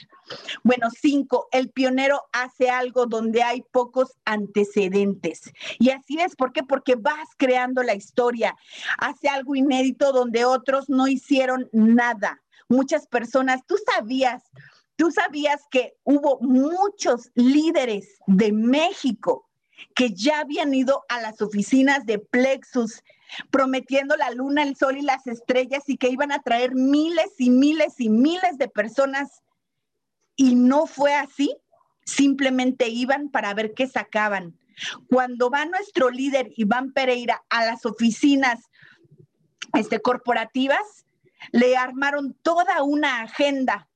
Bueno, 0.63 0.88
cinco, 0.98 1.50
el 1.52 1.72
pionero 1.72 2.22
hace 2.32 2.69
algo 2.69 3.08
donde 3.08 3.43
hay 3.43 3.63
pocos 3.72 4.13
antecedentes. 4.24 5.52
Y 5.80 5.89
así 5.89 6.19
es, 6.22 6.36
¿por 6.36 6.54
qué? 6.54 6.63
Porque 6.63 6.96
vas 6.96 7.28
creando 7.36 7.84
la 7.84 7.96
historia. 7.96 8.56
Hace 9.00 9.28
algo 9.28 9.56
inédito 9.56 10.13
donde 10.13 10.46
otros 10.46 10.88
no 10.88 11.08
hicieron 11.08 11.67
nada. 11.74 12.41
Muchas 12.69 13.08
personas, 13.08 13.62
tú 13.65 13.76
sabías, 13.93 14.43
tú 14.96 15.10
sabías 15.10 15.62
que 15.72 15.96
hubo 16.04 16.39
muchos 16.39 17.32
líderes 17.34 18.19
de 18.28 18.52
México 18.52 19.50
que 19.96 20.13
ya 20.13 20.39
habían 20.39 20.74
ido 20.74 21.04
a 21.10 21.19
las 21.19 21.41
oficinas 21.41 22.06
de 22.06 22.19
Plexus 22.19 23.04
prometiendo 23.52 24.15
la 24.15 24.32
luna, 24.32 24.63
el 24.63 24.76
sol 24.76 24.98
y 24.98 25.02
las 25.02 25.26
estrellas 25.28 25.84
y 25.88 25.98
que 25.98 26.10
iban 26.10 26.32
a 26.32 26.41
traer 26.41 26.76
miles 26.76 27.32
y 27.38 27.50
miles 27.50 28.00
y 28.00 28.10
miles 28.10 28.58
de 28.58 28.67
personas. 28.67 29.41
Y 30.36 30.56
no 30.56 30.88
fue 30.88 31.13
así, 31.13 31.56
simplemente 32.06 32.89
iban 32.89 33.30
para 33.30 33.54
ver 33.54 33.74
qué 33.74 33.88
sacaban. 33.88 34.58
Cuando 35.08 35.50
va 35.50 35.65
nuestro 35.65 36.10
líder 36.10 36.52
Iván 36.56 36.93
Pereira 36.93 37.43
a 37.50 37.65
las 37.65 37.86
oficinas 37.86 38.60
este, 39.74 40.00
corporativas, 40.02 41.06
le 41.52 41.78
armaron 41.78 42.36
toda 42.41 42.84
una 42.84 43.22
agenda 43.22 43.89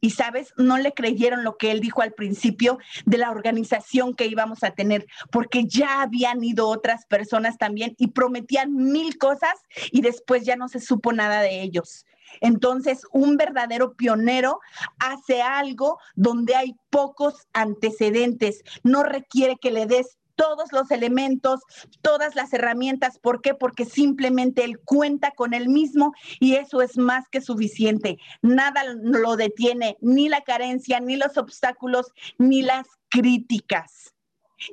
y 0.00 0.10
sabes, 0.10 0.52
no 0.56 0.78
le 0.78 0.92
creyeron 0.92 1.44
lo 1.44 1.56
que 1.56 1.70
él 1.70 1.80
dijo 1.80 2.02
al 2.02 2.12
principio 2.12 2.78
de 3.04 3.18
la 3.18 3.30
organización 3.30 4.14
que 4.14 4.26
íbamos 4.26 4.62
a 4.62 4.72
tener, 4.72 5.06
porque 5.30 5.64
ya 5.66 6.02
habían 6.02 6.42
ido 6.42 6.68
otras 6.68 7.06
personas 7.06 7.58
también 7.58 7.94
y 7.98 8.08
prometían 8.08 8.74
mil 8.74 9.18
cosas 9.18 9.54
y 9.90 10.00
después 10.00 10.44
ya 10.44 10.56
no 10.56 10.68
se 10.68 10.80
supo 10.80 11.12
nada 11.12 11.40
de 11.40 11.62
ellos. 11.62 12.06
Entonces, 12.40 13.02
un 13.12 13.36
verdadero 13.36 13.94
pionero 13.94 14.60
hace 14.98 15.42
algo 15.42 15.98
donde 16.14 16.54
hay 16.54 16.76
pocos 16.90 17.48
antecedentes, 17.52 18.62
no 18.82 19.02
requiere 19.02 19.56
que 19.60 19.70
le 19.70 19.86
des 19.86 20.19
todos 20.40 20.72
los 20.72 20.90
elementos, 20.90 21.60
todas 22.00 22.34
las 22.34 22.50
herramientas. 22.54 23.18
¿Por 23.18 23.42
qué? 23.42 23.52
Porque 23.52 23.84
simplemente 23.84 24.64
él 24.64 24.80
cuenta 24.80 25.32
con 25.32 25.52
él 25.52 25.68
mismo 25.68 26.14
y 26.40 26.54
eso 26.54 26.80
es 26.80 26.96
más 26.96 27.28
que 27.28 27.42
suficiente. 27.42 28.16
Nada 28.40 28.84
lo 28.94 29.36
detiene, 29.36 29.98
ni 30.00 30.30
la 30.30 30.40
carencia, 30.40 30.98
ni 30.98 31.16
los 31.16 31.36
obstáculos, 31.36 32.06
ni 32.38 32.62
las 32.62 32.86
críticas. 33.10 34.14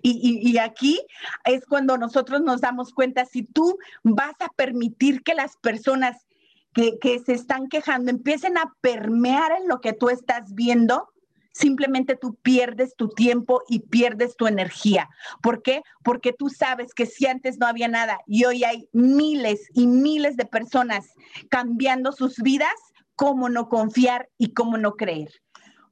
Y, 0.01 0.57
aquí 0.57 1.01
es 1.43 1.65
cuando 1.65 1.97
nosotros 1.97 2.41
nos 2.41 2.61
damos 2.61 2.93
cuenta, 2.93 3.25
si 3.25 3.43
tú 3.43 3.77
vas 4.03 4.35
a 4.39 4.47
permitir 4.55 5.21
que 5.21 5.33
las 5.33 5.57
personas 5.57 6.27
que, 6.73 6.97
que 6.99 7.19
se 7.19 7.33
están 7.33 7.67
quejando 7.67 8.09
empiecen 8.09 8.57
a 8.57 8.73
permear 8.79 9.51
en 9.51 9.67
lo 9.67 9.81
que 9.81 9.91
tú 9.91 10.09
estás 10.09 10.53
viendo, 10.53 11.09
simplemente 11.57 12.15
tú 12.15 12.35
pierdes 12.35 12.95
tu 12.95 13.09
tiempo 13.09 13.63
y 13.67 13.79
pierdes 13.79 14.35
tu 14.37 14.47
energía. 14.47 15.09
¿Por 15.41 15.63
qué? 15.63 15.81
Porque 16.03 16.33
tú 16.33 16.49
sabes 16.49 16.93
que 16.93 17.05
si 17.05 17.25
antes 17.25 17.57
no 17.57 17.65
había 17.65 17.87
nada 17.87 18.19
y 18.27 18.45
hoy 18.45 18.63
hay 18.63 18.87
miles 18.93 19.67
y 19.73 19.87
miles 19.87 20.37
de 20.37 20.45
personas 20.45 21.13
cambiando 21.49 22.11
sus 22.11 22.37
vidas, 22.37 22.75
¿cómo 23.15 23.49
no 23.49 23.69
confiar 23.69 24.29
y 24.37 24.53
cómo 24.53 24.77
no 24.77 24.93
creer? 24.93 25.31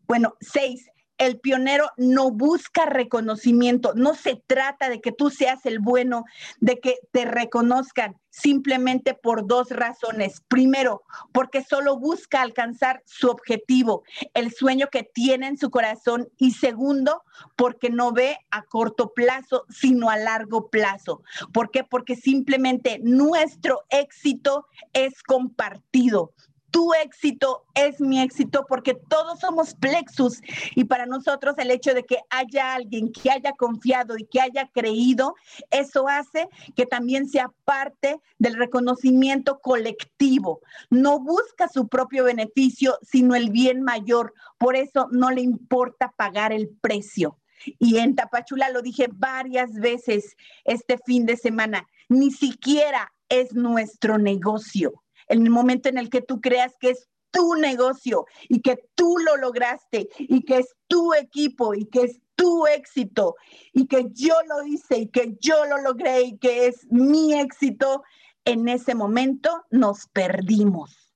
Bueno, 0.08 0.36
seis, 0.40 0.88
el 1.18 1.40
pionero 1.40 1.90
no 1.98 2.32
busca 2.32 2.86
reconocimiento, 2.86 3.94
no 3.96 4.16
se 4.16 4.42
trata 4.48 4.90
de 4.90 5.02
que 5.02 5.12
tú 5.12 5.30
seas 5.30 5.66
el 5.66 5.80
bueno, 5.80 6.26
de 6.60 6.80
que 6.80 6.98
te 7.12 7.26
reconozcan, 7.26 8.16
simplemente 8.30 9.14
por 9.14 9.48
dos 9.48 9.70
razones. 9.70 10.42
Primero, 10.48 11.04
porque 11.32 11.64
solo 11.64 11.98
busca 11.98 12.42
alcanzar 12.42 13.02
su 13.06 13.30
objetivo, 13.30 14.04
el 14.34 14.52
sueño 14.52 14.88
que 14.92 15.04
tiene 15.04 15.48
en 15.48 15.58
su 15.58 15.70
corazón. 15.70 16.28
Y 16.38 16.52
segundo, 16.52 17.24
porque 17.56 17.90
no 17.90 18.12
ve 18.12 18.38
a 18.52 18.64
corto 18.64 19.14
plazo, 19.14 19.66
sino 19.70 20.10
a 20.10 20.18
largo 20.18 20.70
plazo. 20.70 21.24
¿Por 21.54 21.72
qué? 21.72 21.84
Porque 21.84 22.16
simplemente 22.16 23.00
nuestro 23.02 23.84
éxito 23.90 24.68
es 24.92 25.24
compartido 25.24 26.34
tu 26.76 26.94
éxito 26.94 27.64
es 27.74 28.02
mi 28.02 28.22
éxito 28.22 28.66
porque 28.68 28.96
todos 28.96 29.40
somos 29.40 29.74
plexus 29.76 30.42
y 30.76 30.84
para 30.84 31.06
nosotros 31.06 31.56
el 31.58 31.72
hecho 31.72 31.94
de 31.94 32.04
que 32.04 32.18
haya 32.30 32.74
alguien 32.74 33.14
que 33.14 33.32
haya 33.32 33.54
confiado 33.54 34.18
y 34.18 34.26
que 34.26 34.42
haya 34.42 34.70
creído, 34.74 35.36
eso 35.72 36.10
hace 36.10 36.50
que 36.76 36.86
también 36.86 37.30
sea 37.30 37.50
parte 37.64 38.20
del 38.40 38.56
reconocimiento 38.56 39.60
colectivo. 39.62 40.60
No 40.90 41.22
busca 41.22 41.70
su 41.70 41.88
propio 41.88 42.26
beneficio, 42.26 43.00
sino 43.02 43.36
el 43.36 43.52
bien 43.52 43.82
mayor. 43.82 44.34
Por 44.58 44.76
eso 44.76 45.08
no 45.12 45.32
le 45.32 45.44
importa 45.44 46.14
pagar 46.18 46.52
el 46.52 46.68
precio. 46.82 47.40
Y 47.80 48.00
en 48.00 48.16
Tapachula 48.16 48.70
lo 48.72 48.82
dije 48.82 49.08
varias 49.14 49.72
veces 49.76 50.36
este 50.66 50.98
fin 51.06 51.26
de 51.26 51.38
semana, 51.38 51.88
ni 52.10 52.32
siquiera 52.32 53.14
es 53.30 53.54
nuestro 53.54 54.18
negocio. 54.18 55.05
En 55.28 55.44
el 55.44 55.50
momento 55.50 55.90
en 55.90 55.98
el 55.98 56.10
que 56.10 56.22
tú 56.22 56.42
creas 56.42 56.74
que 56.80 56.92
es 56.92 57.08
tu 57.32 57.56
negocio 57.56 58.26
y 58.48 58.62
que 58.62 58.78
tú 58.96 59.18
lo 59.18 59.36
lograste 59.38 60.08
y 60.18 60.44
que 60.44 60.60
es 60.60 60.76
tu 60.88 61.14
equipo 61.14 61.74
y 61.74 61.86
que 61.86 62.04
es 62.04 62.22
tu 62.36 62.66
éxito 62.68 63.36
y 63.74 63.88
que 63.88 64.08
yo 64.14 64.36
lo 64.48 64.66
hice 64.66 65.00
y 65.00 65.08
que 65.08 65.38
yo 65.42 65.66
lo 65.66 65.82
logré 65.82 66.22
y 66.22 66.38
que 66.38 66.68
es 66.68 66.86
mi 66.90 67.34
éxito, 67.34 68.04
en 68.46 68.68
ese 68.68 68.96
momento 68.96 69.66
nos 69.70 70.08
perdimos. 70.08 71.14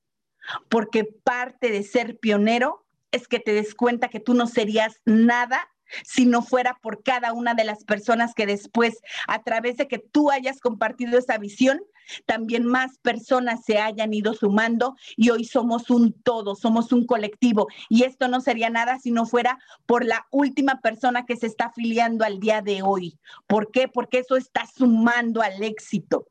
Porque 0.68 1.04
parte 1.04 1.70
de 1.70 1.84
ser 1.84 2.18
pionero 2.18 2.86
es 3.12 3.28
que 3.28 3.40
te 3.40 3.54
des 3.54 3.76
cuenta 3.76 4.10
que 4.10 4.20
tú 4.20 4.34
no 4.34 4.48
serías 4.48 5.00
nada 5.06 5.70
si 6.04 6.26
no 6.26 6.42
fuera 6.42 6.78
por 6.82 7.04
cada 7.04 7.34
una 7.34 7.54
de 7.54 7.64
las 7.64 7.84
personas 7.84 8.34
que 8.34 8.46
después, 8.46 9.00
a 9.28 9.44
través 9.44 9.78
de 9.78 9.88
que 9.88 10.00
tú 10.00 10.32
hayas 10.32 10.60
compartido 10.60 11.18
esa 11.18 11.38
visión, 11.38 11.82
también 12.26 12.66
más 12.66 12.98
personas 13.00 13.64
se 13.64 13.78
hayan 13.78 14.14
ido 14.14 14.34
sumando 14.34 14.96
y 15.16 15.30
hoy 15.30 15.46
somos 15.46 15.90
un 15.90 16.14
todo, 16.14 16.56
somos 16.56 16.92
un 16.92 17.06
colectivo. 17.06 17.68
Y 17.90 18.04
esto 18.04 18.28
no 18.28 18.42
sería 18.42 18.70
nada 18.70 19.00
si 19.00 19.12
no 19.12 19.26
fuera 19.26 19.60
por 19.86 20.06
la 20.06 20.26
última 20.32 20.82
persona 20.82 21.26
que 21.26 21.36
se 21.36 21.48
está 21.48 21.66
afiliando 21.66 22.26
al 22.26 22.40
día 22.40 22.62
de 22.62 22.82
hoy. 22.82 23.18
¿Por 23.48 23.72
qué? 23.72 23.88
Porque 23.88 24.20
eso 24.20 24.36
está 24.36 24.66
sumando 24.66 25.42
al 25.42 25.62
éxito. 25.64 26.28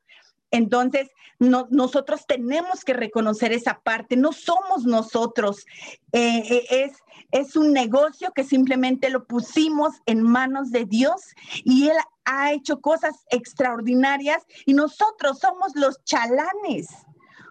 Entonces, 0.51 1.11
nosotros 1.39 2.27
tenemos 2.27 2.85
que 2.85 2.95
reconocer 2.95 3.53
esa 3.53 3.81
parte, 3.81 4.17
no 4.17 4.33
somos 4.33 4.85
nosotros, 4.85 5.67
eh, 6.13 6.43
eh, 6.51 6.67
es, 6.71 6.93
es 7.31 7.55
un 7.55 7.73
negocio 7.73 8.33
que 8.35 8.45
simplemente 8.45 9.11
lo 9.11 9.25
pusimos 9.25 9.95
en 10.07 10.23
manos 10.23 10.71
de 10.71 10.85
Dios 10.85 11.21
y 11.65 11.89
Él 11.89 11.97
ha 12.25 12.53
hecho 12.53 12.81
cosas 12.81 13.15
extraordinarias 13.31 14.45
y 14.67 14.75
nosotros 14.75 15.39
somos 15.39 15.73
los 15.77 16.03
chalanes. 16.05 16.89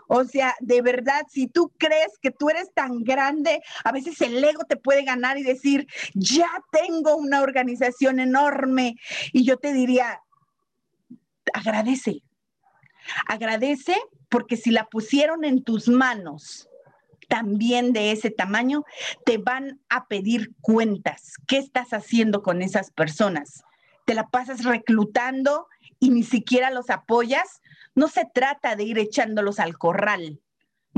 O 0.08 0.24
sea, 0.24 0.56
de 0.62 0.82
verdad, 0.82 1.24
si 1.30 1.48
tú 1.48 1.72
crees 1.78 2.18
que 2.22 2.32
tú 2.32 2.50
eres 2.50 2.74
tan 2.74 3.04
grande, 3.04 3.62
a 3.84 3.91
veces 3.91 4.20
el 4.22 4.41
ego 4.41 4.64
te 4.64 4.78
puede 4.78 5.04
ganar 5.04 5.38
y 5.38 5.43
decir, 5.43 5.86
ya 6.14 6.50
tengo 6.72 7.18
una 7.18 7.41
organización 7.41 8.20
enorme. 8.20 8.95
Y 9.34 9.43
yo 9.43 9.58
te 9.58 9.74
diría, 9.74 10.22
agradece, 11.54 12.22
Agradece 13.28 13.95
porque 14.30 14.58
si 14.58 14.72
la 14.72 14.86
pusieron 14.86 15.43
en 15.45 15.64
tus 15.64 15.88
manos 15.88 16.70
también 17.28 17.93
de 17.93 18.12
ese 18.12 18.32
tamaño, 18.32 18.86
te 19.26 19.38
van 19.38 19.82
a 19.89 20.08
pedir 20.08 20.53
cuentas. 20.62 21.34
¿Qué 21.45 21.58
estás 21.58 21.91
haciendo 21.91 22.41
con 22.41 22.62
esas 22.62 22.91
personas? 22.91 23.64
¿Te 24.05 24.14
la 24.14 24.28
pasas 24.28 24.64
reclutando 24.64 25.68
y 25.99 26.10
ni 26.10 26.24
siquiera 26.24 26.72
los 26.72 26.89
apoyas? 26.89 27.62
No 27.95 28.08
se 28.08 28.26
trata 28.34 28.76
de 28.76 28.84
ir 28.84 28.97
echándolos 28.97 29.60
al 29.60 29.78
corral. 29.78 30.39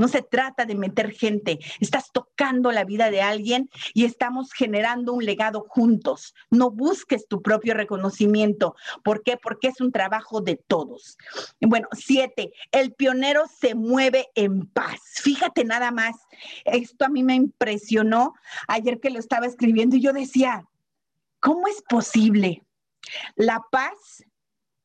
No 0.00 0.08
se 0.08 0.22
trata 0.22 0.64
de 0.64 0.74
meter 0.76 1.10
gente, 1.10 1.58
estás 1.78 2.10
tocando 2.10 2.72
la 2.72 2.84
vida 2.84 3.10
de 3.10 3.20
alguien 3.20 3.68
y 3.92 4.06
estamos 4.06 4.50
generando 4.54 5.12
un 5.12 5.26
legado 5.26 5.66
juntos. 5.68 6.34
No 6.48 6.70
busques 6.70 7.28
tu 7.28 7.42
propio 7.42 7.74
reconocimiento. 7.74 8.74
¿Por 9.04 9.22
qué? 9.22 9.36
Porque 9.36 9.68
es 9.68 9.78
un 9.82 9.92
trabajo 9.92 10.40
de 10.40 10.56
todos. 10.56 11.18
Bueno, 11.60 11.86
siete, 11.92 12.50
el 12.72 12.94
pionero 12.94 13.44
se 13.46 13.74
mueve 13.74 14.28
en 14.34 14.66
paz. 14.68 15.00
Fíjate 15.22 15.66
nada 15.66 15.90
más, 15.90 16.16
esto 16.64 17.04
a 17.04 17.10
mí 17.10 17.22
me 17.22 17.34
impresionó 17.34 18.32
ayer 18.68 19.00
que 19.00 19.10
lo 19.10 19.18
estaba 19.18 19.44
escribiendo 19.44 19.96
y 19.96 20.00
yo 20.00 20.14
decía, 20.14 20.66
¿cómo 21.40 21.68
es 21.68 21.82
posible? 21.82 22.64
La 23.36 23.62
paz 23.70 24.24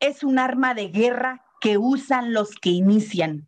es 0.01 0.25
un 0.25 0.39
arma 0.39 0.73
de 0.73 0.89
guerra 0.89 1.45
que 1.61 1.77
usan 1.77 2.33
los 2.33 2.49
que 2.55 2.71
inician 2.71 3.47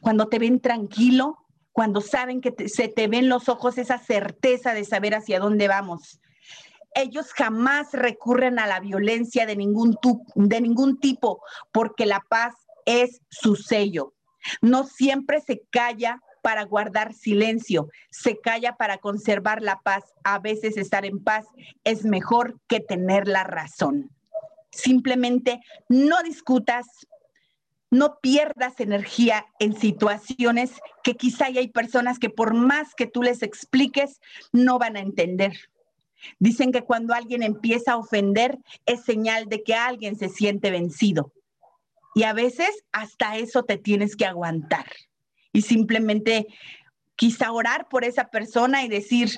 cuando 0.00 0.28
te 0.28 0.38
ven 0.38 0.60
tranquilo, 0.60 1.38
cuando 1.72 2.00
saben 2.00 2.40
que 2.40 2.68
se 2.68 2.88
te 2.88 3.08
ven 3.08 3.28
los 3.28 3.48
ojos 3.48 3.78
esa 3.78 3.98
certeza 3.98 4.74
de 4.74 4.84
saber 4.84 5.14
hacia 5.14 5.40
dónde 5.40 5.68
vamos. 5.68 6.20
Ellos 6.94 7.32
jamás 7.32 7.92
recurren 7.92 8.58
a 8.58 8.66
la 8.66 8.80
violencia 8.80 9.46
de 9.46 9.56
ningún, 9.56 9.96
de 10.34 10.60
ningún 10.60 11.00
tipo 11.00 11.42
porque 11.72 12.04
la 12.04 12.20
paz 12.28 12.54
es 12.84 13.22
su 13.30 13.56
sello. 13.56 14.14
No 14.60 14.84
siempre 14.84 15.40
se 15.40 15.62
calla 15.70 16.20
para 16.42 16.64
guardar 16.64 17.14
silencio, 17.14 17.88
se 18.10 18.38
calla 18.38 18.76
para 18.76 18.98
conservar 18.98 19.62
la 19.62 19.80
paz. 19.80 20.04
A 20.24 20.38
veces 20.38 20.76
estar 20.76 21.06
en 21.06 21.22
paz 21.22 21.46
es 21.84 22.04
mejor 22.04 22.60
que 22.66 22.80
tener 22.80 23.28
la 23.28 23.44
razón. 23.44 24.10
Simplemente 24.72 25.60
no 25.88 26.22
discutas, 26.22 26.86
no 27.92 28.18
pierdas 28.22 28.80
energía 28.80 29.44
en 29.58 29.78
situaciones 29.78 30.72
que 31.04 31.14
quizá 31.14 31.44
hay 31.44 31.68
personas 31.68 32.18
que 32.18 32.30
por 32.30 32.54
más 32.54 32.94
que 32.94 33.06
tú 33.06 33.22
les 33.22 33.42
expliques, 33.42 34.18
no 34.50 34.78
van 34.78 34.96
a 34.96 35.00
entender. 35.00 35.52
Dicen 36.38 36.72
que 36.72 36.82
cuando 36.82 37.12
alguien 37.12 37.42
empieza 37.42 37.92
a 37.92 37.98
ofender 37.98 38.58
es 38.86 39.04
señal 39.04 39.50
de 39.50 39.62
que 39.62 39.74
alguien 39.74 40.16
se 40.16 40.30
siente 40.30 40.70
vencido. 40.70 41.34
Y 42.14 42.22
a 42.22 42.32
veces 42.32 42.70
hasta 42.92 43.36
eso 43.36 43.64
te 43.64 43.76
tienes 43.76 44.16
que 44.16 44.24
aguantar. 44.24 44.86
Y 45.52 45.60
simplemente 45.60 46.46
quizá 47.14 47.52
orar 47.52 47.88
por 47.90 48.04
esa 48.04 48.30
persona 48.30 48.84
y 48.84 48.88
decir, 48.88 49.32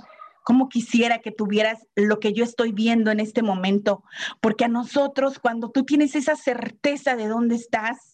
¿Cómo 0.45 0.69
quisiera 0.69 1.21
que 1.21 1.33
tuvieras 1.33 1.87
lo 1.97 2.21
que 2.21 2.35
yo 2.35 2.45
estoy 2.45 2.71
viendo 2.71 3.11
en 3.11 3.19
este 3.19 3.43
momento? 3.43 4.05
Porque 4.43 4.67
a 4.67 4.69
nosotros, 4.69 5.39
cuando 5.39 5.71
tú 5.71 5.85
tienes 5.85 6.15
esa 6.15 6.37
certeza 6.37 7.17
de 7.17 7.29
dónde 7.29 7.55
estás, 7.55 8.14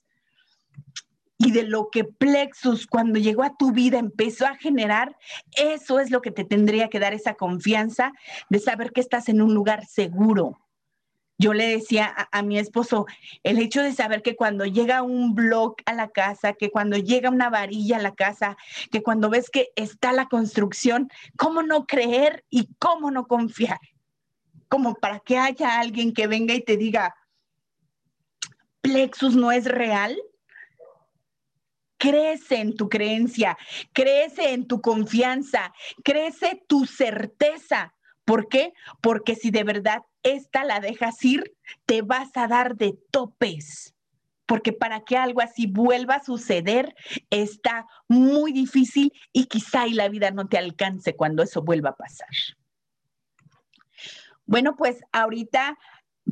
y 1.42 1.52
de 1.52 1.62
lo 1.62 1.88
que 1.90 2.04
Plexus 2.04 2.86
cuando 2.86 3.18
llegó 3.18 3.42
a 3.42 3.56
tu 3.56 3.72
vida 3.72 3.98
empezó 3.98 4.46
a 4.46 4.56
generar, 4.56 5.16
eso 5.52 5.98
es 5.98 6.10
lo 6.10 6.20
que 6.20 6.30
te 6.30 6.44
tendría 6.44 6.88
que 6.88 7.00
dar 7.00 7.14
esa 7.14 7.34
confianza 7.34 8.12
de 8.50 8.58
saber 8.58 8.92
que 8.92 9.00
estás 9.00 9.30
en 9.30 9.40
un 9.40 9.54
lugar 9.54 9.86
seguro. 9.86 10.60
Yo 11.38 11.54
le 11.54 11.66
decía 11.66 12.14
a, 12.30 12.42
mi 12.42 12.58
esposo, 12.58 13.06
el 13.42 13.58
hecho 13.58 13.82
de 13.82 13.94
saber 13.94 14.20
que 14.20 14.36
cuando 14.36 14.66
llega 14.66 15.00
un 15.00 15.34
blog 15.34 15.76
a 15.86 15.94
la 15.94 16.08
casa, 16.08 16.52
que 16.52 16.70
cuando 16.70 16.98
llega 16.98 17.30
una 17.30 17.48
varilla 17.48 17.96
a 17.96 18.02
la 18.02 18.14
casa, 18.14 18.58
que 18.92 19.02
cuando 19.02 19.30
ves 19.30 19.48
que 19.48 19.70
está 19.76 20.12
la 20.12 20.26
construcción, 20.26 21.10
¿cómo 21.38 21.62
no 21.62 21.86
creer 21.86 22.44
y 22.50 22.68
cómo 22.78 23.10
no 23.10 23.26
confiar? 23.26 23.80
Como 24.68 24.96
para 24.96 25.20
que 25.20 25.38
haya 25.38 25.80
alguien 25.80 26.12
que 26.12 26.26
venga 26.26 26.52
y 26.52 26.60
te 26.60 26.76
diga, 26.76 27.14
Plexus 28.82 29.34
no 29.34 29.50
es 29.52 29.64
real 29.64 30.20
crece 32.00 32.56
en 32.56 32.74
tu 32.76 32.88
creencia, 32.88 33.58
crece 33.92 34.54
en 34.54 34.66
tu 34.66 34.80
confianza, 34.80 35.72
crece 36.02 36.64
tu 36.66 36.86
certeza. 36.86 37.94
¿Por 38.24 38.48
qué? 38.48 38.72
Porque 39.02 39.34
si 39.34 39.50
de 39.50 39.64
verdad 39.64 40.02
esta 40.22 40.64
la 40.64 40.80
dejas 40.80 41.22
ir, 41.24 41.54
te 41.84 42.00
vas 42.00 42.30
a 42.36 42.48
dar 42.48 42.76
de 42.76 42.98
topes. 43.10 43.94
Porque 44.46 44.72
para 44.72 45.00
que 45.00 45.18
algo 45.18 45.42
así 45.42 45.66
vuelva 45.66 46.14
a 46.14 46.24
suceder 46.24 46.94
está 47.28 47.86
muy 48.08 48.52
difícil 48.52 49.12
y 49.32 49.44
quizá 49.44 49.86
y 49.86 49.92
la 49.92 50.08
vida 50.08 50.30
no 50.30 50.48
te 50.48 50.56
alcance 50.56 51.14
cuando 51.14 51.42
eso 51.42 51.62
vuelva 51.62 51.90
a 51.90 51.96
pasar. 51.96 52.28
Bueno, 54.46 54.74
pues 54.74 55.00
ahorita 55.12 55.78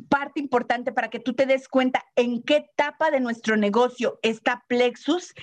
parte 0.01 0.39
importante 0.39 0.91
para 0.91 1.09
que 1.09 1.19
tú 1.19 1.33
te 1.33 1.45
des 1.45 1.67
cuenta 1.67 2.03
en 2.15 2.41
qué 2.43 2.57
etapa 2.57 3.11
de 3.11 3.19
nuestro 3.19 3.57
negocio 3.57 4.19
está 4.21 4.63
Plexus. 4.67 5.33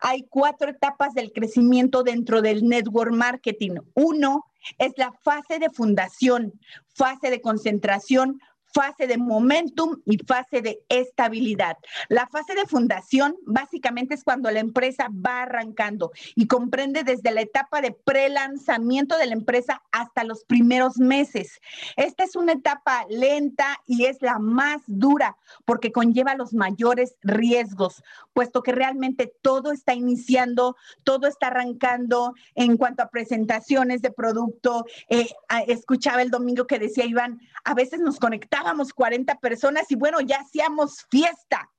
Hay 0.00 0.26
cuatro 0.28 0.70
etapas 0.70 1.14
del 1.14 1.32
crecimiento 1.32 2.02
dentro 2.02 2.42
del 2.42 2.66
network 2.66 3.12
marketing. 3.12 3.76
Uno 3.94 4.44
es 4.78 4.92
la 4.96 5.12
fase 5.22 5.58
de 5.58 5.70
fundación, 5.70 6.52
fase 6.88 7.30
de 7.30 7.40
concentración, 7.40 8.40
fase 8.72 9.06
de 9.06 9.16
momentum 9.16 10.00
y 10.04 10.18
fase 10.18 10.60
de 10.60 10.82
estabilidad. 10.88 11.78
La 12.08 12.26
fase 12.26 12.54
de 12.54 12.66
fundación 12.66 13.36
básicamente 13.46 14.14
es 14.14 14.24
cuando 14.24 14.50
la 14.50 14.60
empresa 14.60 15.08
va 15.10 15.42
arrancando 15.42 16.12
y 16.34 16.46
comprende 16.46 17.02
desde 17.04 17.30
la 17.30 17.40
etapa 17.40 17.80
de 17.80 17.92
pre-lanzamiento 17.92 19.16
de 19.16 19.26
la 19.26 19.32
empresa 19.32 19.82
hasta 19.92 20.24
los 20.24 20.44
primeros 20.44 20.98
meses. 20.98 21.60
Esta 21.96 22.24
es 22.24 22.36
una 22.36 22.52
etapa 22.52 23.06
lenta 23.08 23.80
y 23.86 24.04
es 24.04 24.20
la 24.20 24.38
más 24.38 24.82
dura 24.86 25.36
porque 25.64 25.92
conlleva 25.92 26.34
los 26.34 26.52
mayores 26.52 27.16
riesgos, 27.22 28.02
puesto 28.32 28.62
que 28.62 28.72
realmente 28.72 29.32
todo 29.42 29.72
está 29.72 29.94
iniciando, 29.94 30.76
todo 31.04 31.26
está 31.26 31.46
arrancando 31.48 32.34
en 32.54 32.76
cuanto 32.76 33.02
a 33.02 33.10
presentaciones 33.10 34.02
de 34.02 34.10
producto. 34.10 34.84
Eh, 35.08 35.28
escuchaba 35.66 36.22
el 36.22 36.30
domingo 36.30 36.66
que 36.66 36.78
decía 36.78 37.06
Iván, 37.06 37.40
a 37.64 37.74
veces 37.74 38.00
nos 38.00 38.18
conectamos 38.18 38.55
40 38.94 39.38
personas 39.38 39.90
y 39.90 39.96
bueno, 39.96 40.20
ya 40.20 40.38
hacíamos 40.38 41.04
fiesta. 41.10 41.70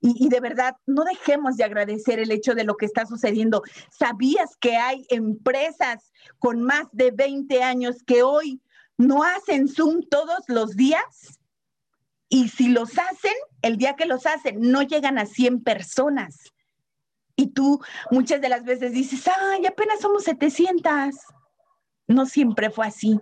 Y, 0.00 0.26
y, 0.26 0.28
de 0.28 0.40
verdad, 0.40 0.76
no 0.86 1.04
dejemos 1.04 1.56
de 1.56 1.64
agradecer 1.64 2.18
el 2.18 2.32
hecho 2.32 2.54
de 2.54 2.64
lo 2.64 2.76
que 2.76 2.86
está 2.86 3.06
sucediendo. 3.06 3.62
¿Sabías 3.90 4.56
que 4.58 4.76
hay 4.76 5.06
empresas 5.10 6.12
con 6.38 6.62
más 6.62 6.88
de 6.92 7.12
20 7.12 7.62
años 7.62 8.02
que 8.04 8.22
hoy 8.24 8.60
no 8.96 9.22
hacen 9.22 9.68
Zoom 9.68 10.02
todos 10.10 10.40
los 10.48 10.74
días? 10.74 11.38
Y 12.28 12.48
si 12.48 12.68
los 12.68 12.98
hacen, 12.98 13.34
el 13.62 13.76
día 13.76 13.96
que 13.96 14.06
los 14.06 14.24
hacen, 14.24 14.60
no 14.60 14.82
llegan 14.82 15.18
a 15.18 15.26
100 15.26 15.62
personas. 15.62 16.36
Y 17.34 17.48
tú 17.48 17.80
muchas 18.10 18.40
de 18.40 18.48
las 18.48 18.64
veces 18.64 18.92
dices, 18.92 19.26
ay, 19.26 19.66
apenas 19.66 20.00
somos 20.00 20.24
700. 20.24 21.14
No 22.06 22.26
siempre 22.26 22.70
fue 22.70 22.86
así. 22.86 23.18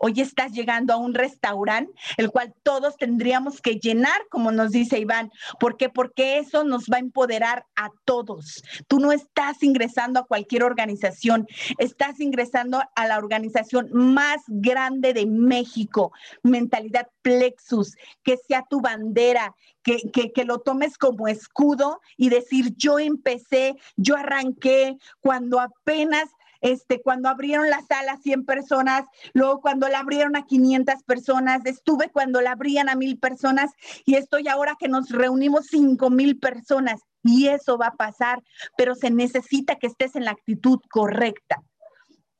Hoy 0.00 0.20
estás 0.20 0.52
llegando 0.52 0.92
a 0.92 0.96
un 0.96 1.14
restaurante, 1.14 1.92
el 2.16 2.30
cual 2.30 2.54
todos 2.62 2.96
tendríamos 2.96 3.60
que 3.60 3.76
llenar, 3.76 4.20
como 4.30 4.50
nos 4.50 4.70
dice 4.70 4.98
Iván. 4.98 5.30
¿Por 5.60 5.76
qué? 5.76 5.88
Porque 5.88 6.38
eso 6.38 6.64
nos 6.64 6.84
va 6.84 6.96
a 6.96 7.00
empoderar 7.00 7.66
a 7.76 7.90
todos. 8.04 8.62
Tú 8.88 8.98
no 8.98 9.12
estás 9.12 9.62
ingresando 9.62 10.20
a 10.20 10.26
cualquier 10.26 10.62
organización, 10.62 11.46
estás 11.78 12.20
ingresando 12.20 12.80
a 12.94 13.06
la 13.06 13.18
organización 13.18 13.88
más 13.92 14.40
grande 14.46 15.12
de 15.12 15.26
México, 15.26 16.12
Mentalidad 16.42 17.08
Plexus, 17.22 17.96
que 18.22 18.36
sea 18.36 18.64
tu 18.68 18.80
bandera, 18.80 19.54
que, 19.82 19.98
que, 20.12 20.32
que, 20.32 20.44
lo 20.44 20.60
tomes 20.60 20.96
como 20.96 21.28
escudo 21.28 22.00
y 22.16 22.30
decir, 22.30 22.74
yo 22.76 22.98
empecé, 22.98 23.76
yo 23.96 24.16
arranqué 24.16 24.96
cuando 25.20 25.60
apenas 25.60 26.30
este, 26.64 27.02
cuando 27.02 27.28
abrieron 27.28 27.68
la 27.68 27.82
sala 27.82 28.12
a 28.12 28.16
100 28.16 28.46
personas, 28.46 29.04
luego 29.34 29.60
cuando 29.60 29.86
la 29.86 29.98
abrieron 29.98 30.34
a 30.34 30.46
500 30.46 31.02
personas, 31.04 31.60
estuve 31.66 32.08
cuando 32.08 32.40
la 32.40 32.52
abrían 32.52 32.88
a 32.88 32.94
mil 32.94 33.18
personas 33.18 33.70
y 34.06 34.14
estoy 34.14 34.48
ahora 34.48 34.74
que 34.80 34.88
nos 34.88 35.10
reunimos 35.10 35.66
5 35.66 36.08
mil 36.08 36.38
personas 36.38 37.02
y 37.22 37.48
eso 37.48 37.76
va 37.76 37.88
a 37.88 37.96
pasar, 37.96 38.42
pero 38.78 38.94
se 38.94 39.10
necesita 39.10 39.76
que 39.76 39.88
estés 39.88 40.16
en 40.16 40.24
la 40.24 40.30
actitud 40.30 40.78
correcta. 40.90 41.62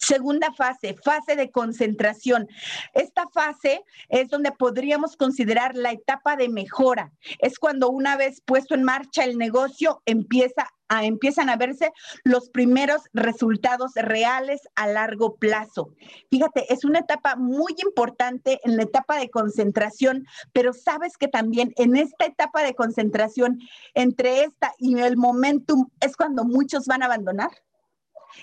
Segunda 0.04 0.52
fase, 0.52 0.96
fase 1.02 1.34
de 1.34 1.50
concentración. 1.50 2.46
Esta 2.92 3.26
fase 3.32 3.82
es 4.10 4.28
donde 4.28 4.52
podríamos 4.52 5.16
considerar 5.16 5.74
la 5.74 5.92
etapa 5.92 6.36
de 6.36 6.50
mejora. 6.50 7.10
Es 7.38 7.58
cuando 7.58 7.88
una 7.88 8.16
vez 8.16 8.42
puesto 8.44 8.74
en 8.74 8.82
marcha 8.82 9.24
el 9.24 9.38
negocio 9.38 10.02
empieza 10.04 10.68
a, 10.88 11.04
empiezan 11.06 11.48
a 11.48 11.56
verse 11.56 11.90
los 12.22 12.50
primeros 12.50 13.00
resultados 13.14 13.92
reales 13.94 14.60
a 14.74 14.88
largo 14.88 15.36
plazo. 15.36 15.88
Fíjate, 16.30 16.70
es 16.70 16.84
una 16.84 16.98
etapa 16.98 17.36
muy 17.36 17.74
importante 17.82 18.60
en 18.64 18.76
la 18.76 18.82
etapa 18.82 19.18
de 19.18 19.30
concentración, 19.30 20.26
pero 20.52 20.74
sabes 20.74 21.16
que 21.16 21.28
también 21.28 21.72
en 21.76 21.96
esta 21.96 22.26
etapa 22.26 22.62
de 22.62 22.74
concentración, 22.74 23.58
entre 23.94 24.44
esta 24.44 24.74
y 24.78 24.98
el 24.98 25.16
momentum, 25.16 25.88
es 26.00 26.14
cuando 26.14 26.44
muchos 26.44 26.84
van 26.86 27.02
a 27.02 27.06
abandonar. 27.06 27.50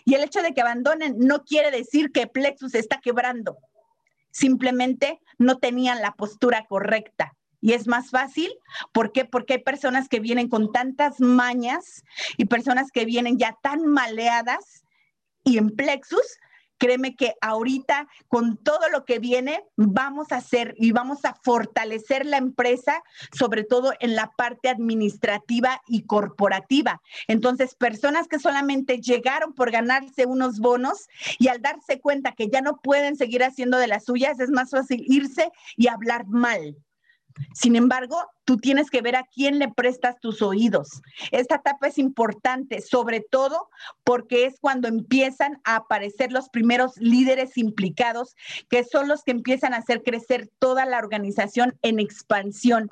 Y 0.05 0.15
el 0.15 0.23
hecho 0.23 0.41
de 0.41 0.53
que 0.53 0.61
abandonen 0.61 1.15
no 1.19 1.43
quiere 1.43 1.71
decir 1.71 2.11
que 2.11 2.27
Plexus 2.27 2.75
está 2.75 2.99
quebrando. 2.99 3.57
Simplemente 4.31 5.19
no 5.37 5.57
tenían 5.57 6.01
la 6.01 6.13
postura 6.15 6.65
correcta. 6.67 7.33
Y 7.59 7.73
es 7.73 7.85
más 7.87 8.09
fácil, 8.09 8.51
¿por 8.91 9.11
qué? 9.11 9.23
Porque 9.25 9.53
hay 9.53 9.63
personas 9.63 10.09
que 10.09 10.19
vienen 10.19 10.49
con 10.49 10.71
tantas 10.71 11.19
mañas 11.19 12.03
y 12.37 12.45
personas 12.45 12.91
que 12.91 13.05
vienen 13.05 13.37
ya 13.37 13.55
tan 13.61 13.85
maleadas 13.85 14.83
y 15.43 15.59
en 15.59 15.69
Plexus 15.69 16.39
Créeme 16.81 17.15
que 17.15 17.35
ahorita 17.41 18.07
con 18.27 18.57
todo 18.57 18.89
lo 18.91 19.05
que 19.05 19.19
viene 19.19 19.63
vamos 19.75 20.31
a 20.31 20.37
hacer 20.37 20.73
y 20.79 20.93
vamos 20.93 21.25
a 21.25 21.35
fortalecer 21.35 22.25
la 22.25 22.37
empresa, 22.37 23.03
sobre 23.37 23.63
todo 23.63 23.93
en 23.99 24.15
la 24.15 24.31
parte 24.31 24.67
administrativa 24.67 25.79
y 25.87 26.07
corporativa. 26.07 26.99
Entonces, 27.27 27.75
personas 27.75 28.27
que 28.27 28.39
solamente 28.39 28.99
llegaron 28.99 29.53
por 29.53 29.69
ganarse 29.69 30.25
unos 30.25 30.57
bonos 30.57 31.07
y 31.37 31.49
al 31.49 31.61
darse 31.61 31.99
cuenta 32.01 32.31
que 32.31 32.49
ya 32.49 32.61
no 32.61 32.81
pueden 32.81 33.15
seguir 33.15 33.43
haciendo 33.43 33.77
de 33.77 33.85
las 33.85 34.05
suyas, 34.05 34.39
es 34.39 34.49
más 34.49 34.71
fácil 34.71 35.03
irse 35.07 35.51
y 35.77 35.87
hablar 35.87 36.25
mal. 36.25 36.75
Sin 37.53 37.75
embargo, 37.75 38.17
tú 38.45 38.57
tienes 38.57 38.89
que 38.89 39.01
ver 39.01 39.15
a 39.15 39.23
quién 39.23 39.59
le 39.59 39.69
prestas 39.69 40.19
tus 40.19 40.41
oídos. 40.41 41.01
Esta 41.31 41.55
etapa 41.55 41.87
es 41.87 41.97
importante, 41.97 42.81
sobre 42.81 43.21
todo 43.21 43.69
porque 44.03 44.45
es 44.45 44.59
cuando 44.59 44.87
empiezan 44.87 45.61
a 45.63 45.77
aparecer 45.77 46.31
los 46.31 46.49
primeros 46.49 46.97
líderes 46.97 47.57
implicados, 47.57 48.35
que 48.69 48.83
son 48.83 49.07
los 49.07 49.23
que 49.23 49.31
empiezan 49.31 49.73
a 49.73 49.77
hacer 49.77 50.03
crecer 50.03 50.49
toda 50.59 50.85
la 50.85 50.97
organización 50.97 51.77
en 51.81 51.99
expansión. 51.99 52.89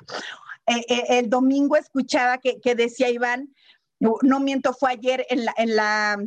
Eh, 0.66 0.84
eh, 0.88 1.04
el 1.18 1.30
domingo 1.30 1.76
escuchaba 1.76 2.38
que, 2.38 2.74
decía 2.74 3.10
Iván, 3.10 3.54
no 3.98 4.40
miento, 4.40 4.72
fue 4.72 4.92
ayer 4.92 5.26
en 5.28 5.76
la 5.76 6.18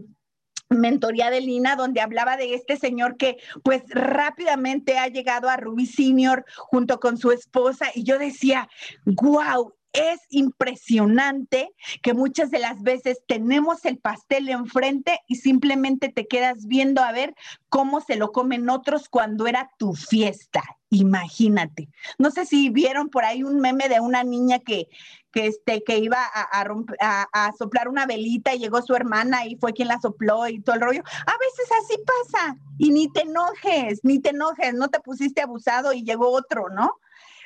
mentoría 0.75 1.29
de 1.29 1.41
Lina, 1.41 1.75
donde 1.75 2.01
hablaba 2.01 2.37
de 2.37 2.53
este 2.53 2.77
señor 2.77 3.17
que 3.17 3.37
pues 3.63 3.83
rápidamente 3.89 4.97
ha 4.97 5.07
llegado 5.07 5.49
a 5.49 5.57
Ruby 5.57 5.85
Senior 5.85 6.45
junto 6.57 6.99
con 6.99 7.17
su 7.17 7.31
esposa 7.31 7.87
y 7.93 8.03
yo 8.03 8.17
decía, 8.17 8.69
wow, 9.05 9.73
es 9.93 10.19
impresionante 10.29 11.71
que 12.01 12.13
muchas 12.13 12.51
de 12.51 12.59
las 12.59 12.81
veces 12.81 13.21
tenemos 13.27 13.85
el 13.85 13.99
pastel 13.99 14.49
enfrente 14.49 15.19
y 15.27 15.35
simplemente 15.35 16.09
te 16.09 16.27
quedas 16.27 16.65
viendo 16.65 17.01
a 17.01 17.11
ver 17.11 17.35
cómo 17.69 18.01
se 18.01 18.15
lo 18.15 18.31
comen 18.31 18.69
otros 18.69 19.07
cuando 19.07 19.47
era 19.47 19.69
tu 19.77 19.93
fiesta. 19.93 20.63
Imagínate. 20.89 21.89
No 22.17 22.29
sé 22.29 22.45
si 22.45 22.69
vieron 22.69 23.09
por 23.09 23.23
ahí 23.23 23.43
un 23.43 23.59
meme 23.59 23.89
de 23.89 23.99
una 23.99 24.23
niña 24.23 24.59
que, 24.59 24.89
que, 25.31 25.47
este, 25.47 25.83
que 25.83 25.97
iba 25.97 26.19
a, 26.23 27.27
a, 27.33 27.51
soplar 27.53 27.87
una 27.87 28.05
velita 28.05 28.53
y 28.53 28.59
llegó 28.59 28.81
su 28.81 28.95
hermana 28.95 29.45
y 29.47 29.55
fue 29.55 29.73
quien 29.73 29.87
la 29.87 29.99
sopló 29.99 30.47
y 30.47 30.61
todo 30.61 30.75
el 30.75 30.81
rollo. 30.81 31.01
A 31.01 31.37
veces 31.37 31.69
así 31.83 31.97
pasa 32.05 32.57
y 32.77 32.91
ni 32.91 33.11
te 33.11 33.21
enojes, 33.21 34.01
ni 34.03 34.19
te 34.19 34.29
enojes, 34.29 34.73
no 34.75 34.89
te 34.89 34.99
pusiste 34.99 35.41
abusado 35.41 35.93
y 35.93 36.03
llegó 36.03 36.29
otro, 36.29 36.69
¿no? 36.69 36.99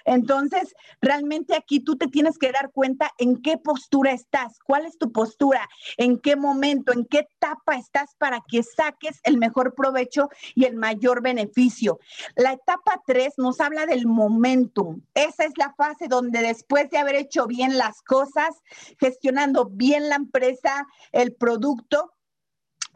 Entonces, 0.07 0.73
realmente 1.01 1.55
aquí 1.55 1.81
tú 1.81 1.97
te 1.97 2.07
tienes 2.07 2.37
que 2.37 2.51
dar 2.51 2.71
cuenta 2.71 3.11
en 3.17 3.41
qué 3.41 3.57
postura 3.57 4.13
estás, 4.13 4.57
cuál 4.65 4.85
es 4.85 4.97
tu 4.97 5.11
postura, 5.11 5.67
en 5.97 6.17
qué 6.17 6.37
momento, 6.37 6.93
en 6.93 7.05
qué 7.05 7.27
etapa 7.35 7.75
estás 7.75 8.15
para 8.17 8.41
que 8.47 8.63
saques 8.63 9.19
el 9.23 9.37
mejor 9.37 9.75
provecho 9.75 10.29
y 10.55 10.63
el 10.63 10.75
mayor 10.75 11.21
beneficio. 11.21 11.99
La 12.35 12.53
etapa 12.53 13.01
3 13.05 13.33
nos 13.37 13.59
habla 13.59 13.85
del 13.85 14.07
momentum. 14.07 15.01
Esa 15.13 15.43
es 15.43 15.51
la 15.57 15.73
fase 15.73 16.07
donde 16.07 16.41
después 16.41 16.89
de 16.89 16.99
haber 16.99 17.15
hecho 17.15 17.45
bien 17.45 17.77
las 17.77 18.01
cosas, 18.01 18.55
gestionando 18.99 19.65
bien 19.65 20.07
la 20.07 20.15
empresa, 20.15 20.87
el 21.11 21.35
producto, 21.35 22.13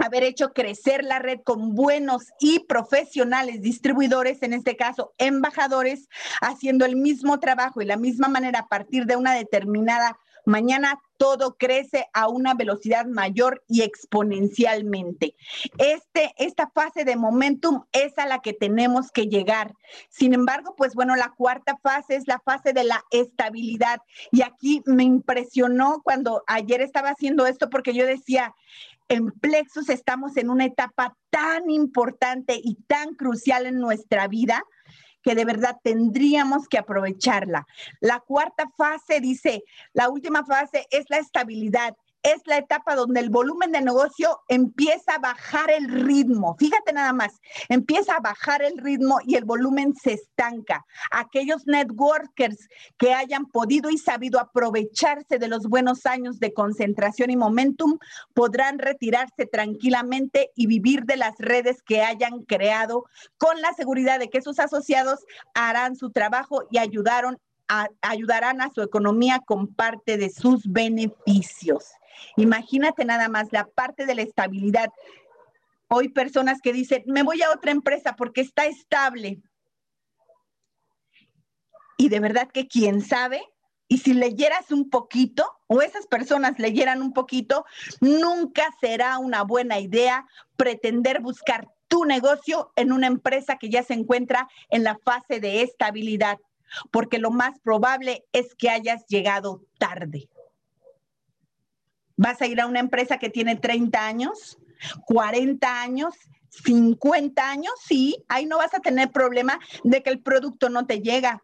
haber 0.02 0.24
hecho 0.24 0.54
crecer 0.54 1.04
la 1.04 1.20
red 1.20 1.40
con 1.44 1.76
buenos 1.76 2.28
y 2.40 2.60
profesionales 2.60 3.62
distribuidores, 3.62 4.42
en 4.44 4.54
este 4.54 4.76
caso 4.76 5.14
embajadores, 5.18 6.10
haciendo 6.42 6.86
el 6.86 6.96
mismo 6.96 7.40
trabajo 7.40 7.82
y 7.82 7.86
la 7.86 7.98
misma 7.98 8.28
manera 8.28 8.60
a 8.60 8.68
partir 8.68 9.06
de 9.06 9.16
una 9.16 9.34
determinada 9.34 10.18
mañana 10.46 11.00
todo 11.18 11.56
crece 11.56 12.08
a 12.14 12.28
una 12.28 12.54
velocidad 12.56 13.06
mayor 13.06 13.64
y 13.68 13.84
exponencialmente. 13.84 15.36
Este, 15.78 16.34
esta 16.38 16.70
fase 16.74 17.06
de 17.06 17.16
momentum 17.16 17.84
es 17.92 18.18
a 18.18 18.26
la 18.26 18.40
que 18.40 18.54
tenemos 18.54 19.12
que 19.12 19.28
llegar. 19.28 19.76
Sin 20.10 20.34
embargo, 20.34 20.76
pues 20.76 20.96
bueno, 20.96 21.16
la 21.16 21.34
cuarta 21.38 21.78
fase 21.84 22.16
es 22.16 22.28
la 22.28 22.40
fase 22.40 22.74
de 22.74 22.84
la 22.84 23.04
estabilidad. 23.12 24.02
Y 24.32 24.42
aquí 24.42 24.82
me 24.86 25.04
impresionó 25.04 26.02
cuando 26.04 26.44
ayer 26.48 26.82
estaba 26.82 27.10
haciendo 27.10 27.46
esto 27.46 27.70
porque 27.70 27.94
yo 27.94 28.06
decía, 28.06 28.56
en 29.08 29.30
Plexus 29.30 29.90
estamos 29.90 30.38
en 30.38 30.50
una 30.50 30.66
etapa 30.66 31.18
tan 31.30 31.70
importante 31.70 32.60
y 32.64 32.76
tan 32.88 33.14
crucial 33.16 33.66
en 33.66 33.80
nuestra 33.80 34.28
vida 34.28 34.64
que 35.22 35.36
de 35.36 35.46
verdad 35.46 35.78
tendríamos 35.84 36.68
que 36.68 36.78
aprovecharla. 36.78 37.66
La 38.00 38.20
cuarta 38.20 38.72
fase 38.78 39.20
dice, 39.20 39.64
la 39.94 40.10
última 40.10 40.46
fase 40.46 40.88
es 40.90 41.06
la 41.10 41.18
estabilidad. 41.18 41.96
Es 42.24 42.42
la 42.46 42.58
etapa 42.58 42.96
donde 42.96 43.20
el 43.20 43.30
volumen 43.30 43.72
de 43.72 43.82
negocio 43.82 44.42
empieza 44.48 45.16
a 45.16 45.20
bajar 45.20 45.72
el 45.72 45.90
ritmo. 45.90 46.56
Fíjate 46.58 46.94
nada 46.94 47.14
más, 47.14 47.40
empieza 47.70 48.16
a 48.16 48.20
bajar 48.20 48.62
el 48.62 48.78
ritmo 48.78 49.20
y 49.26 49.36
el 49.36 49.46
volumen 49.46 49.96
se 49.96 50.14
estanca. 50.14 50.86
Aquellos 51.12 51.66
networkers 51.66 52.70
que 52.98 53.14
hayan 53.14 53.46
podido 53.46 53.90
y 53.90 53.98
sabido 53.98 54.40
aprovecharse 54.40 55.40
de 55.40 55.48
los 55.48 55.68
buenos 55.68 56.06
años 56.06 56.40
de 56.40 56.54
concentración 56.54 57.32
y 57.32 57.38
momentum 57.38 57.98
podrán 58.34 58.80
retirarse 58.80 59.46
tranquilamente 59.46 60.52
y 60.56 60.68
vivir 60.68 61.04
de 61.06 61.18
las 61.18 61.36
redes 61.38 61.82
que 61.82 62.02
hayan 62.02 62.44
creado 62.44 63.06
con 63.38 63.62
la 63.62 63.74
seguridad 63.74 64.20
de 64.20 64.30
que 64.30 64.42
sus 64.42 64.60
asociados 64.60 65.20
harán 65.54 65.96
su 65.96 66.12
trabajo 66.12 66.68
y 66.70 66.78
ayudaron 66.78 67.38
ayudarán 68.02 68.62
a 68.62 68.70
su 68.74 68.82
economía 68.82 69.42
con 69.46 69.74
parte 69.74 70.18
de 70.18 70.30
sus 70.30 70.70
beneficios. 70.70 71.86
Imagínate 72.38 73.06
nada 73.06 73.30
más 73.30 73.48
la 73.52 73.66
parte 73.66 74.06
de 74.06 74.16
la 74.16 74.22
estabilidad. 74.22 74.90
Hoy 75.88 76.10
personas 76.10 76.62
que 76.62 76.74
dicen, 76.74 77.04
me 77.06 77.24
voy 77.24 77.42
a 77.42 77.52
otra 77.52 77.72
empresa 77.72 78.16
porque 78.16 78.42
está 78.42 78.66
estable. 78.66 79.42
Y 81.98 82.10
de 82.10 82.20
verdad 82.20 82.50
que 82.52 82.68
quién 82.68 83.02
sabe, 83.02 83.44
y 83.88 83.98
si 83.98 84.14
leyeras 84.14 84.72
un 84.72 84.90
poquito, 84.90 85.46
o 85.68 85.82
esas 85.82 86.08
personas 86.08 86.58
leyeran 86.58 87.02
un 87.02 87.12
poquito, 87.12 87.66
nunca 88.00 88.64
será 88.80 89.18
una 89.18 89.44
buena 89.44 89.80
idea 89.80 90.26
pretender 90.56 91.20
buscar 91.20 91.68
tu 91.90 92.06
negocio 92.06 92.72
en 92.78 92.94
una 92.94 93.08
empresa 93.08 93.58
que 93.58 93.70
ya 93.70 93.84
se 93.84 93.94
encuentra 93.94 94.48
en 94.70 94.86
la 94.86 94.98
fase 95.04 95.42
de 95.42 95.62
estabilidad, 95.62 96.40
porque 96.90 97.20
lo 97.20 97.32
más 97.32 97.60
probable 97.60 98.24
es 98.32 98.56
que 98.56 98.70
hayas 98.70 99.06
llegado 99.08 99.66
tarde. 99.78 100.30
Vas 102.22 102.40
a 102.40 102.46
ir 102.46 102.62
a 102.62 102.68
una 102.68 102.80
empresa 102.80 103.18
que 103.18 103.32
tiene 103.32 103.56
30 103.56 104.06
años, 104.06 104.60
40 105.08 105.82
años, 105.82 106.14
50 106.50 107.50
años, 107.50 107.74
sí, 107.84 108.24
ahí 108.28 108.46
no 108.46 108.60
vas 108.60 108.76
a 108.76 108.80
tener 108.80 109.10
problema 109.10 109.60
de 109.84 110.04
que 110.04 110.12
el 110.12 110.20
producto 110.20 110.70
no 110.70 110.86
te 110.86 111.02
llega. 111.02 111.42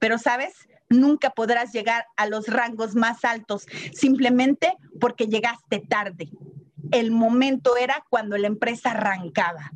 Pero, 0.00 0.18
¿sabes? 0.18 0.52
Nunca 0.88 1.30
podrás 1.30 1.72
llegar 1.72 2.06
a 2.16 2.26
los 2.26 2.48
rangos 2.48 2.96
más 2.96 3.24
altos 3.24 3.66
simplemente 3.92 4.76
porque 4.98 5.28
llegaste 5.28 5.78
tarde. 5.78 6.28
El 6.90 7.12
momento 7.12 7.76
era 7.76 8.04
cuando 8.10 8.36
la 8.36 8.48
empresa 8.48 8.90
arrancaba. 8.90 9.70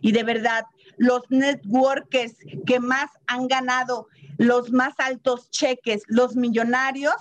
Y 0.00 0.10
de 0.10 0.24
verdad, 0.24 0.64
los 0.96 1.22
networkers 1.28 2.34
que 2.66 2.80
más 2.80 3.08
han 3.28 3.46
ganado 3.46 4.08
los 4.36 4.72
más 4.72 4.94
altos 4.98 5.48
cheques, 5.50 6.02
los 6.08 6.34
millonarios, 6.34 7.14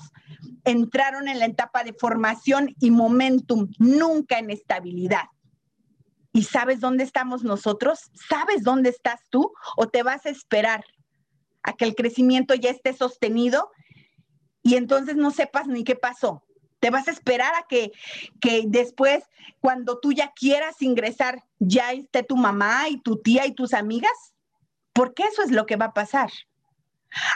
entraron 0.65 1.27
en 1.27 1.39
la 1.39 1.45
etapa 1.45 1.83
de 1.83 1.93
formación 1.93 2.75
y 2.79 2.91
momentum, 2.91 3.69
nunca 3.79 4.39
en 4.39 4.49
estabilidad. 4.49 5.25
¿Y 6.31 6.43
sabes 6.43 6.79
dónde 6.79 7.03
estamos 7.03 7.43
nosotros? 7.43 8.11
¿Sabes 8.27 8.63
dónde 8.63 8.89
estás 8.89 9.21
tú? 9.29 9.53
¿O 9.77 9.87
te 9.87 10.01
vas 10.01 10.25
a 10.25 10.29
esperar 10.29 10.83
a 11.61 11.73
que 11.73 11.85
el 11.85 11.95
crecimiento 11.95 12.55
ya 12.55 12.71
esté 12.71 12.93
sostenido 12.93 13.69
y 14.63 14.75
entonces 14.75 15.15
no 15.15 15.31
sepas 15.31 15.67
ni 15.67 15.83
qué 15.83 15.95
pasó? 15.95 16.43
¿Te 16.79 16.89
vas 16.89 17.07
a 17.07 17.11
esperar 17.11 17.53
a 17.55 17.65
que, 17.69 17.91
que 18.41 18.63
después, 18.67 19.23
cuando 19.61 19.99
tú 19.99 20.11
ya 20.11 20.33
quieras 20.35 20.81
ingresar, 20.81 21.41
ya 21.59 21.93
esté 21.93 22.23
tu 22.23 22.35
mamá 22.35 22.89
y 22.89 22.99
tu 22.99 23.21
tía 23.21 23.45
y 23.45 23.53
tus 23.53 23.73
amigas? 23.73 24.33
Porque 24.91 25.23
eso 25.23 25.43
es 25.43 25.51
lo 25.51 25.65
que 25.65 25.75
va 25.75 25.85
a 25.85 25.93
pasar. 25.93 26.29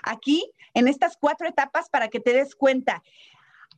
Aquí, 0.04 0.52
en 0.74 0.88
estas 0.88 1.18
cuatro 1.18 1.48
etapas, 1.48 1.90
para 1.90 2.08
que 2.08 2.20
te 2.20 2.34
des 2.34 2.56
cuenta, 2.56 3.04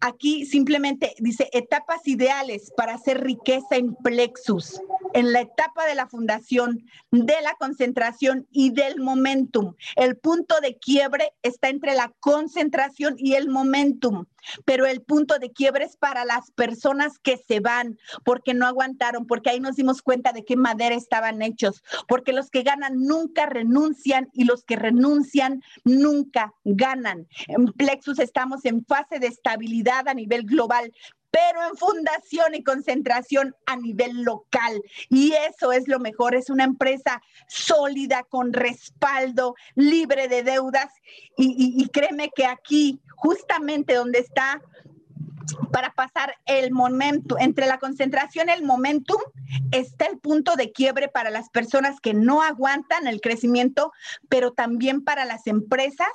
aquí 0.02 0.46
simplemente 0.46 1.16
dice 1.20 1.50
etapas 1.54 2.08
ideales 2.08 2.72
para 2.76 2.94
hacer 2.94 3.22
riqueza 3.22 3.76
en 3.76 3.96
plexus 3.96 4.82
en 5.14 5.34
la 5.34 5.42
etapa 5.42 5.86
de 5.86 5.96
la 5.96 6.08
fundación, 6.08 6.86
de 7.12 7.42
la 7.42 7.56
concentración 7.56 8.48
y 8.52 8.72
del 8.72 9.00
momentum. 9.00 9.76
El 9.96 10.18
punto 10.18 10.60
de 10.62 10.78
quiebre 10.78 11.34
está 11.42 11.70
entre 11.70 11.96
la 11.96 12.14
concentración 12.20 13.16
y 13.18 13.34
el 13.34 13.50
momentum, 13.50 14.26
pero 14.66 14.86
el 14.86 15.02
punto 15.02 15.40
de 15.40 15.52
quiebre 15.52 15.86
es 15.86 15.98
para 15.98 16.26
las 16.26 16.52
personas 16.52 17.20
que 17.20 17.38
se 17.38 17.60
van 17.60 17.98
porque 18.24 18.54
no 18.54 18.66
aguantaron, 18.66 19.26
porque 19.26 19.50
ahí 19.50 19.60
nos 19.60 19.76
dimos 19.76 20.02
cuenta 20.02 20.32
de 20.32 20.46
qué 20.46 20.56
madera 20.56 20.96
estaban 20.96 21.42
hechos, 21.42 21.84
porque 22.08 22.34
los 22.34 22.50
que 22.50 22.64
ganan 22.64 23.04
nunca 23.04 23.46
renuncian 23.46 24.30
y 24.34 24.46
los 24.46 24.64
que 24.64 24.76
renuncian 24.76 25.62
nunca 25.84 26.54
ganan. 26.64 27.28
En 27.48 27.68
Plexus 27.68 28.20
estamos 28.20 28.66
en 28.66 28.86
fase 28.86 29.20
de 29.20 29.28
estabilidad 29.28 30.08
a 30.08 30.14
nivel 30.14 30.44
global, 30.44 30.92
pero 31.32 31.64
en 31.68 31.78
fundación 31.78 32.56
y 32.56 32.64
concentración 32.64 33.56
a 33.66 33.76
nivel 33.76 34.24
local. 34.24 34.82
Y 35.10 35.34
eso 35.34 35.72
es 35.72 35.88
lo 35.88 36.00
mejor, 36.00 36.36
es 36.36 36.50
una 36.50 36.64
empresa 36.64 37.22
sólida, 37.48 38.24
con 38.24 38.54
respaldo, 38.54 39.56
libre 39.76 40.28
de 40.28 40.44
deudas. 40.44 40.92
Y, 41.38 41.88
créeme 41.90 42.30
que 42.36 42.46
aquí, 42.46 43.00
justamente 43.16 43.94
donde 43.94 44.20
está 44.20 44.62
para 45.72 45.94
pasar 45.94 46.36
el 46.46 46.72
momento, 46.72 47.38
entre 47.40 47.68
la 47.68 47.78
concentración 47.78 48.50
y 48.50 48.52
el 48.52 48.64
momentum, 48.64 49.22
está 49.72 50.06
el 50.06 50.20
punto 50.20 50.56
de 50.56 50.72
quiebre 50.72 51.08
para 51.08 51.30
las 51.30 51.50
personas 51.50 52.00
que 52.00 52.14
no 52.14 52.42
aguantan 52.42 53.08
el 53.08 53.22
crecimiento, 53.22 53.92
pero 54.30 54.52
también 54.52 55.04
para 55.04 55.26
las 55.26 55.48
empresas 55.48 56.08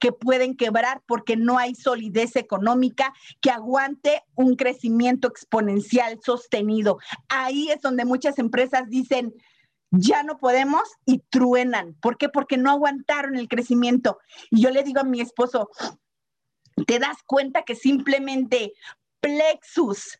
que 0.00 0.12
pueden 0.12 0.56
quebrar 0.56 1.02
porque 1.06 1.36
no 1.36 1.58
hay 1.58 1.74
solidez 1.74 2.36
económica 2.36 3.12
que 3.40 3.50
aguante 3.50 4.22
un 4.34 4.56
crecimiento 4.56 5.28
exponencial 5.28 6.18
sostenido. 6.24 6.98
Ahí 7.28 7.70
es 7.70 7.80
donde 7.80 8.04
muchas 8.04 8.38
empresas 8.38 8.88
dicen, 8.88 9.34
ya 9.90 10.22
no 10.22 10.38
podemos 10.38 10.82
y 11.06 11.20
truenan. 11.30 11.94
¿Por 11.94 12.18
qué? 12.18 12.28
Porque 12.28 12.56
no 12.58 12.70
aguantaron 12.70 13.36
el 13.36 13.48
crecimiento. 13.48 14.18
Y 14.50 14.60
yo 14.60 14.70
le 14.70 14.82
digo 14.82 15.00
a 15.00 15.04
mi 15.04 15.20
esposo, 15.20 15.70
te 16.86 16.98
das 16.98 17.18
cuenta 17.24 17.62
que 17.62 17.74
simplemente 17.74 18.72
plexus 19.20 20.18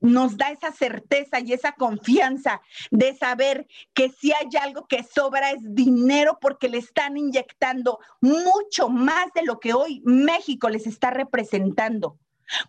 nos 0.00 0.36
da 0.36 0.50
esa 0.50 0.72
certeza 0.72 1.40
y 1.40 1.52
esa 1.52 1.72
confianza 1.72 2.60
de 2.90 3.16
saber 3.16 3.66
que 3.94 4.10
si 4.10 4.32
hay 4.32 4.48
algo 4.60 4.86
que 4.86 5.02
sobra 5.02 5.50
es 5.50 5.58
dinero 5.74 6.38
porque 6.40 6.68
le 6.68 6.78
están 6.78 7.16
inyectando 7.16 7.98
mucho 8.20 8.88
más 8.88 9.26
de 9.34 9.42
lo 9.42 9.58
que 9.58 9.74
hoy 9.74 10.02
México 10.04 10.68
les 10.68 10.86
está 10.86 11.10
representando. 11.10 12.16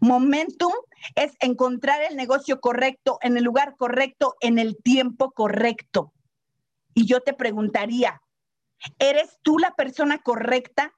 Momentum 0.01 0.73
es 1.15 1.33
encontrar 1.39 2.01
el 2.01 2.17
negocio 2.17 2.59
correcto 2.59 3.17
en 3.21 3.37
el 3.37 3.43
lugar 3.43 3.75
correcto, 3.77 4.35
en 4.41 4.59
el 4.59 4.77
tiempo 4.77 5.31
correcto. 5.31 6.11
Y 6.93 7.05
yo 7.05 7.21
te 7.21 7.33
preguntaría, 7.33 8.21
¿eres 8.97 9.37
tú 9.41 9.57
la 9.57 9.71
persona 9.75 10.17
correcta? 10.17 10.93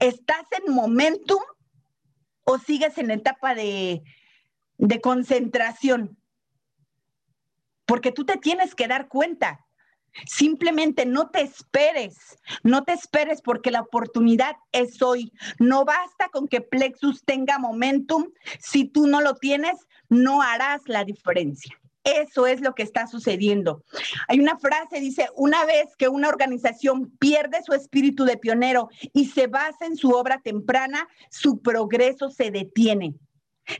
¿Estás 0.00 0.44
en 0.50 0.74
momentum 0.74 1.40
o 2.48 2.58
sigues 2.58 2.96
en 2.96 3.10
etapa 3.10 3.54
de, 3.54 4.02
de 4.78 5.00
concentración? 5.02 6.18
Porque 7.84 8.10
tú 8.10 8.24
te 8.24 8.38
tienes 8.38 8.74
que 8.74 8.88
dar 8.88 9.08
cuenta. 9.08 9.66
Simplemente 10.26 11.04
no 11.04 11.28
te 11.28 11.42
esperes, 11.42 12.38
no 12.62 12.84
te 12.84 12.94
esperes 12.94 13.42
porque 13.42 13.70
la 13.70 13.82
oportunidad 13.82 14.56
es 14.72 15.02
hoy. 15.02 15.30
No 15.58 15.84
basta 15.84 16.30
con 16.30 16.48
que 16.48 16.62
Plexus 16.62 17.22
tenga 17.24 17.58
momentum. 17.58 18.30
Si 18.58 18.84
tú 18.86 19.06
no 19.06 19.20
lo 19.20 19.34
tienes, 19.34 19.76
no 20.08 20.40
harás 20.40 20.80
la 20.86 21.04
diferencia. 21.04 21.78
Eso 22.16 22.46
es 22.46 22.60
lo 22.60 22.74
que 22.74 22.82
está 22.82 23.06
sucediendo. 23.06 23.84
Hay 24.28 24.40
una 24.40 24.58
frase, 24.58 25.00
dice, 25.00 25.28
una 25.36 25.64
vez 25.66 25.94
que 25.96 26.08
una 26.08 26.28
organización 26.28 27.10
pierde 27.18 27.62
su 27.62 27.74
espíritu 27.74 28.24
de 28.24 28.38
pionero 28.38 28.88
y 29.12 29.26
se 29.26 29.46
basa 29.46 29.84
en 29.84 29.96
su 29.96 30.10
obra 30.10 30.40
temprana, 30.42 31.06
su 31.30 31.60
progreso 31.60 32.30
se 32.30 32.50
detiene. 32.50 33.14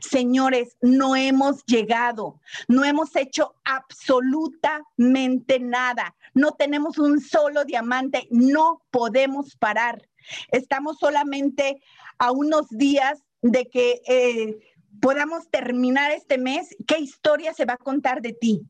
Señores, 0.01 0.77
no 0.81 1.15
hemos 1.15 1.65
llegado, 1.65 2.39
no 2.67 2.85
hemos 2.85 3.15
hecho 3.15 3.55
absolutamente 3.63 5.59
nada, 5.59 6.15
no 6.35 6.51
tenemos 6.51 6.99
un 6.99 7.19
solo 7.19 7.65
diamante, 7.65 8.27
no 8.29 8.83
podemos 8.91 9.55
parar. 9.55 10.07
Estamos 10.51 10.99
solamente 10.99 11.81
a 12.19 12.31
unos 12.31 12.69
días 12.69 13.23
de 13.41 13.67
que 13.67 14.01
eh, 14.07 14.59
podamos 15.01 15.49
terminar 15.49 16.11
este 16.11 16.37
mes, 16.37 16.75
¿qué 16.87 16.99
historia 16.99 17.53
se 17.53 17.65
va 17.65 17.73
a 17.73 17.77
contar 17.77 18.21
de 18.21 18.33
ti? 18.33 18.61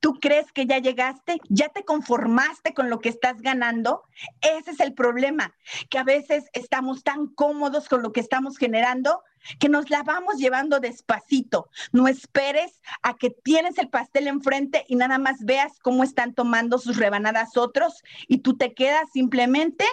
¿Tú 0.00 0.14
crees 0.20 0.52
que 0.52 0.66
ya 0.66 0.78
llegaste? 0.78 1.40
¿Ya 1.48 1.68
te 1.70 1.84
conformaste 1.84 2.72
con 2.72 2.88
lo 2.88 3.00
que 3.00 3.08
estás 3.08 3.42
ganando? 3.42 4.04
Ese 4.40 4.70
es 4.70 4.80
el 4.80 4.94
problema, 4.94 5.54
que 5.90 5.98
a 5.98 6.04
veces 6.04 6.44
estamos 6.52 7.02
tan 7.02 7.26
cómodos 7.26 7.88
con 7.88 8.02
lo 8.02 8.12
que 8.12 8.20
estamos 8.20 8.58
generando 8.58 9.22
que 9.58 9.68
nos 9.68 9.90
la 9.90 10.02
vamos 10.02 10.36
llevando 10.36 10.80
despacito. 10.80 11.68
No 11.92 12.08
esperes 12.08 12.80
a 13.02 13.14
que 13.16 13.30
tienes 13.30 13.78
el 13.78 13.88
pastel 13.88 14.28
enfrente 14.28 14.84
y 14.88 14.96
nada 14.96 15.18
más 15.18 15.44
veas 15.44 15.78
cómo 15.80 16.04
están 16.04 16.34
tomando 16.34 16.78
sus 16.78 16.96
rebanadas 16.96 17.56
otros 17.56 18.02
y 18.26 18.38
tú 18.38 18.56
te 18.56 18.74
quedas 18.74 19.10
simplemente 19.12 19.84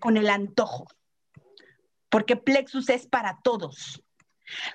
con 0.00 0.16
el 0.16 0.30
antojo. 0.30 0.86
Porque 2.08 2.36
Plexus 2.36 2.88
es 2.88 3.06
para 3.06 3.38
todos. 3.42 4.02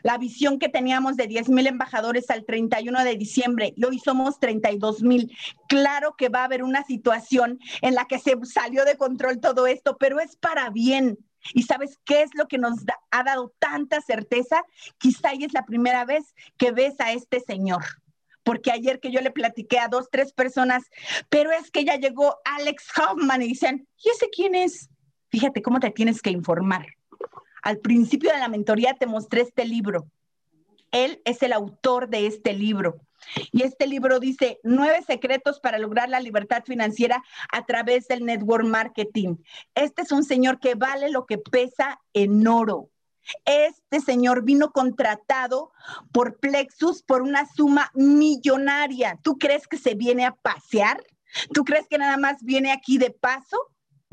La 0.02 0.18
visión 0.18 0.60
que 0.60 0.70
teníamos 0.70 1.18
de 1.18 1.28
10 1.28 1.50
mil 1.50 1.68
embajadores 1.68 2.30
al 2.30 2.46
31 2.46 3.04
de 3.04 3.16
diciembre 3.16 3.74
y 3.76 3.86
hoy 3.86 4.00
somos 4.00 4.40
32 4.40 5.04
mil. 5.04 5.36
Claro 5.68 6.16
que 6.18 6.30
va 6.30 6.42
a 6.42 6.46
haber 6.46 6.64
una 6.64 6.84
situación 6.84 7.60
en 7.82 7.96
la 7.96 8.06
que 8.06 8.20
se 8.20 8.38
salió 8.44 8.86
de 8.86 8.98
control 8.98 9.40
todo 9.40 9.68
esto, 9.68 9.98
pero 9.98 10.20
es 10.20 10.36
para 10.36 10.70
bien. 10.70 11.18
¿Y 11.54 11.64
sabes 11.64 12.00
qué 12.06 12.22
es 12.22 12.32
lo 12.36 12.48
que 12.48 12.58
nos 12.58 12.80
ha 13.12 13.24
dado 13.24 13.54
tanta 13.60 14.02
certeza? 14.02 14.64
Quizá 14.98 15.34
y 15.36 15.44
es 15.44 15.54
la 15.54 15.66
primera 15.66 16.06
vez 16.06 16.34
que 16.58 16.72
ves 16.72 16.96
a 17.00 17.12
este 17.12 17.40
señor. 17.42 17.84
Porque 18.44 18.72
ayer 18.72 19.00
que 19.00 19.12
yo 19.12 19.22
le 19.22 19.32
platiqué 19.32 19.80
a 19.80 19.88
dos, 19.88 20.10
tres 20.12 20.34
personas, 20.34 20.84
pero 21.30 21.52
es 21.52 21.72
que 21.72 21.86
ya 21.86 21.96
llegó 21.96 22.38
Alex 22.46 22.88
Hoffman 22.98 23.42
y 23.42 23.48
dicen, 23.48 23.88
¿y 24.04 24.10
ese 24.10 24.30
quién 24.30 24.56
es? 24.56 24.90
Fíjate 25.30 25.62
cómo 25.62 25.80
te 25.80 25.92
tienes 25.92 26.22
que 26.22 26.30
informar. 26.30 26.86
Al 27.64 27.80
principio 27.80 28.32
de 28.32 28.40
la 28.40 28.50
mentoría 28.50 28.94
te 28.94 29.08
mostré 29.08 29.42
este 29.42 29.66
libro. 29.66 30.06
Él 30.92 31.22
es 31.26 31.42
el 31.42 31.54
autor 31.54 32.10
de 32.10 32.28
este 32.28 32.54
libro. 32.54 33.02
Y 33.52 33.64
este 33.64 33.88
libro 33.88 34.20
dice 34.20 34.60
nueve 34.64 35.02
secretos 35.08 35.62
para 35.62 35.80
lograr 35.80 36.10
la 36.10 36.20
libertad 36.20 36.64
financiera 36.66 37.24
a 37.52 37.66
través 37.66 38.08
del 38.08 38.26
network 38.26 38.66
marketing. 38.66 39.38
Este 39.76 40.02
es 40.02 40.12
un 40.12 40.26
señor 40.26 40.60
que 40.60 40.76
vale 40.76 41.10
lo 41.10 41.26
que 41.26 41.38
pesa 41.38 42.00
en 42.14 42.46
oro. 42.46 42.90
Este 43.46 44.02
señor 44.02 44.44
vino 44.44 44.72
contratado 44.72 45.72
por 46.12 46.38
Plexus 46.40 47.02
por 47.02 47.22
una 47.22 47.48
suma 47.48 47.90
millonaria. 47.94 49.18
¿Tú 49.24 49.38
crees 49.38 49.68
que 49.68 49.78
se 49.78 49.96
viene 49.96 50.26
a 50.26 50.36
pasear? 50.36 51.02
¿Tú 51.54 51.64
crees 51.64 51.88
que 51.88 51.98
nada 51.98 52.18
más 52.18 52.44
viene 52.44 52.74
aquí 52.74 52.98
de 52.98 53.12
paso? 53.12 53.58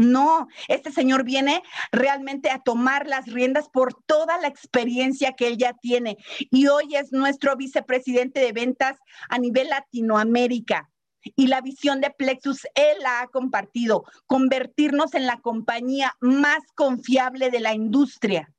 No, 0.01 0.49
este 0.69 0.91
señor 0.91 1.25
viene 1.25 1.63
realmente 1.93 2.49
a 2.49 2.61
tomar 2.61 3.07
las 3.07 3.27
riendas 3.27 3.69
por 3.69 3.93
toda 3.93 4.39
la 4.39 4.49
experiencia 4.49 5.35
que 5.35 5.47
él 5.47 5.59
ya 5.59 5.75
tiene 5.75 6.17
y 6.51 6.69
hoy 6.69 6.97
es 6.97 7.13
nuestro 7.13 7.55
vicepresidente 7.55 8.41
de 8.41 8.53
ventas 8.53 8.97
a 9.29 9.37
nivel 9.37 9.69
Latinoamérica. 9.69 10.89
Y 11.37 11.49
la 11.49 11.61
visión 11.61 12.01
de 12.01 12.09
Plexus, 12.09 12.65
él 12.75 12.97
la 13.03 13.21
ha 13.21 13.27
compartido, 13.27 14.05
convertirnos 14.27 15.13
en 15.13 15.27
la 15.27 15.39
compañía 15.43 16.17
más 16.21 16.61
confiable 16.75 17.51
de 17.51 17.61
la 17.61 17.75
industria. 17.75 18.51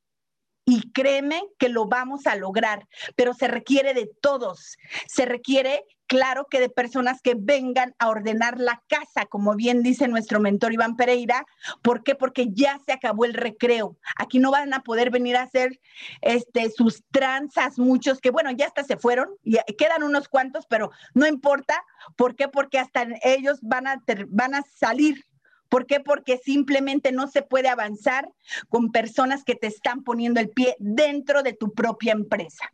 Y 0.64 0.92
créeme 0.92 1.42
que 1.58 1.70
lo 1.70 1.88
vamos 1.88 2.28
a 2.28 2.36
lograr, 2.36 2.88
pero 3.16 3.34
se 3.34 3.48
requiere 3.48 3.96
de 3.96 4.12
todos. 4.22 4.78
Se 5.08 5.26
requiere 5.26 5.86
claro 6.12 6.48
que 6.52 6.60
de 6.60 6.68
personas 6.68 7.22
que 7.22 7.36
vengan 7.40 7.96
a 7.98 8.10
ordenar 8.10 8.60
la 8.60 8.84
casa, 8.90 9.28
como 9.28 9.56
bien 9.56 9.82
dice 9.82 10.10
nuestro 10.10 10.42
mentor 10.42 10.74
Iván 10.74 10.98
Pereira. 10.98 11.46
¿Por 11.82 12.04
qué? 12.04 12.16
Porque 12.16 12.50
ya 12.52 12.78
se 12.86 12.92
acabó 12.92 13.24
el 13.24 13.34
recreo. 13.34 13.96
Aquí 14.18 14.38
no 14.38 14.52
van 14.52 14.74
a 14.74 14.82
poder 14.82 15.10
venir 15.10 15.38
a 15.38 15.44
hacer 15.44 15.80
este, 16.20 16.70
sus 16.70 17.02
tranzas, 17.12 17.80
muchos 17.80 18.20
que, 18.20 18.30
bueno, 18.30 18.52
ya 18.52 18.66
hasta 18.66 18.84
se 18.84 18.98
fueron, 18.98 19.30
y 19.42 19.56
quedan 19.78 20.04
unos 20.04 20.28
cuantos, 20.28 20.66
pero 20.68 20.92
no 21.14 21.28
importa. 21.28 21.82
¿Por 22.18 22.36
qué? 22.36 22.50
Porque 22.50 22.78
hasta 22.78 23.08
ellos 23.24 23.60
van 23.62 23.88
a, 23.88 24.04
van 24.28 24.56
a 24.56 24.64
salir 24.64 25.24
¿Por 25.70 25.86
qué? 25.86 26.02
Porque 26.02 26.38
simplemente 26.38 27.14
no 27.14 27.30
se 27.30 27.42
puede 27.42 27.70
avanzar 27.70 28.30
con 28.68 28.92
personas 28.92 29.46
que 29.46 29.56
te 29.56 29.68
están 29.68 30.04
poniendo 30.04 30.42
el 30.42 30.50
pie 30.50 30.76
dentro 30.80 31.44
de 31.44 31.54
tu 31.54 31.74
propia 31.74 32.12
empresa 32.12 32.70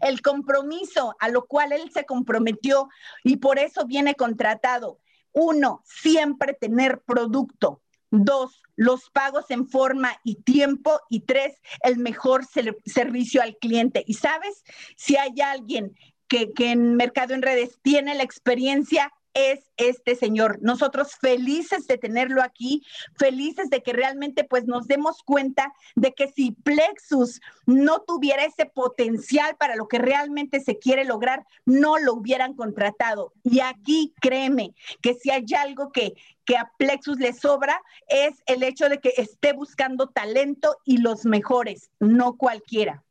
el 0.00 0.22
compromiso 0.22 1.14
a 1.18 1.28
lo 1.28 1.46
cual 1.46 1.72
él 1.72 1.90
se 1.92 2.04
comprometió 2.04 2.88
y 3.22 3.36
por 3.36 3.58
eso 3.58 3.86
viene 3.86 4.14
contratado. 4.14 5.00
Uno, 5.32 5.82
siempre 5.84 6.54
tener 6.54 7.02
producto. 7.02 7.82
Dos, 8.10 8.62
los 8.76 9.10
pagos 9.10 9.50
en 9.50 9.68
forma 9.68 10.18
y 10.24 10.36
tiempo. 10.36 11.00
Y 11.10 11.20
tres, 11.20 11.60
el 11.82 11.98
mejor 11.98 12.46
servicio 12.84 13.42
al 13.42 13.56
cliente. 13.58 14.02
Y 14.06 14.14
sabes, 14.14 14.64
si 14.96 15.16
hay 15.16 15.40
alguien 15.42 15.94
que, 16.28 16.52
que 16.52 16.70
en 16.70 16.96
Mercado 16.96 17.34
en 17.34 17.42
Redes 17.42 17.78
tiene 17.82 18.14
la 18.14 18.22
experiencia, 18.22 19.12
es 19.36 19.70
este 19.76 20.16
señor. 20.16 20.58
Nosotros 20.62 21.14
felices 21.20 21.86
de 21.86 21.98
tenerlo 21.98 22.42
aquí, 22.42 22.82
felices 23.18 23.68
de 23.68 23.82
que 23.82 23.92
realmente 23.92 24.44
pues 24.44 24.64
nos 24.64 24.88
demos 24.88 25.22
cuenta 25.22 25.74
de 25.94 26.14
que 26.14 26.28
si 26.28 26.52
Plexus 26.52 27.42
no 27.66 28.00
tuviera 28.00 28.46
ese 28.46 28.64
potencial 28.64 29.54
para 29.56 29.76
lo 29.76 29.88
que 29.88 29.98
realmente 29.98 30.60
se 30.60 30.78
quiere 30.78 31.04
lograr, 31.04 31.44
no 31.66 31.98
lo 31.98 32.14
hubieran 32.14 32.54
contratado. 32.54 33.34
Y 33.44 33.60
aquí 33.60 34.14
créeme 34.22 34.74
que 35.02 35.12
si 35.12 35.30
hay 35.30 35.44
algo 35.54 35.92
que, 35.92 36.14
que 36.46 36.56
a 36.56 36.70
Plexus 36.78 37.18
le 37.18 37.34
sobra 37.34 37.82
es 38.08 38.42
el 38.46 38.62
hecho 38.62 38.88
de 38.88 39.00
que 39.00 39.12
esté 39.18 39.52
buscando 39.52 40.08
talento 40.08 40.78
y 40.86 40.96
los 40.96 41.26
mejores, 41.26 41.90
no 42.00 42.38
cualquiera. 42.38 43.04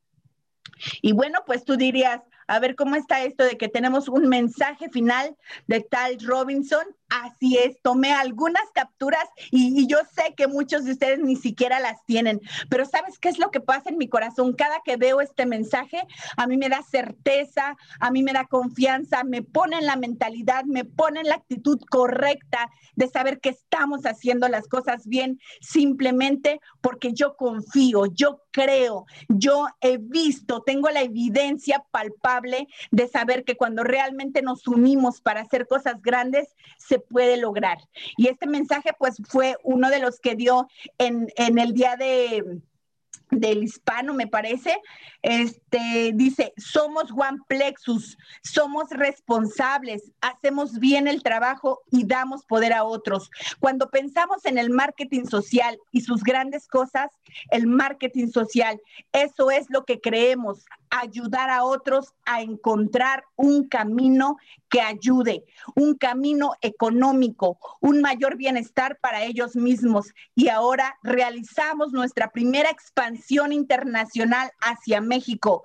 Y 1.04 1.12
bueno, 1.12 1.40
pues 1.46 1.64
tú 1.64 1.78
dirías, 1.78 2.22
a 2.48 2.60
ver 2.60 2.76
cómo 2.76 2.96
está 2.96 3.24
esto 3.24 3.44
de 3.44 3.58
que 3.58 3.68
tenemos 3.68 4.08
un 4.08 4.28
mensaje 4.28 4.90
final 4.90 5.36
de 5.68 5.82
Tal 5.82 6.18
Robinson. 6.22 6.86
Así 7.10 7.58
es, 7.58 7.80
tomé 7.84 8.14
algunas 8.14 8.64
capturas 8.74 9.26
y, 9.52 9.86
yo 9.88 10.00
sé 10.16 10.34
que 10.36 10.48
muchos 10.48 10.86
de 10.86 10.94
ustedes 10.94 11.20
ni 11.20 11.36
siquiera 11.36 11.80
las 11.80 12.04
tienen, 12.06 12.42
pero 12.68 12.86
¿sabes 12.86 13.20
qué 13.20 13.30
es 13.30 13.38
lo 13.38 13.52
que 13.52 13.60
pasa 13.60 13.90
en 13.90 13.98
mi 14.00 14.08
corazón? 14.08 14.54
Cada 14.54 14.82
que 14.84 14.98
veo 14.98 15.22
este 15.22 15.46
mensaje, 15.46 16.02
a 16.36 16.48
mí 16.48 16.58
me 16.58 16.68
da 16.68 16.82
certeza, 16.82 17.78
a 18.00 18.10
mí 18.10 18.24
me 18.24 18.34
da 18.34 18.46
confianza, 18.46 19.24
me 19.24 19.44
pone 19.44 19.78
en 19.78 19.86
la 19.86 19.98
mentalidad, 19.98 20.66
me 20.66 20.84
pone 20.84 21.20
en 21.20 21.28
la 21.28 21.36
actitud 21.36 21.80
correcta 21.90 22.72
de 22.96 23.08
saber 23.08 23.40
que 23.40 23.50
estamos 23.50 24.06
haciendo 24.06 24.48
las 24.48 24.68
cosas 24.68 25.08
bien, 25.08 25.40
simplemente 25.62 26.60
porque 26.82 27.14
yo 27.14 27.36
confío, 27.36 28.08
yo 28.08 28.42
creo, 28.52 29.06
yo 29.30 29.68
he 29.82 29.98
visto, 29.98 30.64
tengo 30.64 30.90
la 30.90 31.02
evidencia 31.02 31.86
palpable 31.92 32.68
de 32.90 33.08
saber 33.08 33.44
que 33.44 33.58
cuando 33.58 33.84
realmente 33.84 34.42
nos 34.42 34.68
unimos 34.68 35.22
para 35.22 35.42
hacer 35.42 35.68
cosas 35.68 36.02
grandes, 36.02 36.56
se 36.78 37.05
puede 37.10 37.38
lograr. 37.38 37.78
Y 38.18 38.28
este 38.28 38.48
mensaje 38.48 38.92
pues 38.98 39.18
fue 39.28 39.58
uno 39.64 39.90
de 39.90 40.00
los 40.00 40.20
que 40.20 40.36
dio 40.36 40.68
en, 40.98 41.28
en 41.38 41.60
el 41.60 41.74
día 41.74 41.96
de 41.96 42.62
del 43.32 43.64
hispano, 43.64 44.14
me 44.14 44.28
parece, 44.28 44.78
este, 45.22 46.12
dice, 46.14 46.54
somos 46.58 47.12
One 47.12 47.40
Plexus, 47.48 48.18
somos 48.44 48.90
responsables, 48.92 50.12
hacemos 50.22 50.80
bien 50.80 51.08
el 51.08 51.24
trabajo 51.24 51.82
y 51.92 52.06
damos 52.06 52.46
poder 52.46 52.74
a 52.74 52.84
otros. 52.84 53.30
Cuando 53.60 53.90
pensamos 53.90 54.46
en 54.46 54.58
el 54.58 54.70
marketing 54.70 55.26
social 55.26 55.78
y 55.92 56.02
sus 56.02 56.24
grandes 56.24 56.68
cosas, 56.68 57.12
el 57.50 57.68
marketing 57.68 58.28
social, 58.28 58.80
eso 59.12 59.52
es 59.52 59.70
lo 59.70 59.86
que 59.86 60.00
creemos, 60.00 60.66
ayudar 60.90 61.50
a 61.50 61.64
otros 61.64 62.14
a 62.26 62.42
encontrar 62.42 63.24
un 63.36 63.68
camino 63.68 64.38
que 64.70 64.82
ayude, 64.82 65.46
un 65.76 65.96
camino 65.96 66.54
económico, 66.62 67.60
un 67.82 68.02
mayor 68.02 68.38
bienestar 68.38 68.98
para 69.02 69.24
ellos 69.24 69.56
mismos. 69.56 70.14
Y 70.36 70.50
ahora 70.50 70.98
realizamos 71.04 71.92
nuestra 71.92 72.32
primera 72.32 72.70
expansión 72.70 73.52
internacional 73.52 74.52
hacia 74.60 75.02
México. 75.02 75.64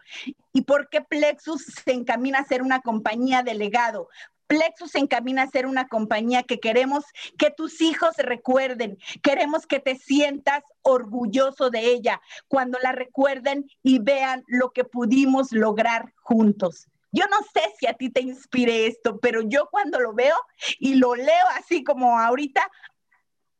¿Y 0.52 0.62
por 0.62 0.88
qué 0.88 1.00
Plexus 1.00 1.64
se 1.84 1.92
encamina 1.92 2.40
a 2.40 2.44
ser 2.44 2.62
una 2.62 2.80
compañía 2.80 3.42
de 3.42 3.54
legado? 3.54 4.08
Plexus 4.51 4.96
encamina 4.96 5.42
a 5.42 5.46
ser 5.48 5.64
una 5.64 5.86
compañía 5.86 6.42
que 6.42 6.59
queremos 6.59 7.05
que 7.38 7.53
tus 7.53 7.80
hijos 7.80 8.16
recuerden, 8.16 8.98
queremos 9.22 9.64
que 9.64 9.78
te 9.78 9.94
sientas 9.94 10.64
orgulloso 10.82 11.70
de 11.70 11.92
ella 11.92 12.20
cuando 12.48 12.76
la 12.80 12.90
recuerden 12.90 13.70
y 13.84 14.01
vean 14.01 14.42
lo 14.48 14.72
que 14.72 14.82
pudimos 14.82 15.53
lograr 15.53 16.12
juntos. 16.16 16.88
Yo 17.12 17.26
no 17.30 17.36
sé 17.55 17.62
si 17.78 17.86
a 17.86 17.94
ti 17.94 18.11
te 18.11 18.22
inspire 18.22 18.88
esto, 18.88 19.20
pero 19.20 19.40
yo 19.42 19.68
cuando 19.70 20.01
lo 20.01 20.14
veo 20.14 20.34
y 20.80 20.94
lo 20.96 21.14
leo 21.14 21.46
así 21.57 21.84
como 21.84 22.18
ahorita, 22.18 22.68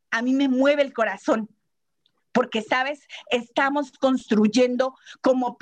a 0.09 0.21
mí 0.21 0.33
me 0.33 0.49
mueve 0.49 0.81
el 0.81 0.91
corazón. 0.91 1.47
Porque, 2.33 2.61
sabes, 2.61 3.07
estamos 3.29 3.93
construyendo 3.93 4.93
como, 5.21 5.57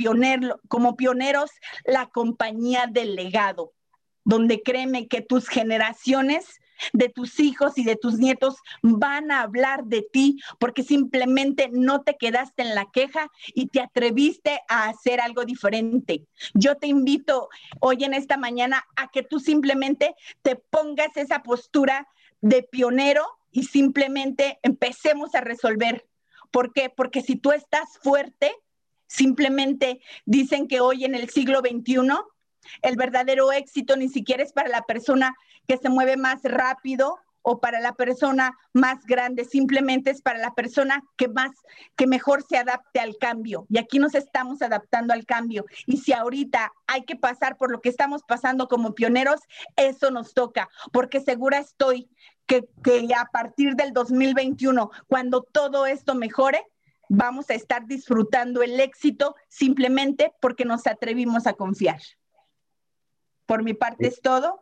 como 0.67 0.95
pioneros 0.95 1.51
la 1.83 2.07
compañía 2.07 2.87
del 2.87 3.15
legado 3.15 3.73
donde 4.29 4.61
créeme 4.61 5.07
que 5.07 5.21
tus 5.21 5.47
generaciones 5.47 6.61
de 6.93 7.09
tus 7.09 7.39
hijos 7.39 7.79
y 7.79 7.83
de 7.83 7.95
tus 7.95 8.19
nietos 8.19 8.57
van 8.83 9.31
a 9.31 9.41
hablar 9.41 9.85
de 9.85 10.03
ti 10.03 10.39
porque 10.59 10.83
simplemente 10.83 11.67
no 11.71 12.03
te 12.03 12.15
quedaste 12.15 12.61
en 12.61 12.75
la 12.75 12.85
queja 12.93 13.31
y 13.55 13.69
te 13.69 13.81
atreviste 13.81 14.61
a 14.69 14.87
hacer 14.87 15.19
algo 15.19 15.45
diferente. 15.45 16.27
Yo 16.53 16.75
te 16.75 16.85
invito 16.85 17.49
hoy 17.79 18.03
en 18.03 18.13
esta 18.13 18.37
mañana 18.37 18.85
a 18.95 19.07
que 19.07 19.23
tú 19.23 19.39
simplemente 19.39 20.13
te 20.43 20.55
pongas 20.55 21.17
esa 21.17 21.41
postura 21.41 22.07
de 22.39 22.61
pionero 22.61 23.25
y 23.51 23.63
simplemente 23.63 24.59
empecemos 24.61 25.33
a 25.33 25.41
resolver. 25.41 26.07
¿Por 26.51 26.71
qué? 26.71 26.91
Porque 26.95 27.23
si 27.23 27.35
tú 27.35 27.51
estás 27.51 27.97
fuerte, 28.03 28.53
simplemente 29.07 30.01
dicen 30.25 30.67
que 30.67 30.81
hoy 30.81 31.03
en 31.03 31.15
el 31.15 31.31
siglo 31.31 31.61
XXI 31.61 31.97
el 32.81 32.95
verdadero 32.95 33.51
éxito 33.51 33.95
ni 33.95 34.09
siquiera 34.09 34.43
es 34.43 34.53
para 34.53 34.69
la 34.69 34.83
persona 34.83 35.35
que 35.67 35.77
se 35.77 35.89
mueve 35.89 36.17
más 36.17 36.41
rápido 36.43 37.19
o 37.41 37.59
para 37.59 37.79
la 37.79 37.93
persona 37.93 38.57
más 38.73 39.05
grande, 39.05 39.45
simplemente 39.45 40.11
es 40.11 40.21
para 40.21 40.39
la 40.39 40.53
persona 40.53 41.03
que 41.17 41.27
más, 41.27 41.51
que 41.95 42.07
mejor 42.07 42.43
se 42.43 42.57
adapte 42.57 42.99
al 42.99 43.17
cambio. 43.17 43.65
Y 43.69 43.77
aquí 43.77 43.99
nos 43.99 44.13
estamos 44.15 44.61
adaptando 44.61 45.13
al 45.13 45.25
cambio. 45.25 45.65
Y 45.85 45.97
si 45.97 46.13
ahorita 46.13 46.71
hay 46.87 47.03
que 47.05 47.15
pasar 47.15 47.57
por 47.57 47.71
lo 47.71 47.81
que 47.81 47.89
estamos 47.89 48.23
pasando 48.27 48.67
como 48.67 48.93
pioneros, 48.93 49.39
eso 49.75 50.11
nos 50.11 50.33
toca, 50.33 50.69
porque 50.91 51.21
segura 51.21 51.59
estoy 51.59 52.09
que, 52.45 52.67
que 52.83 53.07
a 53.15 53.25
partir 53.25 53.75
del 53.75 53.93
2021, 53.93 54.91
cuando 55.07 55.43
todo 55.43 55.85
esto 55.85 56.15
mejore, 56.15 56.63
vamos 57.07 57.49
a 57.49 57.55
estar 57.55 57.87
disfrutando 57.87 58.61
el 58.61 58.79
éxito 58.79 59.35
simplemente 59.47 60.31
porque 60.41 60.65
nos 60.65 60.85
atrevimos 60.87 61.47
a 61.47 61.53
confiar. 61.53 61.99
Por 63.49 63.63
mi 63.63 63.73
parte 63.73 64.05
es 64.05 64.21
todo. 64.21 64.61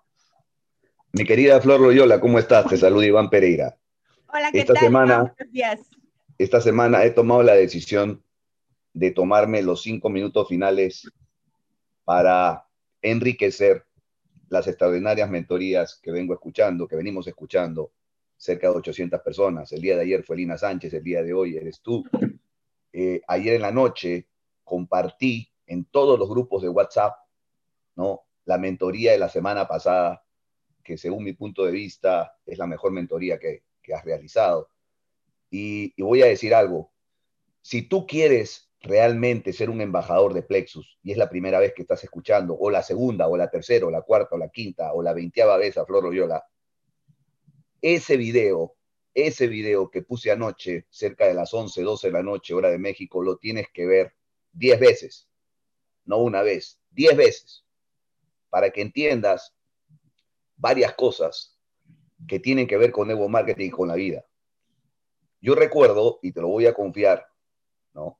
Mi 1.12 1.26
querida 1.26 1.60
Flor 1.60 1.82
Loyola, 1.82 2.22
¿cómo 2.22 2.40
estás? 2.40 2.68
Te 2.68 2.78
saluda 2.78 3.06
Iván 3.06 3.30
Pereira. 3.30 3.78
Hola, 4.34 4.50
¿qué 4.50 4.60
esta 4.60 4.76
tal? 4.76 4.84
Semana, 4.84 5.36
Esta 6.38 6.62
semana 6.62 7.04
he 7.04 7.12
tomado 7.12 7.44
la 7.44 7.56
decisión 7.56 8.24
de 8.94 9.12
tomarme 9.12 9.62
los 9.62 9.82
cinco 9.82 10.10
minutos 10.10 10.48
finales 10.48 11.06
para 12.06 12.66
enriquecer 13.02 13.86
las 14.48 14.68
extraordinarias 14.68 15.30
mentorías 15.30 16.00
que 16.02 16.12
vengo 16.12 16.34
escuchando, 16.34 16.88
que 16.88 16.96
venimos 16.96 17.28
escuchando, 17.28 17.92
cerca 18.38 18.70
de 18.70 18.78
800 18.78 19.20
personas. 19.20 19.70
El 19.74 19.82
día 19.82 19.98
de 19.98 20.04
ayer 20.04 20.24
fue 20.24 20.38
Lina 20.38 20.58
Sánchez, 20.58 20.94
el 20.94 21.04
día 21.04 21.24
de 21.24 21.34
hoy 21.34 21.58
eres 21.58 21.82
tú. 21.82 22.06
Eh, 22.94 23.20
ayer 23.28 23.56
en 23.56 23.64
la 23.64 23.72
noche 23.74 24.30
compartí 24.64 25.52
en 25.66 25.84
todos 25.84 26.18
los 26.18 26.30
grupos 26.30 26.62
de 26.62 26.70
WhatsApp, 26.70 27.18
¿no? 27.94 28.27
La 28.48 28.58
mentoría 28.58 29.12
de 29.12 29.18
la 29.18 29.28
semana 29.28 29.68
pasada, 29.68 30.24
que 30.82 30.98
según 30.98 31.26
mi 31.26 31.34
punto 31.34 31.66
de 31.66 31.72
vista 31.74 32.34
es 32.46 32.58
la 32.58 32.66
mejor 32.66 32.94
mentoría 32.94 33.38
que, 33.38 33.64
has 33.94 34.06
realizado. 34.06 34.70
Y, 35.50 35.94
voy 36.02 36.22
a 36.22 36.28
decir 36.28 36.54
algo, 36.54 36.94
si 37.62 37.82
tú 37.82 38.08
quieres 38.08 38.70
realmente 38.80 39.52
ser 39.52 39.70
un 39.70 39.82
embajador 39.82 40.34
de 40.34 40.44
Plexus 40.44 40.98
y 41.04 41.12
es 41.12 41.18
la 41.18 41.30
primera 41.30 41.60
vez 41.60 41.74
que 41.74 41.82
estás 41.82 42.06
escuchando, 42.06 42.58
o 42.58 42.70
la 42.70 42.84
segunda, 42.84 43.28
o 43.28 43.36
la 43.36 43.50
tercera, 43.50 43.86
o 43.86 43.92
la 43.92 44.02
cuarta, 44.02 44.36
o 44.36 44.38
la 44.38 44.48
quinta, 44.48 44.94
o 44.94 45.02
la 45.02 45.14
veinteava 45.14 45.58
vez 45.58 45.78
a 45.78 45.86
Flor 45.86 46.04
Royola, 46.04 46.42
ese 47.82 48.16
video, 48.16 48.76
ese 49.14 49.48
video 49.48 49.90
que 49.90 50.04
puse 50.04 50.32
anoche, 50.32 50.86
cerca 50.90 51.28
de 51.28 51.34
las 51.34 51.54
11, 51.54 51.82
12 51.82 52.08
de 52.08 52.14
la 52.14 52.24
noche, 52.24 52.54
hora 52.54 52.70
de 52.70 52.78
México, 52.78 53.22
lo 53.22 53.38
tienes 53.38 53.68
que 53.74 53.86
ver 53.86 54.14
10 54.54 54.80
veces, 54.80 55.30
no 56.06 56.20
una 56.20 56.44
vez, 56.44 56.80
10 56.92 57.18
veces, 57.18 57.67
para 58.50 58.70
que 58.72 58.82
entiendas 58.82 59.56
varias 60.56 60.94
cosas 60.96 61.58
que 62.28 62.40
tienen 62.40 62.68
que 62.68 62.78
ver 62.78 62.92
con 62.92 63.12
Evo 63.12 63.30
Marketing 63.30 63.68
y 63.68 63.72
con 63.72 63.88
la 63.88 63.96
vida. 63.96 64.26
Yo 65.40 65.56
recuerdo, 65.56 66.20
y 66.22 66.32
te 66.32 66.42
lo 66.42 66.48
voy 66.48 66.66
a 66.66 66.74
confiar, 66.74 67.28
¿no? 67.94 68.20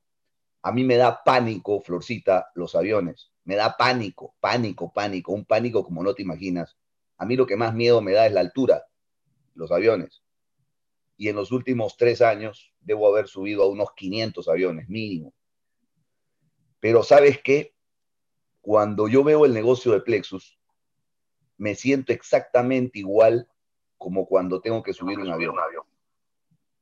A 0.62 0.72
mí 0.72 0.84
me 0.84 0.98
da 0.98 1.24
pánico, 1.24 1.82
Florcita, 1.82 2.52
los 2.56 2.76
aviones. 2.76 3.32
Me 3.44 3.56
da 3.56 3.76
pánico, 3.78 4.36
pánico, 4.40 4.92
pánico, 4.92 5.32
un 5.32 5.46
pánico 5.46 5.84
como 5.84 6.04
no 6.04 6.14
te 6.14 6.22
imaginas. 6.22 6.78
A 7.18 7.26
mí 7.26 7.36
lo 7.36 7.48
que 7.48 7.56
más 7.56 7.74
miedo 7.74 8.02
me 8.02 8.14
da 8.14 8.28
es 8.28 8.34
la 8.34 8.42
altura 8.42 8.86
los 9.58 9.72
aviones. 9.72 10.22
Y 11.18 11.30
en 11.30 11.36
los 11.36 11.52
últimos 11.52 11.98
tres 11.98 12.22
años 12.22 12.74
debo 12.80 13.08
haber 13.08 13.28
subido 13.28 13.64
a 13.64 13.68
unos 13.68 13.90
500 13.96 14.48
aviones 14.48 14.88
mínimo. 14.88 15.34
Pero 16.80 17.04
sabes 17.04 17.42
qué? 17.42 17.74
Cuando 18.68 19.08
yo 19.08 19.24
veo 19.24 19.46
el 19.46 19.54
negocio 19.54 19.94
de 19.94 20.02
Plexus, 20.02 20.60
me 21.56 21.74
siento 21.74 22.12
exactamente 22.12 23.00
igual 23.00 23.50
como 23.98 24.28
cuando 24.28 24.60
tengo 24.60 24.84
que 24.84 24.92
subir 24.92 25.18
un 25.20 25.30
avión. 25.30 25.56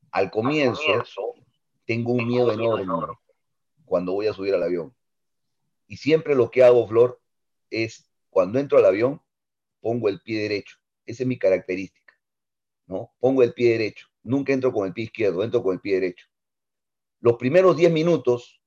Al 0.10 0.32
comienzo, 0.32 0.82
tengo 1.86 2.14
un 2.14 2.28
miedo 2.28 2.52
enorme 2.52 3.16
cuando 3.86 4.14
voy 4.14 4.26
a 4.26 4.34
subir 4.34 4.56
al 4.56 4.64
avión. 4.64 4.96
Y 5.86 5.98
siempre 5.98 6.34
lo 6.34 6.50
que 6.50 6.64
hago, 6.64 6.88
Flor, 6.88 7.22
es 7.70 8.12
cuando 8.32 8.58
entro 8.58 8.80
al 8.80 8.86
avión, 8.86 9.22
pongo 9.80 10.10
el 10.10 10.22
pie 10.22 10.42
derecho. 10.42 10.78
Esa 11.06 11.22
es 11.22 11.28
mi 11.28 11.38
característica. 11.38 12.16
¿no? 12.88 13.14
Pongo 13.20 13.44
el 13.44 13.54
pie 13.54 13.74
derecho. 13.74 14.08
Nunca 14.24 14.54
entro 14.54 14.74
con 14.74 14.88
el 14.88 14.94
pie 14.94 15.04
izquierdo, 15.04 15.44
entro 15.44 15.62
con 15.62 15.76
el 15.76 15.82
pie 15.82 16.00
derecho. 16.00 16.26
Los 17.20 17.38
primeros 17.38 17.78
10 17.78 17.92
minutos, 17.92 18.60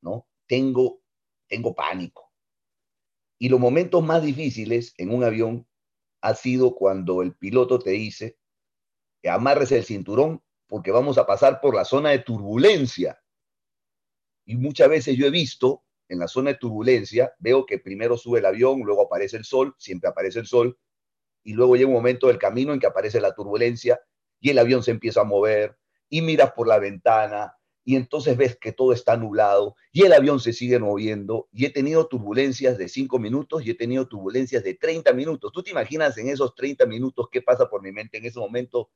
¿no? 0.00 0.26
Tengo, 0.46 1.02
tengo 1.46 1.74
pánico. 1.74 2.23
Y 3.38 3.48
los 3.48 3.60
momentos 3.60 4.02
más 4.02 4.22
difíciles 4.22 4.94
en 4.98 5.12
un 5.12 5.24
avión 5.24 5.66
ha 6.20 6.34
sido 6.34 6.74
cuando 6.74 7.22
el 7.22 7.34
piloto 7.34 7.78
te 7.78 7.90
dice 7.90 8.38
que 9.22 9.30
amarres 9.30 9.72
el 9.72 9.84
cinturón 9.84 10.42
porque 10.66 10.90
vamos 10.90 11.18
a 11.18 11.26
pasar 11.26 11.60
por 11.60 11.74
la 11.74 11.84
zona 11.84 12.10
de 12.10 12.20
turbulencia. 12.20 13.20
Y 14.46 14.56
muchas 14.56 14.88
veces 14.88 15.16
yo 15.16 15.26
he 15.26 15.30
visto 15.30 15.84
en 16.08 16.18
la 16.18 16.28
zona 16.28 16.50
de 16.50 16.58
turbulencia, 16.58 17.34
veo 17.38 17.66
que 17.66 17.78
primero 17.78 18.16
sube 18.16 18.38
el 18.38 18.46
avión, 18.46 18.80
luego 18.80 19.02
aparece 19.02 19.36
el 19.36 19.44
sol, 19.44 19.74
siempre 19.78 20.08
aparece 20.08 20.40
el 20.40 20.46
sol, 20.46 20.78
y 21.42 21.52
luego 21.52 21.76
llega 21.76 21.88
un 21.88 21.94
momento 21.94 22.28
del 22.28 22.38
camino 22.38 22.72
en 22.72 22.80
que 22.80 22.86
aparece 22.86 23.20
la 23.20 23.34
turbulencia 23.34 24.00
y 24.40 24.50
el 24.50 24.58
avión 24.58 24.82
se 24.82 24.90
empieza 24.90 25.20
a 25.20 25.24
mover 25.24 25.78
y 26.08 26.22
miras 26.22 26.52
por 26.52 26.66
la 26.66 26.78
ventana 26.78 27.56
y 27.84 27.96
entonces 27.96 28.36
ves 28.36 28.56
que 28.56 28.72
todo 28.72 28.92
está 28.92 29.16
nublado 29.16 29.76
y 29.92 30.04
el 30.04 30.12
avión 30.12 30.40
se 30.40 30.52
sigue 30.52 30.78
moviendo 30.78 31.48
y 31.52 31.66
he 31.66 31.70
tenido 31.70 32.06
turbulencias 32.08 32.78
de 32.78 32.88
5 32.88 33.18
minutos 33.18 33.64
y 33.64 33.70
he 33.70 33.74
tenido 33.74 34.08
turbulencias 34.08 34.64
de 34.64 34.74
30 34.74 35.12
minutos. 35.12 35.52
¿Tú 35.52 35.62
te 35.62 35.70
imaginas 35.70 36.16
en 36.16 36.28
esos 36.28 36.54
30 36.54 36.86
minutos 36.86 37.28
qué 37.30 37.42
pasa 37.42 37.68
por 37.68 37.82
mi 37.82 37.92
mente 37.92 38.16
en 38.16 38.24
ese 38.24 38.40
momento? 38.40 38.90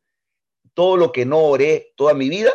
Todo 0.72 0.96
lo 0.96 1.12
que 1.12 1.26
no 1.26 1.38
oré 1.38 1.92
toda 1.96 2.14
mi 2.14 2.30
vida, 2.30 2.50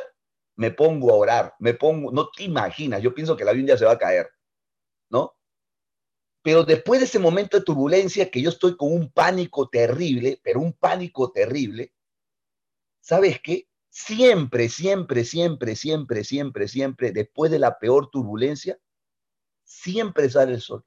me 0.56 0.72
pongo 0.72 1.12
a 1.12 1.16
orar, 1.16 1.56
me 1.60 1.76
pongo, 1.76 2.12
no 2.12 2.30
te 2.30 2.44
imaginas, 2.44 3.02
yo 3.02 3.14
pienso 3.14 3.38
que 3.38 3.44
el 3.44 3.50
avión 3.50 3.68
ya 3.68 3.78
se 3.78 3.86
va 3.86 3.94
a 3.94 3.98
caer, 3.98 4.30
¿no? 5.10 5.36
Pero 6.42 6.64
después 6.64 7.00
de 7.00 7.06
ese 7.06 7.20
momento 7.20 7.58
de 7.58 7.64
turbulencia, 7.64 8.30
que 8.30 8.42
yo 8.42 8.50
estoy 8.50 8.76
con 8.76 8.92
un 8.92 9.12
pánico 9.12 9.70
terrible, 9.70 10.40
pero 10.44 10.60
un 10.60 10.74
pánico 10.74 11.32
terrible, 11.32 11.94
¿sabes 13.02 13.40
qué? 13.42 13.68
Siempre, 13.96 14.70
siempre, 14.70 15.24
siempre, 15.24 15.76
siempre, 15.76 16.24
siempre, 16.24 16.68
siempre, 16.68 17.12
después 17.12 17.52
de 17.52 17.60
la 17.60 17.78
peor 17.78 18.10
turbulencia, 18.10 18.80
siempre 19.64 20.32
sale 20.32 20.54
el 20.54 20.62
sol. 20.62 20.84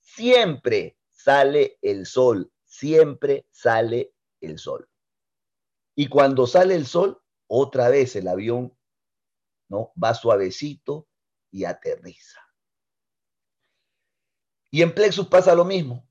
Siempre 0.00 0.98
sale 1.12 1.78
el 1.80 2.06
sol, 2.06 2.52
siempre 2.64 3.46
sale 3.52 4.12
el 4.40 4.58
sol. 4.58 4.90
Y 5.94 6.08
cuando 6.08 6.48
sale 6.48 6.74
el 6.74 6.86
sol, 6.86 7.22
otra 7.46 7.88
vez 7.88 8.16
el 8.16 8.26
avión 8.26 8.76
¿no? 9.68 9.92
va 10.02 10.12
suavecito 10.14 11.06
y 11.52 11.66
aterriza. 11.66 12.40
Y 14.72 14.82
en 14.82 14.92
Plexus 14.92 15.28
pasa 15.28 15.54
lo 15.54 15.64
mismo. 15.64 16.04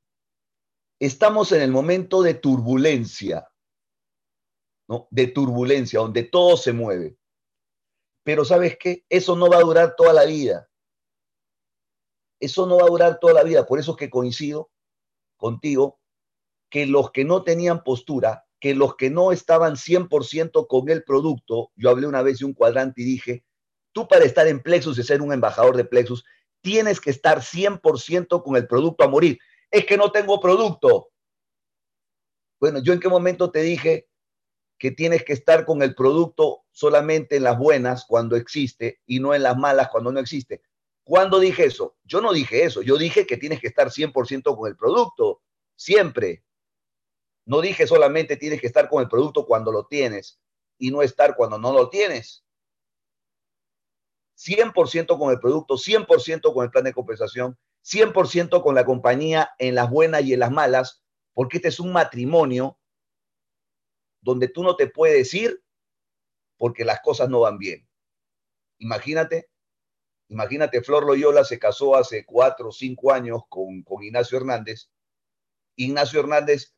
Estamos 1.00 1.52
en 1.52 1.62
el 1.64 1.72
momento 1.72 2.22
de 2.22 2.34
turbulencia, 2.34 3.53
De 5.12 5.28
turbulencia, 5.28 6.00
donde 6.00 6.24
todo 6.24 6.58
se 6.58 6.74
mueve. 6.74 7.18
Pero 8.24 8.46
¿sabes 8.46 8.78
qué? 8.80 9.06
Eso 9.10 9.36
no 9.36 9.50
va 9.50 9.58
a 9.58 9.62
durar 9.62 9.96
toda 9.96 10.14
la 10.14 10.26
vida. 10.26 10.70
Eso 12.39 12.66
no 12.66 12.78
va 12.78 12.84
a 12.84 12.89
durar 12.89 13.20
toda 13.20 13.34
la 13.34 13.44
vida. 13.44 13.66
Por 13.66 13.80
eso 13.80 13.91
es 13.91 13.98
que 13.98 14.10
coincido 14.10 14.72
contigo 15.38 16.00
que 16.70 16.86
los 16.86 17.12
que 17.12 17.26
no 17.26 17.44
tenían 17.44 17.84
postura, 17.84 18.46
que 18.60 18.74
los 18.74 18.96
que 18.96 19.10
no 19.10 19.32
estaban 19.32 19.76
100% 19.76 20.68
con 20.68 20.89
el 20.89 21.04
producto, 21.04 21.72
yo 21.76 21.89
hablé 21.89 22.08
una 22.08 22.22
vez 22.22 22.39
de 22.39 22.46
un 22.46 22.54
cuadrante 22.54 23.02
y 23.02 23.06
dije, 23.06 23.46
tú 23.91 24.08
para 24.08 24.26
estar 24.26 24.48
en 24.48 24.62
Plexus 24.62 24.98
y 24.98 25.04
ser 25.04 25.22
un 25.22 25.34
embajador 25.34 25.78
de 25.78 25.86
Plexus, 25.86 26.24
tienes 26.62 27.00
que 27.00 27.10
estar 27.10 27.41
100% 27.41 28.41
con 28.41 28.56
el 28.56 28.68
producto 28.68 29.04
a 29.04 29.08
morir. 29.08 29.38
Es 29.70 29.86
que 29.86 29.98
no 29.98 30.12
tengo 30.12 30.39
producto. 30.39 31.10
Bueno, 32.60 32.80
yo 32.82 32.94
en 32.94 33.00
qué 33.00 33.10
momento 33.10 33.52
te 33.52 33.62
dije 33.62 34.08
que 34.78 34.92
tienes 34.92 35.24
que 35.24 35.34
estar 35.34 35.66
con 35.66 35.82
el 35.82 35.96
producto 35.96 36.64
solamente 36.72 37.38
en 37.38 37.44
las 37.44 37.58
buenas 37.58 38.06
cuando 38.06 38.36
existe 38.36 39.02
y 39.06 39.20
no 39.20 39.34
en 39.34 39.44
las 39.44 39.58
malas 39.58 39.90
cuando 39.90 40.12
no 40.12 40.20
existe. 40.20 40.62
¿Cuándo 41.04 41.40
dije 41.40 41.66
eso? 41.66 41.98
Yo 42.04 42.22
no 42.22 42.34
dije 42.34 42.64
eso. 42.64 42.82
Yo 42.82 42.98
dije 42.98 43.26
que 43.26 43.38
tienes 43.38 43.60
que 43.60 43.68
estar 43.68 43.90
100% 43.90 44.58
con 44.58 44.68
el 44.68 44.78
producto, 44.78 45.42
siempre. 45.76 46.44
No 47.46 47.62
dije 47.62 47.88
solamente 47.88 48.38
tienes 48.38 48.62
que 48.62 48.68
estar 48.68 48.90
con 48.90 49.02
el 49.02 49.10
producto 49.10 49.46
cuando 49.46 49.72
lo 49.72 49.86
tienes 49.86 50.40
y 50.78 50.92
no 50.92 51.02
estar 51.02 51.36
cuando 51.36 51.58
no 51.58 51.74
lo 51.74 51.90
tienes. 51.90 52.44
100% 54.38 55.18
con 55.18 55.32
el 55.32 55.40
producto, 55.40 55.76
100% 55.76 56.54
con 56.54 56.64
el 56.64 56.72
plan 56.72 56.84
de 56.86 56.94
compensación, 56.94 57.58
100% 57.84 58.64
con 58.64 58.76
la 58.76 58.86
compañía 58.86 59.52
en 59.60 59.76
las 59.76 59.90
buenas 59.90 60.24
y 60.24 60.34
en 60.34 60.40
las 60.40 60.52
malas, 60.52 61.04
porque 61.34 61.58
este 61.58 61.70
es 61.70 61.80
un 61.80 61.92
matrimonio 61.92 62.78
donde 64.24 64.48
tú 64.48 64.64
no 64.64 64.76
te 64.76 64.88
puedes 64.88 65.34
ir 65.34 65.62
porque 66.58 66.86
las 66.86 67.02
cosas 67.02 67.30
no 67.30 67.42
van 67.42 67.58
bien. 67.58 67.88
Imagínate, 68.80 69.50
imagínate, 70.30 70.82
Flor 70.82 71.06
Loyola 71.06 71.44
se 71.44 71.60
casó 71.60 71.96
hace 71.96 72.26
cuatro 72.26 72.70
o 72.70 72.72
cinco 72.72 73.12
años 73.12 73.42
con, 73.50 73.84
con 73.84 74.02
Ignacio 74.04 74.38
Hernández. 74.38 74.90
Ignacio 75.76 76.22
Hernández 76.22 76.74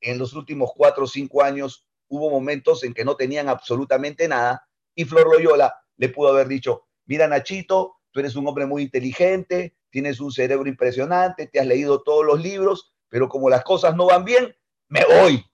en 0.00 0.18
los 0.18 0.32
últimos 0.34 0.70
cuatro 0.74 1.04
o 1.04 1.08
cinco 1.08 1.42
años 1.42 1.86
hubo 2.08 2.30
momentos 2.30 2.84
en 2.84 2.94
que 2.94 3.04
no 3.04 3.16
tenían 3.16 3.48
absolutamente 3.48 4.28
nada 4.28 4.68
y 4.94 5.04
Flor 5.04 5.26
Loyola 5.32 5.74
le 5.96 6.08
pudo 6.08 6.28
haber 6.28 6.46
dicho, 6.46 6.86
mira 7.04 7.26
Nachito, 7.26 7.96
tú 8.10 8.20
eres 8.20 8.36
un 8.36 8.46
hombre 8.46 8.66
muy 8.66 8.82
inteligente, 8.82 9.76
tienes 9.90 10.20
un 10.20 10.30
cerebro 10.30 10.68
impresionante, 10.68 11.46
te 11.46 11.58
has 11.58 11.66
leído 11.66 12.02
todos 12.02 12.24
los 12.24 12.40
libros, 12.40 12.92
pero 13.08 13.28
como 13.28 13.50
las 13.50 13.64
cosas 13.64 13.96
no 13.96 14.06
van 14.06 14.24
bien, 14.24 14.54
me 14.88 15.04
voy 15.04 15.51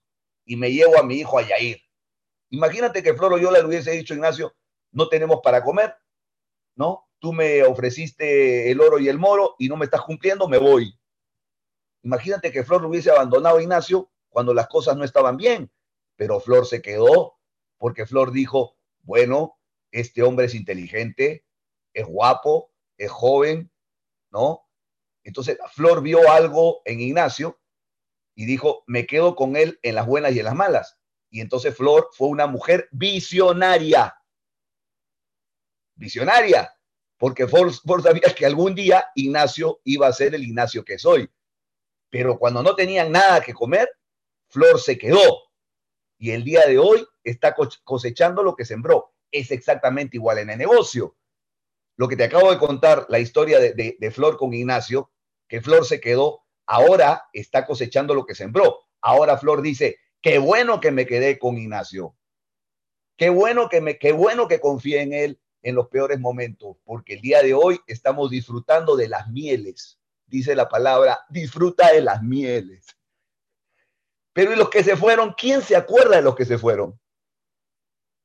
y 0.49 0.55
me 0.55 0.71
llevo 0.71 0.97
a 0.97 1.03
mi 1.03 1.13
hijo 1.13 1.37
a 1.37 1.43
Yair. 1.43 1.79
Imagínate 2.49 3.03
que 3.03 3.13
Flor 3.13 3.33
Loyola 3.33 3.59
le 3.59 3.67
hubiese 3.67 3.91
dicho, 3.91 4.15
Ignacio, 4.15 4.55
no 4.91 5.07
tenemos 5.07 5.41
para 5.43 5.63
comer, 5.63 5.93
¿no? 6.75 7.07
Tú 7.19 7.33
me 7.33 7.63
ofreciste 7.63 8.71
el 8.71 8.81
oro 8.81 8.97
y 8.97 9.07
el 9.09 9.19
moro 9.19 9.55
y 9.59 9.69
no 9.69 9.77
me 9.77 9.85
estás 9.85 10.01
cumpliendo, 10.01 10.47
me 10.47 10.57
voy. 10.57 10.91
Imagínate 12.01 12.51
que 12.51 12.63
Flor 12.63 12.83
hubiese 12.83 13.11
abandonado 13.11 13.57
a 13.57 13.61
Ignacio 13.61 14.09
cuando 14.27 14.55
las 14.55 14.67
cosas 14.67 14.97
no 14.97 15.03
estaban 15.03 15.37
bien, 15.37 15.71
pero 16.15 16.39
Flor 16.39 16.65
se 16.65 16.81
quedó 16.81 17.37
porque 17.77 18.07
Flor 18.07 18.31
dijo, 18.31 18.75
bueno, 19.03 19.59
este 19.91 20.23
hombre 20.23 20.47
es 20.47 20.55
inteligente, 20.55 21.45
es 21.93 22.07
guapo, 22.07 22.71
es 22.97 23.11
joven, 23.11 23.71
¿no? 24.31 24.67
Entonces 25.23 25.59
Flor 25.73 26.01
vio 26.01 26.27
algo 26.31 26.81
en 26.85 27.01
Ignacio 27.01 27.58
y 28.39 28.45
dijo, 28.45 28.85
me 28.87 29.05
quedo 29.05 29.35
con 29.35 29.57
él 29.57 29.79
en 29.81 29.95
las 29.95 30.07
buenas 30.07 30.31
y 30.31 30.39
en 30.39 30.45
las 30.45 30.55
malas. 30.55 30.97
Y 31.29 31.41
entonces 31.41 31.75
Flor 31.75 32.07
fue 32.13 32.29
una 32.29 32.47
mujer 32.47 32.87
visionaria. 32.89 34.15
Visionaria, 35.95 36.73
porque 37.17 37.49
Flor, 37.49 37.73
sabía 38.01 38.33
que 38.33 38.45
algún 38.45 38.75
día 38.75 39.05
Ignacio 39.13 39.81
iba 39.83 40.07
a 40.07 40.13
ser 40.13 40.35
el 40.35 40.43
Ignacio 40.43 40.85
que 40.85 40.97
soy. 40.97 41.29
Pero 42.09 42.39
cuando 42.39 42.63
no 42.63 42.75
tenían 42.75 43.11
nada 43.11 43.41
que 43.41 43.53
comer, 43.53 43.89
Flor 44.47 44.79
se 44.79 44.97
quedó. 44.97 45.41
Y 46.17 46.31
el 46.31 46.45
día 46.45 46.61
de 46.65 46.77
hoy 46.77 47.05
está 47.25 47.53
cosechando 47.83 48.41
lo 48.41 48.55
que 48.55 48.63
sembró. 48.63 49.15
Es 49.33 49.51
exactamente 49.51 50.15
igual 50.15 50.37
en 50.37 50.51
el 50.51 50.57
negocio. 50.57 51.17
Lo 51.97 52.07
que 52.07 52.15
te 52.15 52.23
acabo 52.23 52.51
de 52.51 52.57
contar, 52.57 53.05
la 53.09 53.19
historia 53.19 53.59
de, 53.59 53.97
de 53.99 54.11
Flor 54.11 54.37
con 54.37 54.53
Ignacio, 54.53 55.11
que 55.49 55.59
Flor 55.59 55.85
se 55.85 55.99
quedó, 55.99 56.45
ahora 56.69 57.25
está 57.33 57.65
cosechando 57.65 58.13
lo 58.13 58.25
que 58.25 58.35
sembró. 58.35 58.85
Ahora 59.01 59.37
Flor 59.37 59.61
dice, 59.61 59.97
qué 60.21 60.37
bueno 60.37 60.79
que 60.79 60.91
me 60.91 61.05
quedé 61.05 61.37
con 61.39 61.57
Ignacio. 61.57 62.15
Qué 63.17 63.29
bueno 63.29 63.67
que 63.69 63.81
me, 63.81 63.97
qué 63.97 64.11
bueno 64.11 64.47
que 64.47 64.59
confié 64.59 65.01
en 65.01 65.13
él 65.13 65.41
en 65.61 65.75
los 65.75 65.89
peores 65.89 66.19
momentos, 66.19 66.77
porque 66.85 67.15
el 67.15 67.21
día 67.21 67.43
de 67.43 67.53
hoy 67.53 67.79
estamos 67.85 68.29
disfrutando 68.29 68.95
de 68.95 69.09
las 69.09 69.27
mieles 69.27 69.99
dice 70.29 70.55
la 70.55 70.69
palabra, 70.69 71.25
disfruta 71.29 71.91
de 71.91 72.01
las 72.01 72.21
mieles. 72.21 72.85
Pero 74.33 74.53
¿y 74.53 74.55
los 74.55 74.69
que 74.69 74.83
se 74.83 74.95
fueron? 74.95 75.33
¿Quién 75.33 75.61
se 75.61 75.75
acuerda 75.75 76.17
de 76.17 76.21
los 76.21 76.35
que 76.35 76.45
se 76.45 76.57
fueron? 76.57 76.99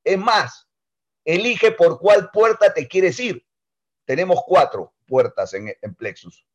Es 0.05 0.19
más, 0.19 0.69
elige 1.25 1.73
por 1.73 1.99
cuál 1.99 2.31
puerta 2.31 2.73
te 2.73 2.87
quieres 2.87 3.19
ir. 3.19 3.45
Tenemos 4.05 4.41
cuatro 4.47 4.95
puertas 5.07 5.55
en, 5.55 5.75
en 5.81 5.95
Plexus. 5.95 6.47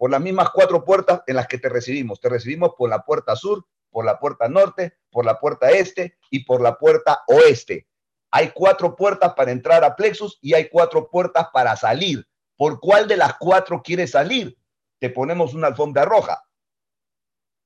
Por 0.00 0.10
las 0.10 0.22
mismas 0.22 0.48
cuatro 0.48 0.82
puertas 0.82 1.20
en 1.26 1.36
las 1.36 1.46
que 1.46 1.58
te 1.58 1.68
recibimos. 1.68 2.20
Te 2.20 2.30
recibimos 2.30 2.70
por 2.78 2.88
la 2.88 3.04
puerta 3.04 3.36
sur, 3.36 3.66
por 3.90 4.06
la 4.06 4.18
puerta 4.18 4.48
norte, 4.48 4.96
por 5.10 5.26
la 5.26 5.38
puerta 5.38 5.68
este 5.68 6.16
y 6.30 6.44
por 6.44 6.62
la 6.62 6.78
puerta 6.78 7.22
oeste. 7.26 7.86
Hay 8.30 8.52
cuatro 8.52 8.96
puertas 8.96 9.34
para 9.34 9.50
entrar 9.50 9.84
a 9.84 9.94
Plexus 9.96 10.38
y 10.40 10.54
hay 10.54 10.70
cuatro 10.70 11.10
puertas 11.10 11.48
para 11.52 11.76
salir. 11.76 12.26
¿Por 12.56 12.80
cuál 12.80 13.08
de 13.08 13.18
las 13.18 13.34
cuatro 13.36 13.82
quieres 13.82 14.12
salir? 14.12 14.56
te 15.00 15.10
ponemos 15.10 15.52
una 15.52 15.66
alfombra 15.66 16.06
roja. 16.06 16.42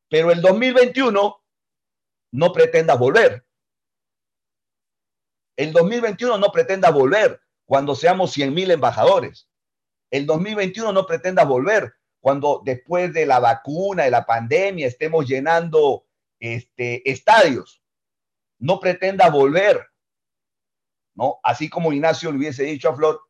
Pero 0.08 0.32
el 0.32 0.40
2021 0.40 1.42
no 2.32 2.52
pretendas 2.52 2.98
volver. 2.98 3.46
El 5.56 5.72
2021 5.72 6.38
no 6.38 6.50
pretenda 6.50 6.90
volver 6.90 7.40
cuando 7.64 7.94
seamos 7.94 8.32
100 8.32 8.52
mil 8.52 8.72
embajadores. 8.72 9.48
El 10.10 10.26
2021 10.26 10.92
no 10.92 11.06
pretendas 11.06 11.46
volver 11.46 11.94
cuando 12.24 12.62
después 12.64 13.12
de 13.12 13.26
la 13.26 13.38
vacuna, 13.38 14.04
de 14.04 14.10
la 14.10 14.24
pandemia, 14.24 14.86
estemos 14.86 15.28
llenando 15.28 16.06
este, 16.40 17.06
estadios. 17.10 17.82
No 18.58 18.80
pretenda 18.80 19.28
volver. 19.28 19.86
¿no? 21.14 21.38
Así 21.42 21.68
como 21.68 21.92
Ignacio 21.92 22.32
le 22.32 22.38
hubiese 22.38 22.62
dicho 22.62 22.88
a 22.88 22.96
Flor, 22.96 23.20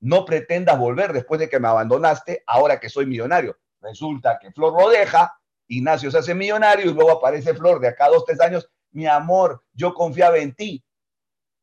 no 0.00 0.24
pretendas 0.24 0.78
volver 0.78 1.12
después 1.12 1.38
de 1.40 1.50
que 1.50 1.60
me 1.60 1.68
abandonaste, 1.68 2.42
ahora 2.46 2.80
que 2.80 2.88
soy 2.88 3.04
millonario. 3.04 3.58
Resulta 3.82 4.38
que 4.40 4.50
Flor 4.50 4.72
lo 4.80 4.88
deja, 4.88 5.38
Ignacio 5.66 6.10
se 6.10 6.16
hace 6.16 6.34
millonario 6.34 6.90
y 6.90 6.94
luego 6.94 7.10
aparece 7.10 7.52
Flor 7.52 7.80
de 7.80 7.88
acá 7.88 8.08
dos, 8.08 8.24
tres 8.24 8.40
años. 8.40 8.66
Mi 8.92 9.06
amor, 9.06 9.62
yo 9.74 9.92
confiaba 9.92 10.38
en 10.38 10.54
ti. 10.54 10.82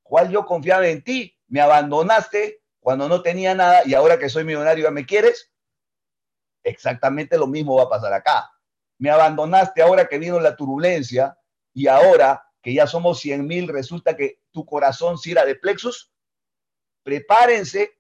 ¿Cuál 0.04 0.30
yo 0.30 0.45
confiaba 0.45 0.86
en 0.88 1.04
ti? 1.04 1.36
Me 1.47 1.62
abandonaste 1.62 2.62
cuando 2.80 3.10
no 3.10 3.24
tenía 3.24 3.56
nada 3.56 3.82
y 3.88 3.95
ahora 3.95 4.20
que 4.20 4.30
soy 4.30 4.43
millonario 4.43 4.84
ya 4.84 4.91
me 4.91 5.08
quieres. 5.08 5.49
Exactamente 6.64 7.38
lo 7.38 7.47
mismo 7.47 7.76
va 7.76 7.84
a 7.84 7.89
pasar 7.89 8.14
acá. 8.14 8.51
Me 8.97 9.09
abandonaste 9.09 9.82
ahora 9.82 10.07
que 10.07 10.18
vino 10.18 10.39
la 10.39 10.55
turbulencia 10.55 11.38
y 11.74 11.88
ahora 11.88 12.43
que 12.61 12.74
ya 12.74 12.88
somos 12.88 13.20
100 13.20 13.45
mil, 13.45 13.68
resulta 13.68 14.16
que 14.16 14.39
tu 14.51 14.66
corazón 14.66 15.18
si 15.18 15.32
era 15.32 15.45
de 15.45 15.55
plexus. 15.55 16.14
Prepárense 17.03 17.97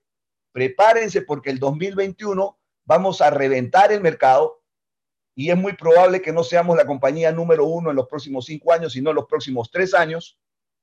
prepárense 0.53 1.23
porque 1.23 1.49
el 1.49 1.59
2021 1.59 2.57
vamos 2.85 3.21
a 3.21 3.29
reventar 3.29 3.91
el 3.91 3.99
mercado 3.99 4.61
y 5.35 5.49
es 5.49 5.57
muy 5.57 5.73
probable 5.73 6.21
que 6.21 6.31
no 6.31 6.43
seamos 6.43 6.77
la 6.77 6.85
compañía 6.85 7.31
número 7.31 7.65
uno 7.65 7.89
en 7.89 7.95
los 7.95 8.07
próximos 8.07 8.45
cinco 8.45 8.71
años, 8.71 8.93
sino 8.93 9.09
en 9.09 9.15
los 9.15 9.25
próximos 9.25 9.71
tres 9.71 9.95
años. 9.95 10.39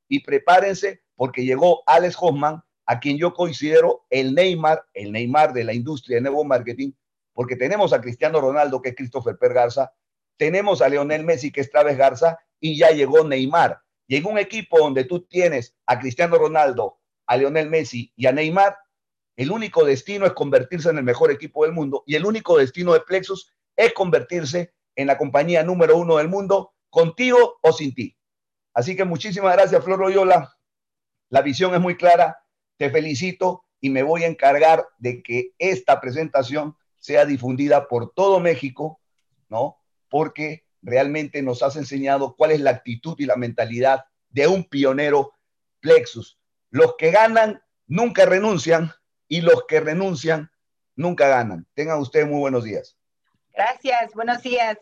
Y 0.09 0.24
prepárense 0.24 1.03
porque 1.14 1.45
llegó 1.45 1.85
Alex 1.87 2.16
Hoffman, 2.18 2.61
a 2.85 2.99
quien 2.99 3.16
yo 3.16 3.33
considero 3.33 4.07
el 4.11 4.35
Neymar, 4.35 4.85
el 4.93 5.12
Neymar 5.12 5.53
de 5.53 5.62
la 5.62 5.72
industria 5.72 6.16
de 6.16 6.22
nuevo 6.22 6.43
marketing, 6.43 6.91
porque 7.33 7.57
tenemos 7.57 7.93
a 7.93 8.01
Cristiano 8.01 8.41
Ronaldo, 8.41 8.83
que 8.83 8.91
es 8.91 8.97
Christopher 8.97 9.37
Garza, 9.41 9.93
tenemos 10.37 10.83
a 10.83 10.89
Leonel 10.89 11.24
Messi, 11.24 11.53
que 11.53 11.61
es 11.61 11.70
Traves 11.70 11.97
Garza, 11.97 12.39
y 12.59 12.78
ya 12.78 12.91
llegó 12.91 13.24
Neymar. 13.24 13.81
Llegó 14.07 14.31
un 14.31 14.39
equipo 14.39 14.78
donde 14.78 15.05
tú 15.05 15.22
tienes 15.22 15.76
a 15.87 15.99
Cristiano 15.99 16.37
Ronaldo, 16.37 16.99
a 17.26 17.37
Leonel 17.37 17.68
Messi 17.68 18.12
y 18.16 18.26
a 18.26 18.33
Neymar, 18.33 18.76
el 19.41 19.51
único 19.53 19.87
destino 19.87 20.26
es 20.26 20.35
convertirse 20.35 20.91
en 20.91 20.99
el 20.99 21.03
mejor 21.03 21.31
equipo 21.31 21.64
del 21.64 21.72
mundo 21.72 22.03
y 22.07 22.14
el 22.14 22.26
único 22.26 22.59
destino 22.59 22.93
de 22.93 23.01
Plexus 23.01 23.51
es 23.74 23.95
convertirse 23.95 24.74
en 24.97 25.07
la 25.07 25.16
compañía 25.16 25.62
número 25.62 25.97
uno 25.97 26.18
del 26.18 26.28
mundo, 26.28 26.74
contigo 26.91 27.59
o 27.62 27.72
sin 27.72 27.95
ti. 27.95 28.18
Así 28.74 28.97
que 28.97 29.05
muchísimas 29.05 29.55
gracias, 29.55 29.83
Flor 29.83 29.99
Loyola. 29.99 30.55
La 31.31 31.41
visión 31.41 31.72
es 31.74 31.81
muy 31.81 31.97
clara. 31.97 32.45
Te 32.76 32.91
felicito 32.91 33.64
y 33.81 33.89
me 33.89 34.03
voy 34.03 34.24
a 34.24 34.26
encargar 34.26 34.87
de 34.99 35.22
que 35.22 35.55
esta 35.59 36.03
presentación 36.03 36.76
sea 37.01 37.24
difundida 37.24 37.88
por 37.88 38.12
todo 38.14 38.38
México, 38.38 39.01
¿no? 39.48 39.78
Porque 40.09 40.64
realmente 40.82 41.42
nos 41.42 41.62
has 41.62 41.76
enseñado 41.76 42.36
cuál 42.36 42.53
es 42.53 42.61
la 42.61 42.70
actitud 42.70 43.16
y 43.18 43.26
la 43.26 43.36
mentalidad 43.36 44.05
de 44.28 44.46
un 44.46 44.64
pionero 44.64 45.34
Plexus. 45.80 46.38
Los 46.70 46.94
que 46.96 47.11
ganan 47.11 47.61
nunca 47.86 48.24
renuncian, 48.24 48.92
y 49.30 49.40
los 49.40 49.64
que 49.66 49.80
renuncian 49.80 50.51
nunca 50.96 51.28
ganan. 51.28 51.66
Tengan 51.74 52.01
ustedes 52.01 52.26
muy 52.26 52.40
buenos 52.40 52.64
días. 52.64 52.98
Gracias, 53.55 54.12
buenos 54.12 54.42
días. 54.42 54.76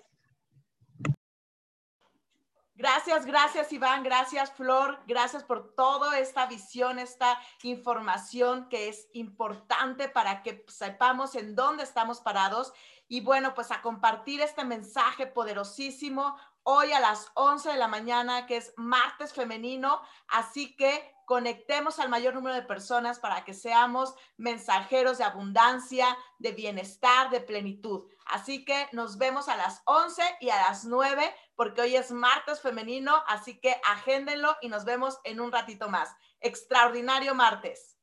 Gracias, 2.79 3.27
gracias 3.27 3.73
Iván, 3.73 4.05
gracias 4.05 4.53
Flor, 4.53 5.01
gracias 5.09 5.43
por 5.43 5.75
toda 5.75 6.17
esta 6.21 6.47
visión, 6.47 7.01
esta 7.01 7.37
información 7.65 8.69
que 8.69 8.89
es 8.89 9.09
importante 9.15 10.09
para 10.09 10.45
que 10.45 10.65
sepamos 10.69 11.35
en 11.35 11.57
dónde 11.57 11.83
estamos 11.83 12.21
parados. 12.21 12.73
Y 13.09 13.21
bueno, 13.21 13.53
pues 13.55 13.73
a 13.73 13.83
compartir 13.83 14.41
este 14.43 14.65
mensaje 14.65 15.27
poderosísimo 15.27 16.37
hoy 16.71 16.93
a 16.93 17.01
las 17.01 17.31
11 17.33 17.71
de 17.71 17.79
la 17.79 17.89
mañana, 17.89 18.45
que 18.47 18.59
es 18.59 18.75
martes 18.77 19.33
femenino, 19.33 20.03
así 20.29 20.77
que 20.77 21.15
conectemos 21.25 21.99
al 21.99 22.11
mayor 22.11 22.35
número 22.35 22.55
de 22.55 22.61
personas 22.61 23.19
para 23.19 23.43
que 23.43 23.55
seamos 23.55 24.15
mensajeros 24.37 25.17
de 25.17 25.25
abundancia, 25.25 26.15
de 26.39 26.53
bienestar, 26.53 27.31
de 27.31 27.41
plenitud. 27.41 28.05
Así 28.27 28.67
que 28.67 28.87
nos 28.93 29.17
vemos 29.17 29.49
a 29.49 29.57
las 29.57 29.81
11 29.87 30.23
y 30.41 30.51
a 30.51 30.57
las 30.57 30.85
9 30.85 31.35
porque 31.57 31.81
hoy 31.81 31.97
es 31.97 32.11
martes 32.11 32.61
femenino, 32.61 33.25
así 33.29 33.59
que 33.59 33.81
agéndenlo 33.89 34.55
y 34.61 34.69
nos 34.69 34.85
vemos 34.85 35.21
en 35.25 35.41
un 35.41 35.51
ratito 35.51 35.89
más. 35.89 36.15
Extraordinario 36.41 37.35
martes. 37.35 37.98